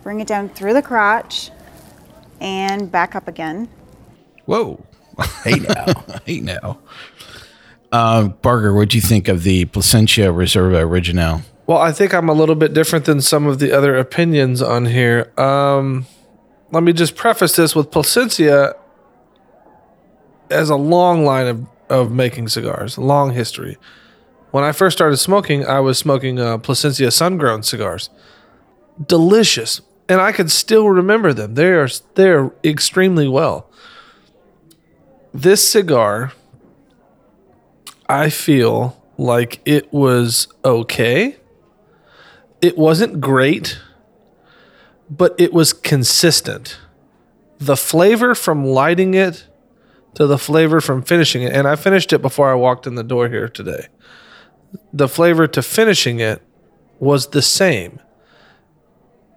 bring 0.04 0.20
it 0.20 0.28
down 0.28 0.48
through 0.48 0.72
the 0.72 0.82
crotch, 0.82 1.50
and 2.40 2.92
back 2.92 3.16
up 3.16 3.26
again. 3.26 3.68
Whoa. 4.46 4.84
Hey 5.42 5.58
now. 5.58 5.84
Hey 6.24 6.40
now. 6.40 6.78
Uh, 7.90 8.28
Barger, 8.28 8.72
what'd 8.72 8.94
you 8.94 9.00
think 9.00 9.26
of 9.26 9.42
the 9.42 9.64
Plasencia 9.66 10.32
Reserva 10.32 10.82
Original? 10.82 11.40
Well, 11.66 11.78
I 11.78 11.90
think 11.90 12.14
I'm 12.14 12.28
a 12.28 12.32
little 12.32 12.54
bit 12.54 12.72
different 12.72 13.04
than 13.04 13.20
some 13.20 13.46
of 13.46 13.58
the 13.58 13.72
other 13.72 13.96
opinions 13.96 14.62
on 14.62 14.86
here. 14.86 15.32
Um, 15.36 16.06
let 16.70 16.84
me 16.84 16.92
just 16.92 17.16
preface 17.16 17.56
this 17.56 17.74
with 17.74 17.90
Plasencia 17.90 18.74
as 20.50 20.70
a 20.70 20.76
long 20.76 21.24
line 21.24 21.46
of, 21.46 21.66
of 21.88 22.10
making 22.10 22.48
cigars, 22.48 22.98
long 22.98 23.32
history. 23.32 23.76
When 24.50 24.64
I 24.64 24.72
first 24.72 24.96
started 24.96 25.16
smoking, 25.18 25.66
I 25.66 25.80
was 25.80 25.98
smoking 25.98 26.38
uh, 26.38 26.58
Plasencia 26.58 27.10
sun-grown 27.10 27.62
cigars. 27.62 28.10
Delicious, 29.04 29.82
and 30.08 30.20
I 30.20 30.32
can 30.32 30.48
still 30.48 30.88
remember 30.88 31.32
them. 31.32 31.54
They 31.54 31.72
are 31.72 31.88
they 32.14 32.30
are 32.30 32.54
extremely 32.64 33.28
well. 33.28 33.70
This 35.34 35.68
cigar, 35.68 36.32
I 38.08 38.30
feel 38.30 39.02
like 39.18 39.60
it 39.66 39.92
was 39.92 40.48
okay 40.64 41.36
it 42.60 42.78
wasn't 42.78 43.20
great, 43.20 43.78
but 45.10 45.34
it 45.38 45.52
was 45.52 45.72
consistent. 45.72 46.78
The 47.58 47.76
flavor 47.76 48.34
from 48.34 48.64
lighting 48.64 49.14
it 49.14 49.46
to 50.16 50.26
the 50.26 50.38
flavor 50.38 50.80
from 50.80 51.02
finishing 51.02 51.42
it, 51.42 51.52
and 51.52 51.68
I 51.68 51.76
finished 51.76 52.12
it 52.12 52.22
before 52.22 52.50
I 52.50 52.54
walked 52.54 52.86
in 52.86 52.94
the 52.94 53.04
door 53.04 53.28
here 53.28 53.48
today. 53.48 53.86
The 54.92 55.08
flavor 55.08 55.46
to 55.46 55.62
finishing 55.62 56.20
it 56.20 56.42
was 56.98 57.28
the 57.28 57.42
same, 57.42 58.00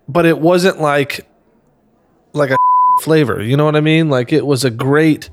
but 0.08 0.26
it 0.26 0.40
wasn't 0.40 0.80
like 0.80 1.28
like 2.32 2.52
a 2.52 2.56
flavor. 3.02 3.42
You 3.42 3.58
know 3.58 3.66
what 3.66 3.76
I 3.76 3.82
mean? 3.82 4.10
Like 4.10 4.32
it 4.32 4.46
was 4.46 4.64
a 4.64 4.72
great. 4.72 5.30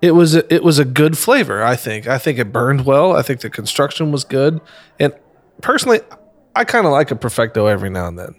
It 0.00 0.12
was 0.12 0.34
a, 0.34 0.52
it 0.52 0.64
was 0.64 0.78
a 0.78 0.84
good 0.84 1.16
flavor. 1.18 1.62
I 1.62 1.76
think. 1.76 2.08
I 2.08 2.16
think 2.16 2.38
it 2.38 2.50
burned 2.50 2.86
well. 2.86 3.14
I 3.14 3.20
think 3.20 3.40
the 3.40 3.50
construction 3.50 4.10
was 4.10 4.24
good, 4.24 4.60
and 4.98 5.14
personally, 5.60 6.00
I 6.56 6.64
kind 6.64 6.86
of 6.86 6.92
like 6.92 7.10
a 7.10 7.16
perfecto 7.16 7.66
every 7.66 7.90
now 7.90 8.08
and 8.08 8.18
then. 8.18 8.34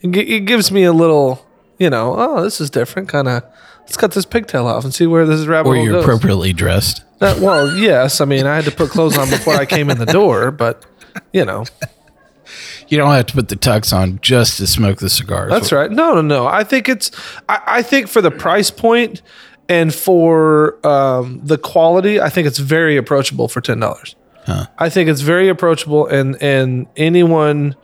It, 0.00 0.16
it 0.16 0.44
gives 0.46 0.72
me 0.72 0.84
a 0.84 0.92
little, 0.92 1.46
you 1.78 1.90
know, 1.90 2.14
oh, 2.16 2.42
this 2.42 2.58
is 2.58 2.70
different. 2.70 3.08
Kind 3.08 3.28
of, 3.28 3.42
let's 3.88 3.96
cut 3.96 4.12
this 4.12 4.26
pigtail 4.26 4.66
off 4.66 4.84
and 4.84 4.92
see 4.94 5.06
where 5.06 5.24
this 5.26 5.46
rabbit 5.46 5.70
Or 5.70 5.74
hole 5.74 5.84
you're 5.84 5.92
goes. 5.94 6.04
appropriately 6.04 6.52
dressed? 6.52 7.02
Uh, 7.20 7.36
well, 7.40 7.74
yes. 7.76 8.20
I 8.20 8.26
mean, 8.26 8.46
I 8.46 8.54
had 8.54 8.64
to 8.66 8.70
put 8.70 8.90
clothes 8.90 9.16
on 9.18 9.28
before 9.30 9.54
I 9.54 9.64
came 9.66 9.90
in 9.90 9.98
the 9.98 10.06
door, 10.06 10.50
but 10.50 10.84
you 11.32 11.44
know, 11.44 11.64
You 12.88 12.96
don't 12.96 13.10
have 13.12 13.26
to 13.26 13.34
put 13.34 13.48
the 13.48 13.56
tux 13.56 13.92
on 13.96 14.18
just 14.22 14.58
to 14.58 14.66
smoke 14.66 14.98
the 14.98 15.10
cigars. 15.10 15.50
that's 15.50 15.72
right. 15.72 15.90
No, 15.90 16.14
no, 16.14 16.20
no. 16.22 16.46
I 16.46 16.64
think 16.64 16.88
it's. 16.88 17.10
I, 17.48 17.60
I 17.66 17.82
think 17.82 18.08
for 18.08 18.20
the 18.22 18.30
price 18.30 18.70
point 18.70 19.20
and 19.68 19.94
for 19.94 20.78
um, 20.86 21.40
the 21.44 21.58
quality, 21.58 22.18
I 22.20 22.28
think 22.30 22.46
it's 22.46 22.58
very 22.58 22.96
approachable 22.96 23.48
for 23.48 23.60
ten 23.60 23.80
dollars. 23.80 24.16
I 24.78 24.88
think 24.88 25.10
it's 25.10 25.20
very 25.20 25.50
approachable, 25.50 26.06
and 26.06 26.40
and 26.42 26.86
anyone 26.96 27.76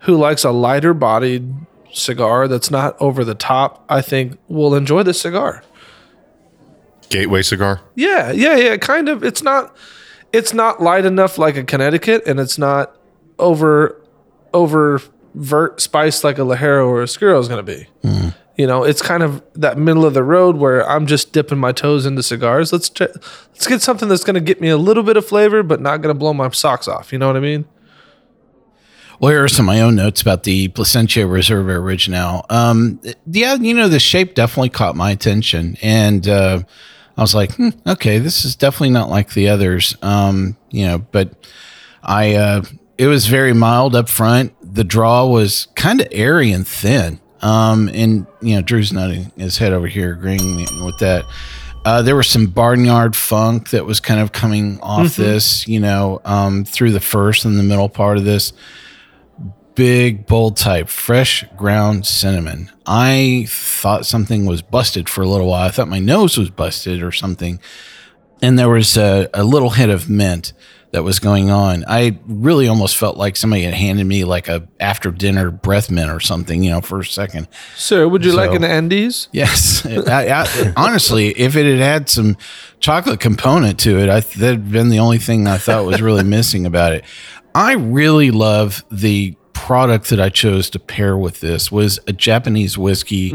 who 0.00 0.16
likes 0.16 0.42
a 0.42 0.50
lighter 0.50 0.92
bodied 0.94 1.52
cigar 1.92 2.48
that's 2.48 2.70
not 2.70 2.96
over 3.00 3.24
the 3.24 3.34
top, 3.34 3.84
I 3.88 4.02
think 4.02 4.38
will 4.48 4.74
enjoy 4.74 5.02
this 5.02 5.20
cigar. 5.20 5.62
Gateway 7.08 7.42
cigar. 7.42 7.80
Yeah, 7.94 8.30
yeah, 8.30 8.56
yeah. 8.56 8.76
Kind 8.76 9.08
of. 9.08 9.24
It's 9.24 9.42
not. 9.42 9.76
It's 10.32 10.54
not 10.54 10.80
light 10.80 11.04
enough 11.04 11.38
like 11.38 11.56
a 11.56 11.64
Connecticut, 11.64 12.22
and 12.26 12.38
it's 12.38 12.56
not 12.56 12.96
over 13.38 14.00
over 14.52 15.00
vert 15.34 15.80
spiced 15.80 16.24
like 16.24 16.38
a 16.38 16.42
Ligero 16.42 16.86
or 16.86 17.02
a 17.02 17.06
Skuro 17.06 17.40
is 17.40 17.48
going 17.48 17.64
to 17.64 17.76
be. 17.76 17.86
Hmm. 18.02 18.28
You 18.56 18.66
know, 18.66 18.84
it's 18.84 19.00
kind 19.00 19.22
of 19.22 19.42
that 19.54 19.78
middle 19.78 20.04
of 20.04 20.12
the 20.12 20.22
road 20.22 20.56
where 20.56 20.88
I'm 20.88 21.06
just 21.06 21.32
dipping 21.32 21.58
my 21.58 21.72
toes 21.72 22.04
into 22.04 22.22
cigars. 22.22 22.72
Let's 22.72 22.90
ch- 22.90 23.00
let's 23.00 23.66
get 23.66 23.80
something 23.80 24.08
that's 24.08 24.24
going 24.24 24.34
to 24.34 24.40
get 24.40 24.60
me 24.60 24.68
a 24.68 24.76
little 24.76 25.02
bit 25.02 25.16
of 25.16 25.26
flavor, 25.26 25.62
but 25.62 25.80
not 25.80 26.02
going 26.02 26.14
to 26.14 26.18
blow 26.18 26.34
my 26.34 26.50
socks 26.50 26.86
off. 26.86 27.12
You 27.12 27.18
know 27.18 27.26
what 27.26 27.36
I 27.36 27.40
mean? 27.40 27.64
Well, 29.20 29.32
here 29.32 29.44
are 29.44 29.48
some 29.48 29.68
of 29.68 29.74
my 29.74 29.82
own 29.82 29.96
notes 29.96 30.22
about 30.22 30.44
the 30.44 30.68
Plasencia 30.68 31.26
Reserva 31.26 31.76
Original. 31.76 32.46
Um, 32.48 33.02
yeah, 33.26 33.52
you 33.52 33.74
know, 33.74 33.86
the 33.86 34.00
shape 34.00 34.34
definitely 34.34 34.70
caught 34.70 34.96
my 34.96 35.10
attention. 35.10 35.76
And 35.82 36.26
uh, 36.26 36.62
I 37.18 37.20
was 37.20 37.34
like, 37.34 37.54
hmm, 37.56 37.68
okay, 37.86 38.16
this 38.16 38.46
is 38.46 38.56
definitely 38.56 38.90
not 38.90 39.10
like 39.10 39.34
the 39.34 39.50
others. 39.50 39.94
Um, 40.00 40.56
you 40.70 40.86
know, 40.86 41.00
but 41.00 41.34
I, 42.02 42.34
uh, 42.36 42.62
it 42.96 43.08
was 43.08 43.26
very 43.26 43.52
mild 43.52 43.94
up 43.94 44.08
front. 44.08 44.54
The 44.62 44.84
draw 44.84 45.26
was 45.26 45.68
kind 45.74 46.00
of 46.00 46.08
airy 46.12 46.50
and 46.50 46.66
thin. 46.66 47.20
Um, 47.42 47.90
and, 47.92 48.26
you 48.40 48.54
know, 48.54 48.62
Drew's 48.62 48.90
nodding 48.90 49.32
his 49.36 49.58
head 49.58 49.74
over 49.74 49.86
here, 49.86 50.14
agreeing 50.14 50.64
with 50.82 50.98
that. 51.00 51.26
Uh, 51.84 52.00
there 52.00 52.16
was 52.16 52.28
some 52.28 52.46
barnyard 52.46 53.14
funk 53.14 53.68
that 53.70 53.84
was 53.84 54.00
kind 54.00 54.20
of 54.20 54.32
coming 54.32 54.80
off 54.80 55.16
this, 55.16 55.68
you 55.68 55.80
know, 55.80 56.22
um, 56.24 56.64
through 56.64 56.92
the 56.92 57.00
first 57.00 57.44
and 57.44 57.58
the 57.58 57.62
middle 57.62 57.90
part 57.90 58.16
of 58.16 58.24
this 58.24 58.54
big 59.74 60.26
bold 60.26 60.56
type 60.56 60.88
fresh 60.88 61.44
ground 61.56 62.06
cinnamon. 62.06 62.70
I 62.86 63.46
thought 63.48 64.06
something 64.06 64.46
was 64.46 64.62
busted 64.62 65.08
for 65.08 65.22
a 65.22 65.28
little 65.28 65.48
while. 65.48 65.66
I 65.66 65.70
thought 65.70 65.88
my 65.88 65.98
nose 65.98 66.36
was 66.36 66.50
busted 66.50 67.02
or 67.02 67.12
something. 67.12 67.60
And 68.42 68.58
there 68.58 68.68
was 68.68 68.96
a, 68.96 69.28
a 69.34 69.44
little 69.44 69.70
hint 69.70 69.92
of 69.92 70.08
mint 70.08 70.52
that 70.92 71.04
was 71.04 71.18
going 71.18 71.50
on. 71.50 71.84
I 71.86 72.18
really 72.26 72.66
almost 72.66 72.96
felt 72.96 73.16
like 73.16 73.36
somebody 73.36 73.62
had 73.62 73.74
handed 73.74 74.04
me 74.04 74.24
like 74.24 74.48
a 74.48 74.66
after 74.80 75.10
dinner 75.10 75.50
breath 75.50 75.90
mint 75.90 76.10
or 76.10 76.20
something 76.20 76.62
you 76.62 76.70
know 76.70 76.80
for 76.80 77.00
a 77.00 77.04
second. 77.04 77.48
Sir, 77.76 78.08
would 78.08 78.24
you 78.24 78.32
like 78.32 78.52
an 78.52 78.64
Andes? 78.64 79.28
Yes, 79.32 79.86
I, 79.86 80.42
I, 80.42 80.72
honestly, 80.76 81.28
if 81.28 81.56
it 81.56 81.66
had 81.66 81.78
had 81.78 82.08
some 82.08 82.36
chocolate 82.80 83.20
component 83.20 83.78
to 83.80 83.98
it, 83.98 84.08
I 84.08 84.20
that'd 84.20 84.70
been 84.70 84.88
the 84.88 84.98
only 84.98 85.18
thing 85.18 85.46
I 85.46 85.58
thought 85.58 85.84
was 85.84 86.02
really 86.02 86.24
missing 86.24 86.66
about 86.66 86.92
it. 86.92 87.04
I 87.54 87.74
really 87.74 88.30
love 88.30 88.84
the 88.90 89.36
product 89.64 90.08
that 90.10 90.20
I 90.20 90.28
chose 90.30 90.70
to 90.70 90.78
pair 90.78 91.16
with 91.16 91.40
this 91.40 91.70
was 91.70 91.98
a 92.06 92.12
Japanese 92.12 92.78
whiskey. 92.78 93.32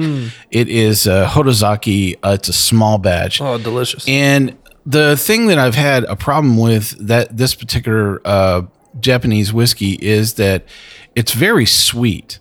It 0.51 0.67
is 0.69 1.05
a 1.07 1.25
Hatozaki. 1.27 2.15
Uh, 2.23 2.31
it's 2.39 2.49
a 2.49 2.53
small 2.53 2.97
batch, 2.97 3.39
Oh, 3.41 3.57
delicious. 3.57 4.07
and 4.07 4.57
the 4.85 5.15
thing 5.17 5.47
that 5.47 5.57
I've 5.59 5.75
had 5.75 6.03
a 6.05 6.15
problem 6.15 6.57
with 6.57 6.95
that 7.07 7.35
this 7.37 7.53
particular 7.55 8.21
uh, 8.25 8.63
Japanese 8.99 9.53
whiskey 9.53 9.93
is 10.01 10.33
that 10.35 10.65
it's 11.15 11.31
very 11.33 11.65
sweet. 11.65 12.39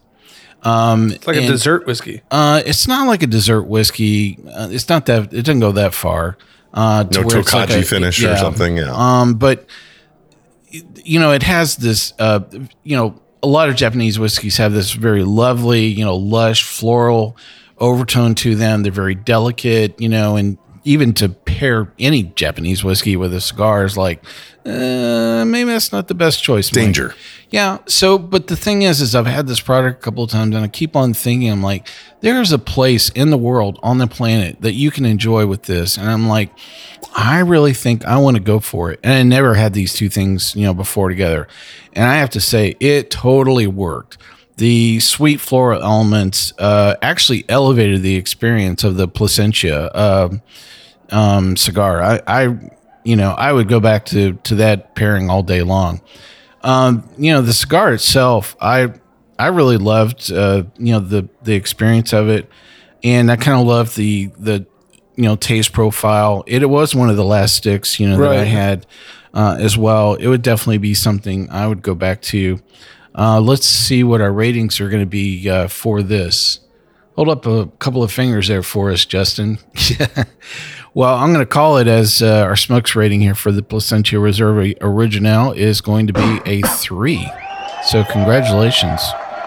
Um, 0.63 1.11
It's 1.13 1.27
like 1.27 1.37
a 1.37 1.47
dessert 1.47 1.87
whiskey. 1.87 2.23
Uh, 2.31 2.63
it's 2.65 2.89
not 2.89 3.07
like 3.07 3.23
a 3.23 3.27
dessert 3.27 3.63
whiskey. 3.65 4.39
Uh, 4.51 4.69
it's 4.71 4.89
not 4.89 5.05
that. 5.07 5.33
It 5.33 5.43
doesn't 5.45 5.61
go 5.61 5.73
that 5.73 5.93
far. 5.95 6.39
Uh, 6.73 7.05
to 7.05 7.21
No 7.21 7.27
where 7.27 7.39
it's 7.41 7.53
like 7.53 7.69
tokaji 7.69 7.81
a- 7.81 7.83
finish 7.83 8.25
or 8.25 8.37
something. 8.37 8.79
Yeah. 8.79 8.93
Um, 8.93 9.35
but 9.35 9.67
you 11.05 11.21
know, 11.21 11.33
it 11.33 11.43
has 11.43 11.77
this. 11.77 12.13
Uh, 12.19 12.41
you 12.83 12.97
know, 12.97 13.21
a 13.45 13.47
lot 13.47 13.69
of 13.69 13.77
Japanese 13.77 14.19
whiskeys 14.19 14.57
have 14.57 14.73
this 14.73 14.93
very 14.93 15.23
lovely, 15.23 15.85
you 15.85 16.05
know, 16.05 16.17
lush 16.17 16.63
floral 16.63 17.37
overtone 17.79 18.35
to 18.37 18.55
them. 18.55 18.83
They're 18.83 18.91
very 18.91 19.15
delicate, 19.15 20.01
you 20.01 20.09
know, 20.09 20.37
and 20.37 20.57
even 20.85 21.13
to 21.15 21.29
pair 21.29 21.93
any 21.99 22.23
Japanese 22.23 22.83
whiskey 22.83 23.17
with 23.17 23.35
a 23.35 23.41
cigar 23.43 23.85
is 23.85 23.97
like, 23.99 24.25
uh, 24.65 25.45
maybe 25.47 25.71
that's 25.71 25.93
not 25.93 26.09
the 26.09 26.15
best 26.15 26.43
choice. 26.43 26.71
Mike. 27.11 27.17
Yeah. 27.55 27.79
So, 27.87 28.19
but 28.19 28.49
the 28.49 28.57
thing 28.57 28.83
is, 28.83 29.01
is 29.01 29.15
I've 29.15 29.27
had 29.27 29.47
this 29.47 29.61
product 29.61 30.01
a 30.01 30.03
couple 30.03 30.25
of 30.25 30.31
times, 30.31 30.57
and 30.57 30.65
I 30.65 30.67
keep 30.67 30.97
on 30.97 31.15
thinking, 31.15 31.53
I'm 31.53 31.63
like, 31.63 31.89
there's 32.21 32.51
a 32.51 32.59
place 32.59 33.11
in 33.11 33.31
the 33.31 33.37
world 33.37 33.79
on 33.81 33.99
the 33.99 34.09
planet 34.09 34.61
that 34.63 34.73
you 34.73 34.91
can 34.91 35.05
enjoy 35.05 35.47
with 35.47 35.63
this, 35.63 35.97
and 35.97 36.11
I'm 36.11 36.27
like, 36.27 36.51
I 37.17 37.39
really 37.39 37.73
think 37.73 38.05
I 38.07 38.17
want 38.17 38.37
to 38.37 38.43
go 38.43 38.59
for 38.59 38.91
it. 38.91 38.99
And 39.05 39.13
I 39.13 39.23
never 39.23 39.55
had 39.55 39.73
these 39.73 39.95
two 39.95 40.09
things, 40.09 40.57
you 40.57 40.65
know, 40.65 40.75
before 40.75 41.09
together, 41.09 41.47
and 41.93 42.05
I 42.05 42.17
have 42.17 42.31
to 42.31 42.41
say, 42.41 42.75
it 42.81 43.13
totally 43.13 43.69
worked. 43.69 44.19
The 44.57 44.99
sweet 44.99 45.41
floral 45.41 45.81
elements 45.81 46.53
uh, 46.59 46.97
actually 47.03 47.45
elevated 47.49 48.03
the 48.03 48.17
experience 48.17 48.83
of 48.83 48.97
the 48.97 49.07
Plasencia 49.07 49.93
um 49.95 50.43
um, 51.11 51.57
cigar. 51.57 52.03
I, 52.03 52.21
I, 52.27 52.71
you 53.05 53.15
know, 53.15 53.31
I 53.31 53.53
would 53.53 53.69
go 53.69 53.79
back 53.79 54.07
to 54.07 54.33
to 54.43 54.57
that 54.57 54.97
pairing 54.97 55.31
all 55.31 55.45
day 55.45 55.63
long. 55.63 56.01
Um, 56.65 57.09
you 57.19 57.33
know, 57.33 57.43
the 57.43 57.53
cigar 57.53 57.93
itself, 57.93 58.57
I 58.61 58.93
I 59.39 59.49
really 59.49 59.77
loved 59.77 60.33
uh, 60.33 60.65
you 60.79 60.93
know 60.93 61.01
the 61.01 61.29
the 61.43 61.55
experience 61.55 62.13
of 62.13 62.29
it, 62.29 62.49
and 63.03 63.31
I 63.31 63.37
kind 63.37 63.61
of 63.61 63.67
loved 63.67 63.97
the 63.97 64.27
the 64.39 64.67
you 65.17 65.25
know 65.25 65.37
taste 65.37 65.73
profile. 65.73 66.43
It, 66.47 66.63
it 66.63 66.67
was 66.67 66.95
one 66.95 67.11
of 67.11 67.17
the 67.17 67.25
last 67.25 67.55
sticks 67.57 68.01
you 68.01 68.09
know 68.09 68.17
that 68.17 68.31
I 68.41 68.45
had 68.45 68.87
uh, 69.35 69.57
as 69.61 69.77
well. 69.77 70.15
It 70.15 70.27
would 70.27 70.43
definitely 70.43 70.79
be 70.79 70.95
something 70.95 71.51
I 71.51 71.67
would 71.67 71.83
go 71.83 71.95
back 71.95 72.23
to. 72.23 72.61
Uh, 73.17 73.41
let's 73.41 73.67
see 73.67 74.03
what 74.03 74.21
our 74.21 74.33
ratings 74.33 74.81
are 74.81 74.89
going 74.89 75.03
to 75.03 75.07
be 75.07 75.49
uh, 75.49 75.69
for 75.69 76.03
this. 76.03 76.61
Hold 77.17 77.29
up 77.29 77.47
a 77.47 77.67
couple 77.79 78.03
of 78.03 78.11
fingers 78.11 78.49
there 78.49 78.63
for 78.63 78.91
us, 78.91 79.05
Justin. 79.05 79.59
well, 80.95 81.15
I'm 81.15 81.33
going 81.33 81.45
to 81.45 81.47
call 81.47 81.77
it 81.79 81.87
as 81.87 82.21
uh, 82.23 82.43
our 82.43 82.57
smokes 82.57 82.97
rating 82.97 83.21
here 83.21 83.37
for 83.37 83.53
the 83.53 83.63
Plasencia 83.63 84.19
Reserve 84.19 84.75
Original 84.81 85.53
is 85.53 85.81
going 85.81 86.09
to 86.09 86.13
be 86.13 86.41
a 86.45 86.61
three. 86.63 87.25
So 87.85 88.03
congratulations. 88.05 89.01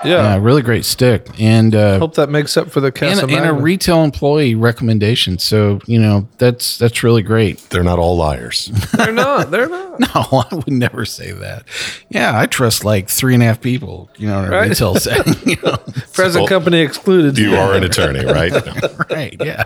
Yeah. 0.07 0.35
Yeah, 0.35 0.39
really 0.41 0.61
great 0.61 0.85
stick. 0.85 1.27
And 1.39 1.75
uh, 1.75 1.99
Hope 1.99 2.15
that 2.15 2.29
makes 2.29 2.55
up 2.57 2.69
for 2.71 2.79
the 2.79 2.87
and, 2.87 2.95
Casa 2.95 3.25
and 3.27 3.45
a 3.45 3.53
retail 3.53 4.03
employee 4.03 4.55
recommendation. 4.55 5.37
So, 5.37 5.79
you 5.85 5.99
know, 5.99 6.27
that's 6.37 6.77
that's 6.77 7.03
really 7.03 7.21
great. 7.21 7.59
They're 7.69 7.83
not 7.83 7.99
all 7.99 8.17
liars. 8.17 8.67
They're 8.93 9.11
not. 9.11 9.51
They're 9.51 9.69
not. 9.69 9.87
No, 9.99 10.43
I 10.51 10.53
would 10.53 10.67
never 10.71 11.05
say 11.05 11.31
that. 11.31 11.63
Yeah, 12.09 12.39
I 12.39 12.45
trust 12.45 12.85
like 12.85 13.07
tee 13.07 13.33
and 13.33 13.41
a 13.41 13.47
half 13.47 13.59
people, 13.61 14.11
you 14.17 14.27
know, 14.27 14.43
in 14.43 14.45
a 14.45 14.49
Right. 14.51 14.69
retail 14.69 14.93
setting. 14.95 15.33
You 15.47 15.55
know, 15.63 15.77
Present 16.13 16.41
Well, 16.43 16.47
company 16.47 16.81
excluded. 16.81 17.35
You 17.39 17.55
are 17.55 17.73
an 17.73 17.83
attorney, 17.83 18.23
right? 18.23 18.51
No. 18.51 18.95
right? 19.09 19.35
Yeah. 19.43 19.63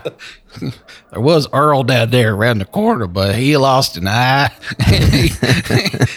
There 1.10 1.20
was 1.20 1.48
Earl 1.52 1.82
down 1.84 2.10
there 2.10 2.34
around 2.34 2.58
the 2.58 2.64
corner, 2.64 3.06
but 3.06 3.34
he 3.34 3.56
lost 3.58 3.96
an 3.98 4.08
eye. 4.08 4.50
he, 4.88 5.28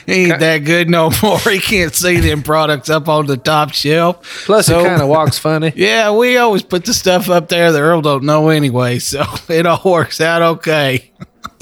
he 0.05 0.13
ain't 0.29 0.39
that 0.39 0.59
good 0.63 0.89
no 0.89 1.11
more. 1.21 1.39
He 1.39 1.59
can't 1.59 1.93
see 1.93 2.17
them 2.17 2.41
products 2.41 2.89
up 2.89 3.09
on 3.09 3.25
the 3.25 3.37
top 3.37 3.73
shelf. 3.73 4.14
Plus, 4.45 4.67
So- 4.67 4.79
he 4.79 4.85
kind 4.85 5.01
of 5.01 5.07
walks 5.07 5.37
funny. 5.37 5.71
Yeah, 5.75 6.11
we 6.11 6.37
always 6.37 6.63
put 6.63 6.85
the 6.85 6.93
stuff 6.93 7.29
up 7.29 7.49
there 7.49 7.71
the 7.71 7.79
Earl 7.79 8.01
don't 8.01 8.23
know 8.23 8.49
anyway, 8.49 8.99
so 8.99 9.23
it 9.49 9.65
all 9.65 9.81
works 9.83 10.19
out 10.21 10.41
okay. 10.41 11.11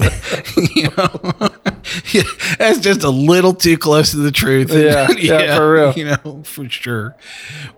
you 0.74 0.88
know, 0.96 1.50
Yeah, 2.12 2.22
that's 2.58 2.80
just 2.80 3.02
a 3.04 3.10
little 3.10 3.54
too 3.54 3.76
close 3.78 4.10
to 4.12 4.16
the 4.16 4.32
truth. 4.32 4.72
Yeah, 4.72 5.10
yeah, 5.12 5.56
for 5.56 5.72
real. 5.72 5.92
You 5.92 6.04
know, 6.06 6.42
for 6.44 6.68
sure. 6.68 7.16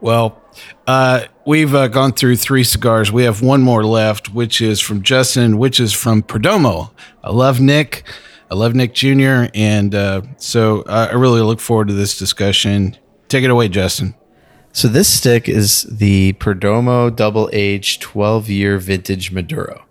Well, 0.01 0.41
uh, 0.87 1.25
we've 1.45 1.75
uh, 1.75 1.89
gone 1.89 2.13
through 2.13 2.37
three 2.37 2.65
cigars. 2.65 3.13
We 3.13 3.25
have 3.25 3.43
one 3.43 3.61
more 3.63 3.85
left, 3.85 4.33
which 4.33 4.61
is 4.61 4.81
from 4.81 5.03
Justin, 5.03 5.59
which 5.59 5.79
is 5.79 5.93
from 5.93 6.23
Perdomo. 6.23 6.91
I 7.23 7.31
love 7.31 7.61
Nick. 7.61 8.05
I 8.51 8.55
love 8.55 8.75
Nick 8.75 8.95
Jr. 8.95 9.47
And 9.55 9.95
uh, 9.95 10.23
so 10.39 10.83
uh, 10.83 11.09
I 11.11 11.15
really 11.15 11.41
look 11.43 11.61
forward 11.61 11.89
to 11.89 11.95
this 11.95 12.17
discussion. 12.19 12.97
Take 13.29 13.45
it 13.45 13.51
away, 13.51 13.69
Justin. 13.69 14.15
So 14.77 14.89
this 14.89 15.09
stick 15.09 15.49
is 15.49 15.85
the 15.85 16.35
Perdomo 16.35 17.09
Double 17.09 17.49
Age 17.55 17.99
12 17.99 18.51
year 18.51 18.77
vintage 18.77 19.33
Maduro. 19.33 19.87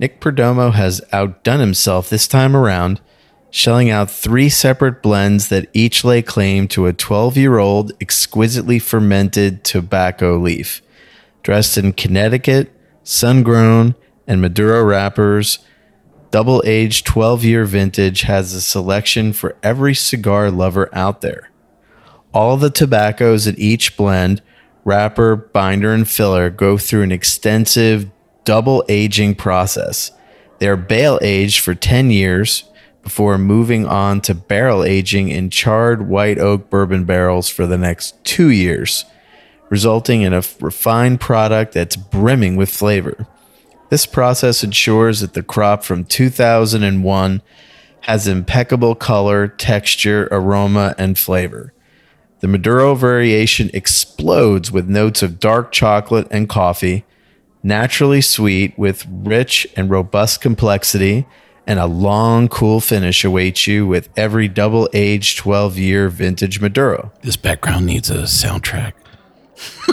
Nick 0.00 0.20
Perdomo 0.20 0.72
has 0.72 1.00
outdone 1.12 1.60
himself 1.60 2.10
this 2.10 2.26
time 2.26 2.56
around, 2.56 3.00
shelling 3.52 3.90
out 3.90 4.10
three 4.10 4.48
separate 4.48 5.00
blends 5.00 5.46
that 5.46 5.68
each 5.72 6.02
lay 6.02 6.22
claim 6.22 6.66
to 6.66 6.86
a 6.86 6.92
12 6.92 7.36
year 7.36 7.58
old 7.58 7.92
exquisitely 8.00 8.80
fermented 8.80 9.62
tobacco 9.62 10.38
leaf. 10.38 10.82
Dressed 11.44 11.78
in 11.78 11.92
Connecticut, 11.92 12.72
sun 13.04 13.44
grown, 13.44 13.94
and 14.26 14.40
Maduro 14.40 14.82
wrappers, 14.82 15.60
Double 16.32 16.64
Age 16.66 17.04
12 17.04 17.44
year 17.44 17.64
vintage 17.64 18.22
has 18.22 18.54
a 18.54 18.60
selection 18.60 19.32
for 19.32 19.56
every 19.62 19.94
cigar 19.94 20.50
lover 20.50 20.92
out 20.92 21.20
there. 21.20 21.52
All 22.34 22.56
the 22.56 22.68
tobaccos 22.68 23.46
at 23.46 23.60
each 23.60 23.96
blend, 23.96 24.42
wrapper, 24.84 25.36
binder, 25.36 25.92
and 25.92 26.08
filler 26.08 26.50
go 26.50 26.76
through 26.76 27.02
an 27.02 27.12
extensive 27.12 28.10
double 28.42 28.84
aging 28.88 29.36
process. 29.36 30.10
They 30.58 30.66
are 30.66 30.76
bale 30.76 31.20
aged 31.22 31.60
for 31.60 31.76
10 31.76 32.10
years 32.10 32.64
before 33.04 33.38
moving 33.38 33.86
on 33.86 34.20
to 34.22 34.34
barrel 34.34 34.82
aging 34.82 35.28
in 35.28 35.48
charred 35.48 36.08
white 36.08 36.38
oak 36.38 36.70
bourbon 36.70 37.04
barrels 37.04 37.48
for 37.48 37.68
the 37.68 37.78
next 37.78 38.22
two 38.24 38.50
years, 38.50 39.04
resulting 39.68 40.22
in 40.22 40.32
a 40.32 40.42
refined 40.60 41.20
product 41.20 41.72
that's 41.72 41.94
brimming 41.94 42.56
with 42.56 42.68
flavor. 42.68 43.28
This 43.90 44.06
process 44.06 44.64
ensures 44.64 45.20
that 45.20 45.34
the 45.34 45.42
crop 45.44 45.84
from 45.84 46.04
2001 46.04 47.42
has 48.00 48.26
impeccable 48.26 48.96
color, 48.96 49.46
texture, 49.46 50.28
aroma, 50.32 50.96
and 50.98 51.16
flavor. 51.16 51.73
The 52.44 52.48
Maduro 52.48 52.94
variation 52.94 53.70
explodes 53.72 54.70
with 54.70 54.86
notes 54.86 55.22
of 55.22 55.40
dark 55.40 55.72
chocolate 55.72 56.28
and 56.30 56.46
coffee, 56.46 57.06
naturally 57.62 58.20
sweet 58.20 58.78
with 58.78 59.06
rich 59.08 59.66
and 59.76 59.88
robust 59.88 60.42
complexity, 60.42 61.26
and 61.66 61.78
a 61.78 61.86
long, 61.86 62.48
cool 62.48 62.80
finish 62.80 63.24
awaits 63.24 63.66
you 63.66 63.86
with 63.86 64.10
every 64.14 64.46
double 64.46 64.90
aged 64.92 65.38
12 65.38 65.78
year 65.78 66.10
vintage 66.10 66.60
Maduro. 66.60 67.12
This 67.22 67.38
background 67.38 67.86
needs 67.86 68.10
a 68.10 68.24
soundtrack. 68.24 68.92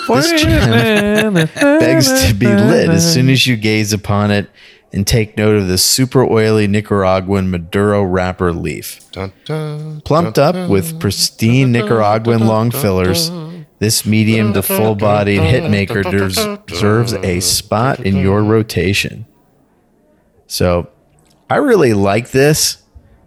This 0.10 0.42
gem 0.44 1.36
begs 1.56 2.28
to 2.28 2.34
be 2.34 2.48
lit 2.48 2.90
as 2.90 3.14
soon 3.14 3.30
as 3.30 3.48
you 3.48 3.56
gaze 3.56 3.94
upon 3.94 4.30
it 4.30 4.50
and 4.94 5.08
take 5.08 5.38
note 5.38 5.56
of 5.56 5.68
the 5.68 5.78
super 5.78 6.24
oily 6.24 6.68
Nicaraguan 6.68 7.50
Maduro 7.50 8.04
wrapper 8.04 8.52
leaf. 8.52 9.00
Dun, 9.12 9.32
dun, 9.46 10.02
Plumped 10.02 10.36
dun, 10.36 10.56
up 10.56 10.70
with 10.70 11.00
pristine 11.00 11.72
Nicaraguan 11.72 12.46
long 12.46 12.72
fillers, 12.72 13.32
this 13.80 14.06
medium 14.06 14.54
to 14.54 14.62
full 14.62 14.96
bodied 14.96 15.40
hitmaker 15.42 16.04
des- 16.04 16.62
deserves 16.72 17.14
a 17.14 17.40
spot 17.40 18.02
in 18.02 18.18
your 18.18 18.44
rotation. 18.44 19.26
So, 20.48 20.90
I 21.50 21.56
really 21.58 21.94
like 21.94 22.32
this. 22.32 22.84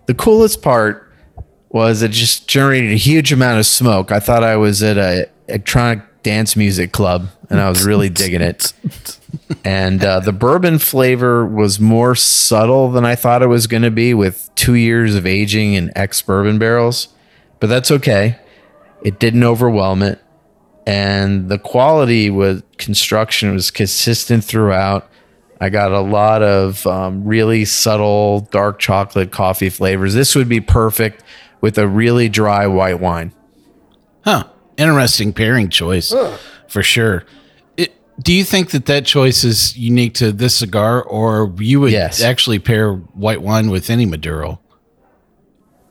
The 0.07 0.15
coolest 0.15 0.63
part 0.63 1.11
was 1.71 2.03
it 2.03 2.11
just 2.11 2.47
generated 2.47 2.93
a 2.93 2.97
huge 2.97 3.33
amount 3.33 3.59
of 3.59 3.67
smoke. 3.67 4.13
I 4.13 4.21
thought 4.21 4.45
I 4.45 4.57
was 4.57 4.83
at 4.83 4.97
a 4.97 5.29
electronic 5.49 6.01
dance 6.25 6.57
music 6.57 6.91
club 6.91 7.29
and 7.49 7.61
I 7.61 7.69
was 7.69 7.85
really 7.85 8.09
digging 8.09 8.41
it. 8.41 8.73
And 9.65 10.05
uh, 10.05 10.21
the 10.21 10.33
bourbon 10.33 10.79
flavor 10.79 11.47
was 11.47 11.79
more 11.79 12.15
subtle 12.15 12.91
than 12.91 13.05
I 13.05 13.15
thought 13.15 13.43
it 13.43 13.47
was 13.47 13.67
going 13.67 13.83
to 13.83 13.91
be 13.91 14.15
with 14.15 14.51
two 14.55 14.75
years 14.75 15.15
of 15.15 15.27
aging 15.27 15.75
in 15.75 15.93
ex 15.97 16.21
bourbon 16.23 16.59
barrels, 16.59 17.09
but 17.61 17.69
that's 17.69 17.91
okay. 17.91 18.39
It 19.03 19.21
didn't 19.21 19.45
overwhelm 19.45 20.03
it. 20.03 20.21
And 20.87 21.49
the 21.49 21.59
quality 21.59 22.31
was 22.31 22.63
construction 22.79 23.53
was 23.53 23.71
consistent 23.71 24.45
throughout. 24.45 25.09
I 25.61 25.71
got 25.71 25.93
a 25.93 26.01
lot 26.01 26.43
of 26.43 26.87
um, 26.87 27.25
really 27.25 27.65
subtle 27.65 28.41
dark 28.51 28.79
chocolate 28.79 29.31
coffee 29.31 29.71
flavors. 29.71 30.15
This 30.15 30.35
would 30.35 30.49
be 30.49 30.61
perfect 30.61 31.23
with 31.61 31.79
a 31.79 31.89
really 31.89 32.29
dry 32.29 32.67
white 32.67 33.01
wine. 33.01 33.33
Huh. 34.25 34.45
Interesting 34.77 35.33
pairing 35.33 35.69
choice 35.71 36.13
for 36.69 36.83
sure. 36.83 37.25
It 37.77 37.95
Do 38.23 38.33
you 38.33 38.45
think 38.45 38.71
that 38.71 38.87
that 38.87 39.05
choice 39.07 39.45
is 39.45 39.77
unique 39.77 40.15
to 40.15 40.33
this 40.33 40.57
cigar, 40.57 41.03
or 41.03 41.53
you 41.59 41.81
would 41.81 41.93
Yes. 41.93 42.21
actually 42.23 42.59
pair 42.59 42.93
white 42.93 43.43
wine 43.43 43.71
with 43.71 43.91
any 43.91 44.07
Maduro? 44.07 44.61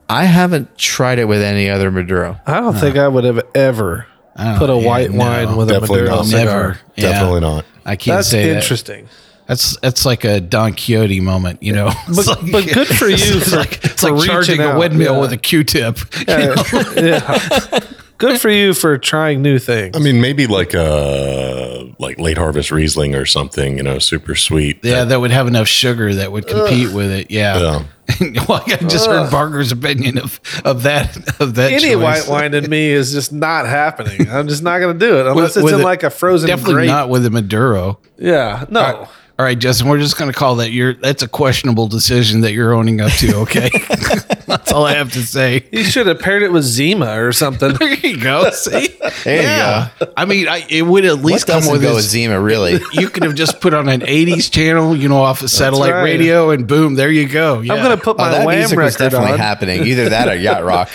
I 0.09 0.25
haven't 0.25 0.77
tried 0.77 1.17
it 1.19 1.25
with 1.25 1.41
any 1.41 1.69
other 1.69 1.89
Maduro. 1.89 2.39
I 2.45 2.59
don't 2.59 2.75
think 2.75 2.97
I 2.97 3.07
would 3.07 3.23
have 3.23 3.41
ever 3.55 4.05
Oh, 4.37 4.55
put 4.57 4.69
a 4.69 4.73
yeah, 4.75 4.87
white 4.87 5.11
no. 5.11 5.17
wine 5.19 5.55
with 5.55 5.69
a 5.71 5.79
Maduro 5.79 6.05
not. 6.17 6.25
cigar. 6.25 6.79
Yeah. 6.95 7.09
Definitely 7.11 7.41
not. 7.41 7.65
I 7.85 7.95
can't 7.95 8.17
That's 8.17 8.27
say 8.29 8.47
that. 8.49 8.55
interesting. 8.57 9.07
That's 9.47 9.77
that's 9.81 10.05
like 10.05 10.23
a 10.23 10.39
Don 10.39 10.73
Quixote 10.73 11.19
moment, 11.19 11.61
you 11.61 11.73
know. 11.73 11.91
But, 12.07 12.27
like- 12.43 12.51
but 12.51 12.65
good 12.73 12.87
for 12.87 13.07
you 13.09 13.15
It's 13.17 13.49
for, 13.49 13.57
like 13.57 13.83
it's 13.85 14.01
for 14.01 14.11
like 14.11 14.25
charging 14.25 14.59
reaching 14.59 14.71
a 14.75 14.77
windmill 14.79 15.15
Yeah. 15.15 15.19
with 15.21 15.33
a 15.33 15.37
Q-tip. 15.37 15.99
yeah. 16.27 16.55
yeah. 16.95 17.79
Good 18.17 18.39
for 18.39 18.49
you 18.49 18.73
for 18.73 18.97
trying 18.97 19.41
new 19.41 19.59
things. 19.59 19.95
I 19.97 19.99
mean, 19.99 20.21
maybe 20.21 20.47
like 20.47 20.73
a 20.73 21.93
like 21.99 22.19
late 22.19 22.37
harvest 22.37 22.71
Riesling 22.71 23.15
or 23.15 23.25
something. 23.25 23.77
You 23.77 23.83
know, 23.83 23.99
super 23.99 24.35
sweet. 24.35 24.79
Yeah, 24.83 25.03
that 25.05 25.19
would 25.19 25.31
have 25.31 25.47
enough 25.47 25.67
sugar 25.67 26.13
that 26.15 26.31
would 26.31 26.47
compete 26.47 26.93
with 26.93 27.11
it. 27.11 27.31
Yeah. 27.31 27.59
Yeah. 27.59 27.83
well, 28.49 28.61
I 28.67 28.75
just 28.87 29.07
heard 29.07 29.31
Barger's 29.31 29.71
opinion 29.71 30.17
of 30.19 30.39
of 30.65 30.83
that 30.83 31.15
of 31.41 31.55
that. 31.55 31.71
Any 31.71 31.93
choice. 31.93 31.97
white 31.97 32.27
wine 32.27 32.53
in 32.53 32.69
me 32.69 32.89
is 32.91 33.11
just 33.13 33.31
not 33.31 33.65
happening. 33.65 34.29
I'm 34.29 34.47
just 34.47 34.61
not 34.63 34.79
going 34.79 34.97
to 34.99 35.05
do 35.05 35.19
it 35.19 35.25
unless 35.25 35.35
With- 35.55 35.57
it's 35.57 35.63
with 35.63 35.73
in 35.75 35.81
a- 35.81 35.83
like 35.83 36.03
a 36.03 36.09
frozen 36.09 36.47
Definitely 36.49 36.73
grape. 36.73 36.87
not 36.87 37.09
with 37.09 37.25
a 37.25 37.29
Maduro. 37.29 37.99
Yeah, 38.17 38.65
no. 38.69 39.07
All 39.39 39.45
right, 39.45 39.57
Justin, 39.57 39.87
we're 39.87 39.97
just 39.97 40.15
going 40.15 40.31
to 40.31 40.37
call 40.37 40.57
that 40.57 40.69
your 40.71 40.93
that's 40.93 41.23
a 41.23 41.27
questionable 41.27 41.87
decision 41.87 42.41
that 42.41 42.53
you're 42.53 42.71
owning 42.71 43.01
up 43.01 43.11
to, 43.13 43.35
okay? 43.37 43.71
that's 44.45 44.71
all 44.71 44.85
I 44.85 44.93
have 44.93 45.11
to 45.13 45.23
say. 45.23 45.65
You 45.71 45.83
should 45.85 46.05
have 46.05 46.19
paired 46.19 46.43
it 46.43 46.51
with 46.51 46.63
Zima 46.63 47.19
or 47.19 47.31
something. 47.31 47.75
There 47.79 47.93
you 47.95 48.17
go. 48.21 48.51
See? 48.51 48.89
There 49.23 49.37
you 49.37 49.41
yeah. 49.41 49.89
I 50.15 50.25
mean, 50.25 50.47
I, 50.47 50.63
it 50.69 50.83
would 50.83 51.03
at 51.05 51.15
What 51.15 51.23
least 51.25 51.47
come 51.47 51.67
with 51.67 51.81
go 51.81 51.95
with. 51.95 52.03
Zima, 52.03 52.39
really? 52.39 52.79
You 52.93 53.09
could 53.09 53.23
have 53.23 53.33
just 53.33 53.59
put 53.59 53.73
on 53.73 53.89
an 53.89 54.01
80s 54.01 54.51
channel, 54.51 54.95
you 54.95 55.09
know, 55.09 55.17
off 55.23 55.41
a 55.41 55.49
satellite 55.49 55.93
right. 55.93 56.03
radio, 56.03 56.51
and 56.51 56.67
boom, 56.67 56.93
there 56.93 57.11
you 57.11 57.27
go. 57.27 57.61
Yeah. 57.61 57.73
I'm 57.73 57.83
going 57.83 57.97
to 57.97 58.03
put 58.03 58.17
Oh, 58.19 58.23
my 58.23 58.29
that 58.29 58.45
Wham 58.45 58.59
music 58.59 58.77
was 58.77 58.95
definitely 58.95 59.31
on. 59.31 59.39
happening. 59.39 59.83
Either 59.87 60.09
that 60.09 60.27
or 60.27 60.35
Yacht 60.35 60.63
Rock. 60.63 60.91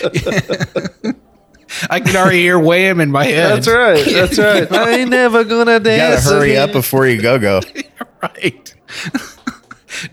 I 1.89 1.99
can 1.99 2.15
already 2.15 2.39
hear 2.39 2.57
Wham 2.57 3.01
in 3.01 3.11
my 3.11 3.25
head. 3.25 3.63
That's 3.63 3.67
right. 3.67 4.05
That's 4.05 4.39
right. 4.39 4.71
I 4.71 4.91
ain't 4.99 5.09
never 5.09 5.43
gonna 5.43 5.79
dance. 5.79 6.23
You 6.23 6.29
gotta 6.31 6.35
hurry 6.39 6.51
again. 6.51 6.69
up 6.69 6.73
before 6.73 7.05
you 7.05 7.21
go 7.21 7.37
go. 7.37 7.61
right. 8.21 8.73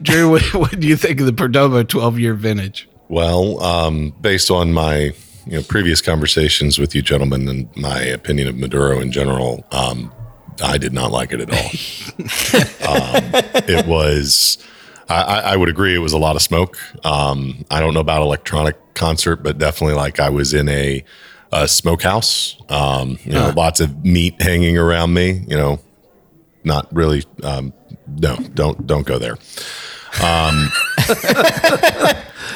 Drew, 0.02 0.30
what, 0.30 0.42
what 0.54 0.80
do 0.80 0.86
you 0.86 0.96
think 0.96 1.20
of 1.20 1.26
the 1.26 1.32
Perdomo 1.32 1.86
12 1.86 2.18
year 2.18 2.34
vintage? 2.34 2.88
Well, 3.09 3.62
um, 3.62 4.11
based 4.20 4.50
on 4.50 4.72
my 4.72 5.12
you 5.46 5.52
know 5.52 5.62
previous 5.62 6.00
conversations 6.00 6.78
with 6.78 6.94
you 6.94 7.02
gentlemen 7.02 7.48
and 7.48 7.76
my 7.76 8.00
opinion 8.00 8.48
of 8.48 8.57
Maduro 8.57 9.00
in 9.00 9.12
general, 9.12 9.64
um, 9.70 10.12
I 10.62 10.78
did 10.78 10.92
not 10.92 11.12
like 11.12 11.32
it 11.32 11.40
at 11.40 11.50
all. 11.50 11.59
um, 12.94 13.30
it 13.68 13.86
was. 13.86 14.59
I, 15.09 15.22
I 15.22 15.38
I 15.52 15.57
would 15.57 15.68
agree. 15.68 15.94
It 15.94 15.98
was 15.98 16.12
a 16.12 16.18
lot 16.18 16.34
of 16.34 16.42
smoke. 16.42 16.78
Um, 17.04 17.64
I 17.70 17.80
don't 17.80 17.94
know 17.94 18.00
about 18.00 18.22
electronic 18.22 18.76
concert, 18.94 19.36
but 19.36 19.59
definitely 19.59 19.94
like 19.94 20.18
I 20.18 20.30
was 20.30 20.52
in 20.52 20.68
a, 20.68 21.04
a 21.52 21.68
smokehouse. 21.68 22.61
Um, 22.68 23.18
you 23.22 23.32
know, 23.32 23.52
lots 23.57 23.78
of 23.78 24.04
meat 24.04 24.40
hanging 24.42 24.76
around 24.78 25.14
me. 25.14 25.44
You 25.46 25.57
know, 25.57 25.80
not 26.64 26.92
really. 26.92 27.22
Um, 27.44 27.72
no, 28.07 28.36
don't 28.54 28.86
don't 28.86 29.07
go 29.07 29.18
there. 29.18 29.36
Um, 30.22 30.70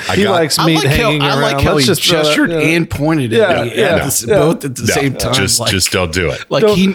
I 0.08 0.14
He 0.16 0.22
got- 0.24 0.30
likes 0.32 0.58
I 0.58 0.66
meat 0.66 0.76
like 0.76 0.86
how, 0.86 0.92
hanging 1.10 1.22
I 1.22 1.34
like 1.34 1.60
how 1.60 1.74
Let's 1.74 1.84
he 1.84 1.86
just 1.86 2.00
that- 2.08 2.24
gestured 2.24 2.50
yeah. 2.50 2.58
and 2.58 2.88
pointed 2.88 3.32
at 3.34 3.38
Yeah, 3.56 3.62
me 3.64 3.72
yeah, 3.76 3.84
at 3.86 3.96
the 3.98 4.04
s- 4.04 4.24
both 4.24 4.64
at 4.64 4.74
the 4.76 4.82
No, 4.86 4.94
same 4.94 5.14
time. 5.14 5.34
Just 5.34 5.60
like, 5.60 5.70
just 5.70 5.92
don't 5.92 6.12
do 6.12 6.30
it. 6.30 6.44
like 6.48 6.62
Don't- 6.62 6.76
he, 6.76 6.94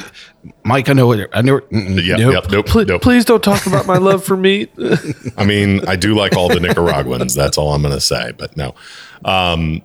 Mike, 0.63 0.89
I 0.89 0.93
know 0.93 1.07
what 1.07 1.29
I 1.33 1.41
know. 1.41 1.61
Yeah, 1.71 2.15
nope. 2.17 2.33
yep, 2.33 2.51
nope, 2.51 2.65
Please, 2.67 2.87
nope. 2.87 3.01
please 3.01 3.25
don't 3.25 3.43
talk 3.43 3.65
about 3.67 3.85
my 3.85 3.97
love 3.97 4.23
for 4.23 4.35
meat. 4.37 4.71
I 5.37 5.45
mean, 5.45 5.81
I 5.87 5.95
do 5.95 6.15
like 6.15 6.35
all 6.35 6.49
the 6.49 6.59
Nicaraguans. 6.59 7.33
That's 7.35 7.57
all 7.57 7.73
I'm 7.73 7.81
going 7.81 7.93
to 7.93 8.01
say. 8.01 8.31
But 8.37 8.55
no, 8.57 8.73
um, 9.23 9.81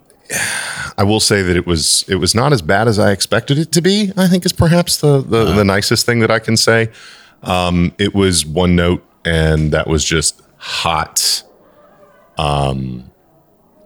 I 0.97 1.03
will 1.05 1.21
say 1.21 1.43
that 1.43 1.57
it 1.57 1.67
was 1.67 2.05
it 2.09 2.17
was 2.17 2.35
not 2.35 2.53
as 2.53 2.63
bad 2.63 2.89
as 2.89 2.99
I 2.99 3.11
expected 3.11 3.59
it 3.59 3.71
to 3.73 3.83
be. 3.83 4.13
I 4.17 4.29
think 4.29 4.45
is 4.47 4.53
perhaps 4.53 4.97
the 4.99 5.21
the, 5.23 5.45
the 5.53 5.65
nicest 5.65 6.07
thing 6.07 6.21
that 6.21 6.31
I 6.31 6.39
can 6.39 6.57
say. 6.57 6.91
Um, 7.43 7.95
it 7.99 8.15
was 8.15 8.45
one 8.45 8.77
note, 8.77 9.05
and 9.25 9.73
that 9.73 9.87
was 9.87 10.05
just 10.05 10.43
hot, 10.57 11.43
um, 12.39 13.11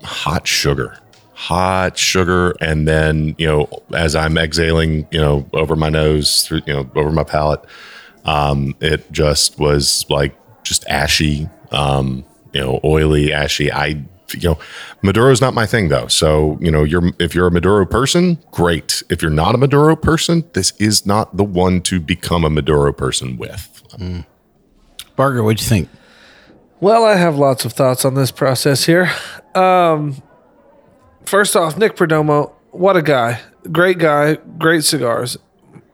hot 0.02 0.46
sugar, 0.46 0.98
hot 1.32 1.96
sugar, 1.98 2.54
and 2.60 2.88
then 2.88 3.34
you 3.38 3.46
know 3.46 3.68
as 3.94 4.16
I'm 4.16 4.36
exhaling, 4.36 5.06
you 5.10 5.20
know, 5.20 5.48
over 5.52 5.76
my 5.76 5.88
nose 5.88 6.46
through 6.46 6.62
you 6.66 6.74
know 6.74 6.90
over 6.96 7.10
my 7.10 7.24
palate, 7.24 7.64
um, 8.24 8.74
it 8.80 9.10
just 9.12 9.58
was 9.58 10.04
like 10.08 10.34
just 10.64 10.84
ashy, 10.88 11.48
um, 11.70 12.24
you 12.52 12.60
know, 12.60 12.80
oily, 12.82 13.32
ashy. 13.32 13.70
I, 13.70 14.02
you 14.34 14.50
know, 14.50 14.58
Maduro's 15.02 15.40
not 15.40 15.54
my 15.54 15.66
thing 15.66 15.88
though. 15.88 16.08
So, 16.08 16.58
you 16.60 16.70
know, 16.70 16.84
you're, 16.84 17.10
if 17.18 17.34
you're 17.34 17.46
a 17.46 17.50
Maduro 17.50 17.86
person, 17.86 18.38
great. 18.50 19.02
If 19.10 19.22
you're 19.22 19.30
not 19.30 19.54
a 19.54 19.58
Maduro 19.58 19.96
person, 19.96 20.44
this 20.52 20.72
is 20.78 21.06
not 21.06 21.36
the 21.36 21.44
one 21.44 21.80
to 21.82 22.00
become 22.00 22.44
a 22.44 22.50
Maduro 22.50 22.92
person 22.92 23.36
with. 23.36 23.70
Barger, 25.16 25.42
what'd 25.42 25.60
you 25.60 25.66
think? 25.68 25.88
Well, 26.80 27.04
I 27.04 27.14
have 27.14 27.36
lots 27.36 27.64
of 27.64 27.72
thoughts 27.72 28.04
on 28.04 28.14
this 28.14 28.30
process 28.30 28.84
here. 28.84 29.10
Um, 29.54 30.22
first 31.24 31.56
off, 31.56 31.78
Nick 31.78 31.96
Perdomo, 31.96 32.52
what 32.72 32.96
a 32.96 33.02
guy! 33.02 33.40
Great 33.70 33.98
guy, 33.98 34.34
great 34.58 34.84
cigars. 34.84 35.38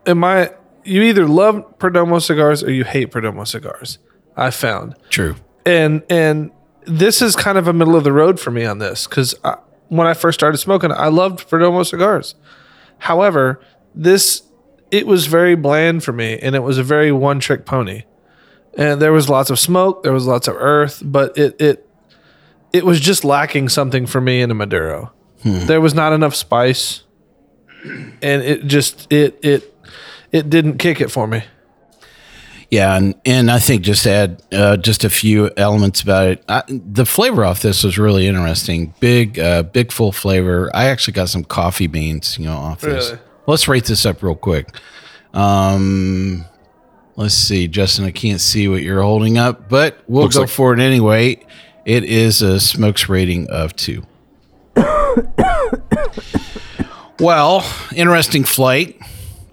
Am 0.05 0.23
I? 0.23 0.51
You 0.83 1.03
either 1.03 1.27
love 1.27 1.77
Perdomo 1.77 2.21
cigars 2.21 2.63
or 2.63 2.71
you 2.71 2.83
hate 2.83 3.11
Perdomo 3.11 3.47
cigars. 3.47 3.99
I 4.35 4.49
found, 4.49 4.95
True. 5.09 5.35
and 5.65 6.01
and 6.09 6.51
this 6.85 7.21
is 7.21 7.35
kind 7.35 7.57
of 7.57 7.67
a 7.67 7.73
middle 7.73 7.95
of 7.95 8.03
the 8.03 8.13
road 8.13 8.39
for 8.39 8.51
me 8.51 8.65
on 8.65 8.79
this 8.79 9.07
because 9.07 9.35
when 9.87 10.07
I 10.07 10.13
first 10.13 10.39
started 10.39 10.57
smoking, 10.57 10.91
I 10.91 11.07
loved 11.07 11.49
Perdomo 11.49 11.85
cigars. 11.85 12.35
However, 12.99 13.61
this 13.95 14.43
it 14.91 15.07
was 15.07 15.27
very 15.27 15.55
bland 15.55 16.03
for 16.03 16.11
me, 16.11 16.37
and 16.39 16.55
it 16.55 16.63
was 16.63 16.77
a 16.77 16.83
very 16.83 17.11
one 17.11 17.39
trick 17.39 17.65
pony 17.65 18.03
and 18.77 19.01
there 19.01 19.11
was 19.11 19.29
lots 19.29 19.49
of 19.49 19.59
smoke, 19.59 20.03
there 20.03 20.13
was 20.13 20.25
lots 20.25 20.47
of 20.47 20.55
earth, 20.57 21.01
but 21.03 21.37
it 21.37 21.59
it 21.59 21.87
it 22.73 22.85
was 22.85 22.99
just 22.99 23.25
lacking 23.25 23.69
something 23.69 24.05
for 24.05 24.21
me 24.21 24.41
in 24.41 24.49
a 24.49 24.53
Maduro. 24.53 25.11
Hmm. 25.43 25.65
There 25.65 25.81
was 25.81 25.93
not 25.93 26.13
enough 26.13 26.35
spice, 26.35 27.03
and 27.83 28.41
it 28.43 28.65
just 28.65 29.11
it 29.11 29.39
it 29.43 29.75
it 30.31 30.49
didn't 30.49 30.77
kick 30.77 31.01
it 31.01 31.09
for 31.09 31.27
me. 31.27 31.43
Yeah, 32.71 32.95
and 32.95 33.15
and 33.25 33.51
I 33.51 33.59
think 33.59 33.81
just 33.83 34.03
to 34.03 34.09
add 34.11 34.41
uh, 34.53 34.77
just 34.77 35.03
a 35.03 35.09
few 35.09 35.51
elements 35.57 36.01
about 36.01 36.27
it. 36.29 36.43
I, 36.47 36.63
the 36.69 37.05
flavor 37.05 37.43
off 37.43 37.61
this 37.61 37.83
was 37.83 37.97
really 37.97 38.27
interesting. 38.27 38.93
Big, 39.01 39.37
uh, 39.37 39.63
big 39.63 39.91
full 39.91 40.13
flavor. 40.13 40.71
I 40.73 40.85
actually 40.85 41.11
got 41.13 41.27
some 41.27 41.43
coffee 41.43 41.87
beans, 41.87 42.39
you 42.39 42.45
know, 42.45 42.55
off 42.55 42.79
this. 42.79 43.13
Let's 43.45 43.67
rate 43.67 43.83
this 43.85 44.05
up 44.05 44.23
real 44.23 44.35
quick. 44.35 44.73
Um, 45.33 46.45
let's 47.17 47.33
see, 47.35 47.67
Justin. 47.67 48.05
I 48.05 48.11
can't 48.11 48.39
see 48.39 48.69
what 48.69 48.83
you're 48.83 49.01
holding 49.01 49.37
up, 49.37 49.67
but 49.67 49.99
we'll 50.07 50.23
Looks 50.23 50.35
go 50.35 50.41
like- 50.43 50.49
for 50.49 50.73
it 50.73 50.79
anyway. 50.79 51.45
It 51.83 52.05
is 52.05 52.41
a 52.41 52.59
smokes 52.61 53.09
rating 53.09 53.49
of 53.49 53.75
two. 53.75 54.03
well, 57.19 57.65
interesting 57.93 58.43
flight 58.45 58.97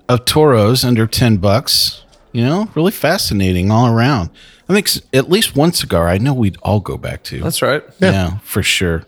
of 0.08 0.24
toros 0.24 0.84
under 0.84 1.06
10 1.06 1.38
bucks. 1.38 2.04
You 2.32 2.44
know, 2.44 2.68
really 2.74 2.92
fascinating 2.92 3.70
all 3.70 3.86
around. 3.86 4.30
I 4.68 4.74
think 4.74 4.88
at 5.14 5.30
least 5.30 5.56
one 5.56 5.72
cigar 5.72 6.08
I 6.08 6.18
know 6.18 6.34
we'd 6.34 6.58
all 6.62 6.80
go 6.80 6.98
back 6.98 7.22
to. 7.24 7.40
That's 7.40 7.62
right. 7.62 7.82
yeah. 8.00 8.38
for 8.38 8.62
sure. 8.62 9.04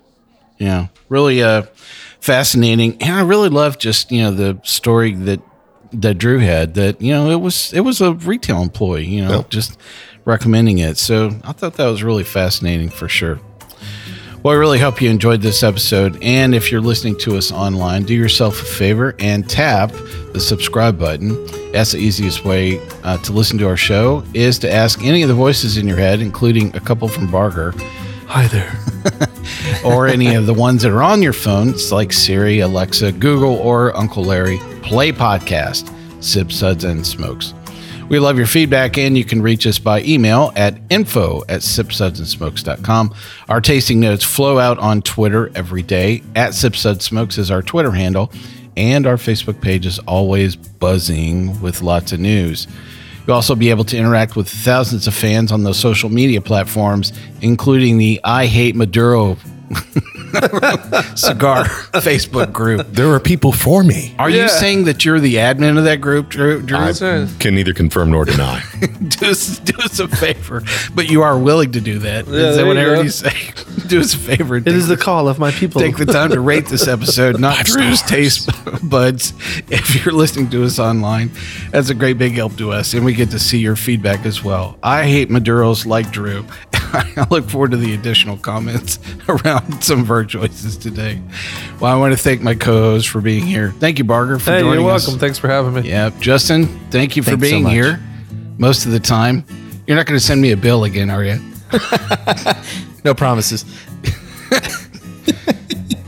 Yeah, 0.59 0.87
really 1.09 1.43
uh, 1.43 1.63
fascinating. 2.21 2.97
And 3.03 3.13
I 3.15 3.23
really 3.23 3.49
love 3.49 3.79
just, 3.79 4.11
you 4.13 4.23
know, 4.23 4.31
the 4.31 4.59
story 4.65 5.15
that 5.15 5.41
that 5.93 6.15
Drew 6.19 6.39
had 6.39 6.75
that, 6.75 7.01
you 7.03 7.13
know, 7.13 7.31
it 7.31 7.41
was 7.41 7.73
it 7.73 7.81
was 7.81 8.01
a 8.01 8.13
retail 8.15 8.63
employee, 8.63 9.07
you 9.07 9.23
know, 9.25 9.39
Yep. 9.39 9.51
just 9.51 9.79
recommending 10.25 10.79
it. 10.79 10.97
So 10.99 11.31
I 11.45 11.53
thought 11.53 11.75
that 11.75 11.87
was 11.87 12.03
really 12.03 12.25
fascinating 12.25 12.89
for 12.91 13.09
sure. 13.09 13.41
Well, 14.43 14.55
I 14.55 14.57
really 14.57 14.79
hope 14.79 15.03
you 15.03 15.11
enjoyed 15.11 15.43
this 15.43 15.63
episode. 15.63 16.19
And 16.23 16.55
if 16.55 16.73
you're 16.73 16.81
listening 16.81 17.19
to 17.19 17.37
us 17.37 17.53
online, 17.53 18.05
do 18.05 18.15
yourself 18.15 18.63
a 18.63 18.65
favor 18.65 19.15
and 19.19 19.49
tap 19.49 19.93
the 20.33 20.41
subscribe 20.41 20.99
button. 20.99 21.35
That's 21.73 21.93
the 21.93 21.99
easiest 21.99 22.43
way 22.43 22.81
uh, 23.05 23.19
to 23.19 23.33
listen 23.33 23.59
to 23.59 23.69
our 23.69 23.77
show 23.77 24.25
is 24.33 24.59
to 24.61 24.73
ask 24.73 25.05
any 25.05 25.21
of 25.21 25.29
the 25.29 25.35
voices 25.35 25.77
in 25.77 25.87
your 25.87 25.99
head, 25.99 26.21
including 26.23 26.75
a 26.75 26.81
couple 26.81 27.07
from 27.07 27.31
Barger, 27.31 27.75
Hi 28.29 28.47
there. 28.47 28.79
or 29.85 30.07
any 30.07 30.37
of 30.37 30.47
the 30.47 30.55
ones 30.55 30.83
that 30.83 30.93
are 30.93 31.03
on 31.03 31.21
your 31.21 31.33
phones, 31.33 31.91
like 31.91 32.13
Siri, 32.13 32.61
Alexa, 32.61 33.11
Google, 33.13 33.57
or 33.57 33.95
Uncle 33.97 34.23
Larry, 34.23 34.59
play 34.83 35.11
podcast, 35.11 35.93
Sip 36.23 36.53
Suds 36.53 36.85
and 36.85 37.05
Smokes. 37.05 37.53
We 38.11 38.19
love 38.19 38.37
your 38.37 38.49
feedback, 38.49 38.99
and 38.99 39.17
you 39.17 39.25
can 39.25 39.41
reach 39.41 39.69
us 39.69 39.79
by 39.79 40.03
email 40.03 40.53
at 40.57 40.77
info 40.91 41.43
at 41.49 41.61
sipssudsandsmokes.com. 41.61 43.15
Our 43.49 43.61
tasting 43.61 44.01
notes 44.01 44.25
flow 44.25 44.59
out 44.59 44.81
on 44.81 45.01
Twitter 45.03 45.53
every 45.55 45.83
day. 45.83 46.25
At 46.35 46.51
SipsSudsSmokes 46.51 47.39
is 47.39 47.53
our 47.53 47.63
Twitter 47.63 47.93
handle, 47.93 48.33
and 48.77 49.07
our 49.07 49.15
Facebook 49.15 49.61
page 49.61 49.87
is 49.87 50.01
always 50.01 50.57
buzzing 50.57 51.61
with 51.61 51.83
lots 51.83 52.11
of 52.11 52.19
news. 52.19 52.67
You'll 53.29 53.37
also 53.37 53.55
be 53.55 53.71
able 53.71 53.85
to 53.85 53.97
interact 53.97 54.35
with 54.35 54.49
thousands 54.49 55.07
of 55.07 55.15
fans 55.15 55.53
on 55.53 55.63
those 55.63 55.79
social 55.79 56.11
media 56.11 56.41
platforms, 56.41 57.13
including 57.43 57.99
the 57.99 58.21
I 58.25 58.47
Hate 58.47 58.75
Maduro 58.75 59.37
cigar 61.17 61.65
Facebook 62.01 62.53
group. 62.53 62.87
There 62.89 63.09
are 63.13 63.21
people 63.21 63.53
for 63.53 63.83
me. 63.83 64.15
Are 64.19 64.29
Yeah. 64.31 64.45
you 64.45 64.49
saying 64.49 64.85
that 64.85 65.05
you're 65.05 65.21
the 65.21 65.37
admin 65.37 65.79
of 65.79 65.85
that 65.85 66.01
group, 66.01 66.29
Drew? 66.29 66.63
Drew? 66.63 66.77
I 66.79 66.93
can 67.39 67.55
neither 67.55 67.73
confirm 67.73 68.11
nor 68.11 68.25
deny. 68.25 68.63
do, 69.09 69.27
us, 69.31 69.59
do 69.61 69.77
us 69.83 69.99
a 69.99 70.09
favor, 70.09 70.63
but 70.95 71.09
you 71.11 71.23
are 71.23 71.39
willing 71.39 71.73
to 71.73 71.81
do 71.81 71.99
that. 72.01 72.27
Yeah, 72.27 72.33
Is 72.35 72.57
that 72.57 72.63
there 72.63 72.67
what 72.67 72.77
I 72.79 72.81
you 72.83 72.87
heard 72.89 72.97
go. 72.97 73.03
you 73.03 73.11
say? 73.11 73.53
do 73.89 74.01
us 74.01 74.15
a 74.15 74.19
favor. 74.19 74.57
It 74.57 74.69
is 74.69 74.89
the 74.89 74.97
call 74.97 75.29
of 75.29 75.39
my 75.39 75.51
people. 75.51 75.81
take 75.81 75.97
the 75.97 76.07
time 76.07 76.31
to 76.31 76.41
rate 76.41 76.67
this 76.67 76.87
episode, 76.89 77.39
not 77.41 77.57
Five 77.57 77.67
Drew's 77.67 77.99
stars. 78.01 78.11
taste 78.11 78.89
buds. 78.89 79.33
If 79.71 80.05
you're 80.05 80.15
listening 80.15 80.51
to 80.51 80.65
us 80.65 80.79
online, 80.79 81.31
that's 81.71 81.91
a 81.91 81.95
great 81.95 82.19
big 82.19 82.33
help 82.33 82.57
to 82.57 82.73
us, 82.73 82.95
and 82.95 83.05
we 83.05 83.15
get 83.15 83.31
to 83.31 83.39
see 83.39 83.59
your 83.59 83.77
feedback 83.77 84.25
as 84.27 84.43
well. 84.45 84.79
I 84.83 85.05
hate 85.07 85.29
Maduros 85.29 85.87
like 85.87 86.11
Drew. 86.11 86.45
I 86.93 87.27
look 87.31 87.49
forward 87.49 87.71
to 87.71 87.77
the 87.77 87.95
additional 87.95 88.37
comments 88.37 88.99
around 89.29 89.60
some 89.81 90.01
of 90.01 90.11
our 90.11 90.25
choices 90.25 90.77
today. 90.77 91.21
Well, 91.81 91.93
I 91.93 91.99
want 91.99 92.13
to 92.13 92.19
thank 92.19 92.43
my 92.43 92.55
co-host 92.55 93.09
for 93.09 93.21
being 93.21 93.45
here. 93.45 93.73
Thank 93.73 93.99
you, 93.99 94.05
Barger, 94.05 94.39
for 94.39 94.51
hey, 94.53 94.61
joining 94.61 94.83
you're 94.85 94.91
us. 94.91 95.07
welcome. 95.07 95.21
Thanks 95.21 95.39
for 95.39 95.49
having 95.49 95.75
me. 95.75 95.89
Yeah, 95.89 96.11
Justin, 96.21 96.67
thank 96.91 97.17
you 97.17 97.23
for 97.23 97.31
Thanks 97.31 97.47
so 97.47 97.51
being 97.51 97.63
much. 97.65 97.73
here 97.73 98.01
most 98.59 98.87
of 98.87 98.93
the 98.93 99.01
time. 99.01 99.45
You're 99.87 99.97
not 99.97 100.07
going 100.07 100.19
to 100.19 100.25
send 100.25 100.41
me 100.41 100.53
a 100.53 100.57
bill 100.57 100.85
again, 100.85 101.11
are 101.11 101.25
you? 101.25 101.41
No 103.05 103.15
promises. 103.15 103.65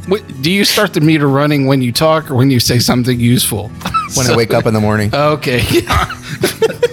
What, 0.09 0.42
do 0.42 0.50
you 0.50 0.64
start 0.64 0.92
the 0.94 1.00
meter 1.00 1.28
running 1.28 1.66
when 1.66 1.80
you 1.80 1.92
talk 1.92 2.30
or 2.30 2.34
when 2.34 2.50
you 2.50 2.59
say 2.61 2.80
something 2.80 3.18
useful? 3.18 3.68
When 4.14 4.26
I 4.26 4.36
wake 4.36 4.53
up 4.53 4.66
in 4.66 4.74
the 4.74 4.80
morning. 4.80 5.11
Okay. 5.14 5.62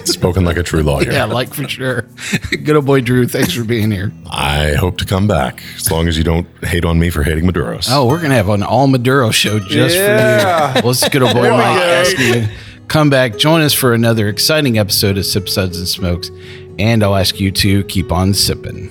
Spoken 0.06 0.44
like 0.44 0.56
a 0.56 0.62
true 0.62 0.82
lawyer. 0.82 1.10
Yeah, 1.12 1.24
like 1.24 1.52
for 1.54 1.68
sure. 1.68 2.02
Good 2.50 2.76
old 2.76 2.86
boy 2.86 3.00
Drew, 3.00 3.26
thanks 3.26 3.52
for 3.54 3.64
being 3.64 3.90
here. 3.90 4.12
I 4.30 4.74
hope 4.74 4.98
to 4.98 5.04
come 5.04 5.26
back 5.26 5.62
as 5.76 5.90
long 5.90 6.08
as 6.08 6.16
you 6.18 6.24
don't 6.24 6.46
hate 6.64 6.84
on 6.84 6.98
me 6.98 7.10
for 7.10 7.22
hating 7.22 7.44
Maduros. 7.44 7.88
Oh, 7.90 8.06
we're 8.06 8.20
gonna 8.20 8.34
have 8.34 8.48
an 8.48 8.62
all 8.62 8.86
Maduro 8.86 9.30
show 9.30 9.58
just 9.58 9.96
Yeah. 9.96 10.72
for 10.72 10.78
you. 10.78 10.82
Well, 10.84 10.90
it's 10.92 11.08
good 11.08 11.22
old 11.22 11.34
boy 11.34 11.50
Mike 11.50 11.78
go. 11.78 11.82
asking 11.82 12.34
you. 12.34 12.48
Come 12.88 13.08
back, 13.10 13.38
join 13.38 13.60
us 13.62 13.72
for 13.72 13.94
another 13.94 14.28
exciting 14.28 14.78
episode 14.78 15.16
of 15.16 15.24
Sip 15.24 15.48
Suds 15.48 15.78
and 15.78 15.86
Smokes, 15.88 16.30
and 16.78 17.02
I'll 17.04 17.14
ask 17.16 17.38
you 17.38 17.50
to 17.52 17.84
keep 17.84 18.10
on 18.10 18.34
sipping. 18.34 18.90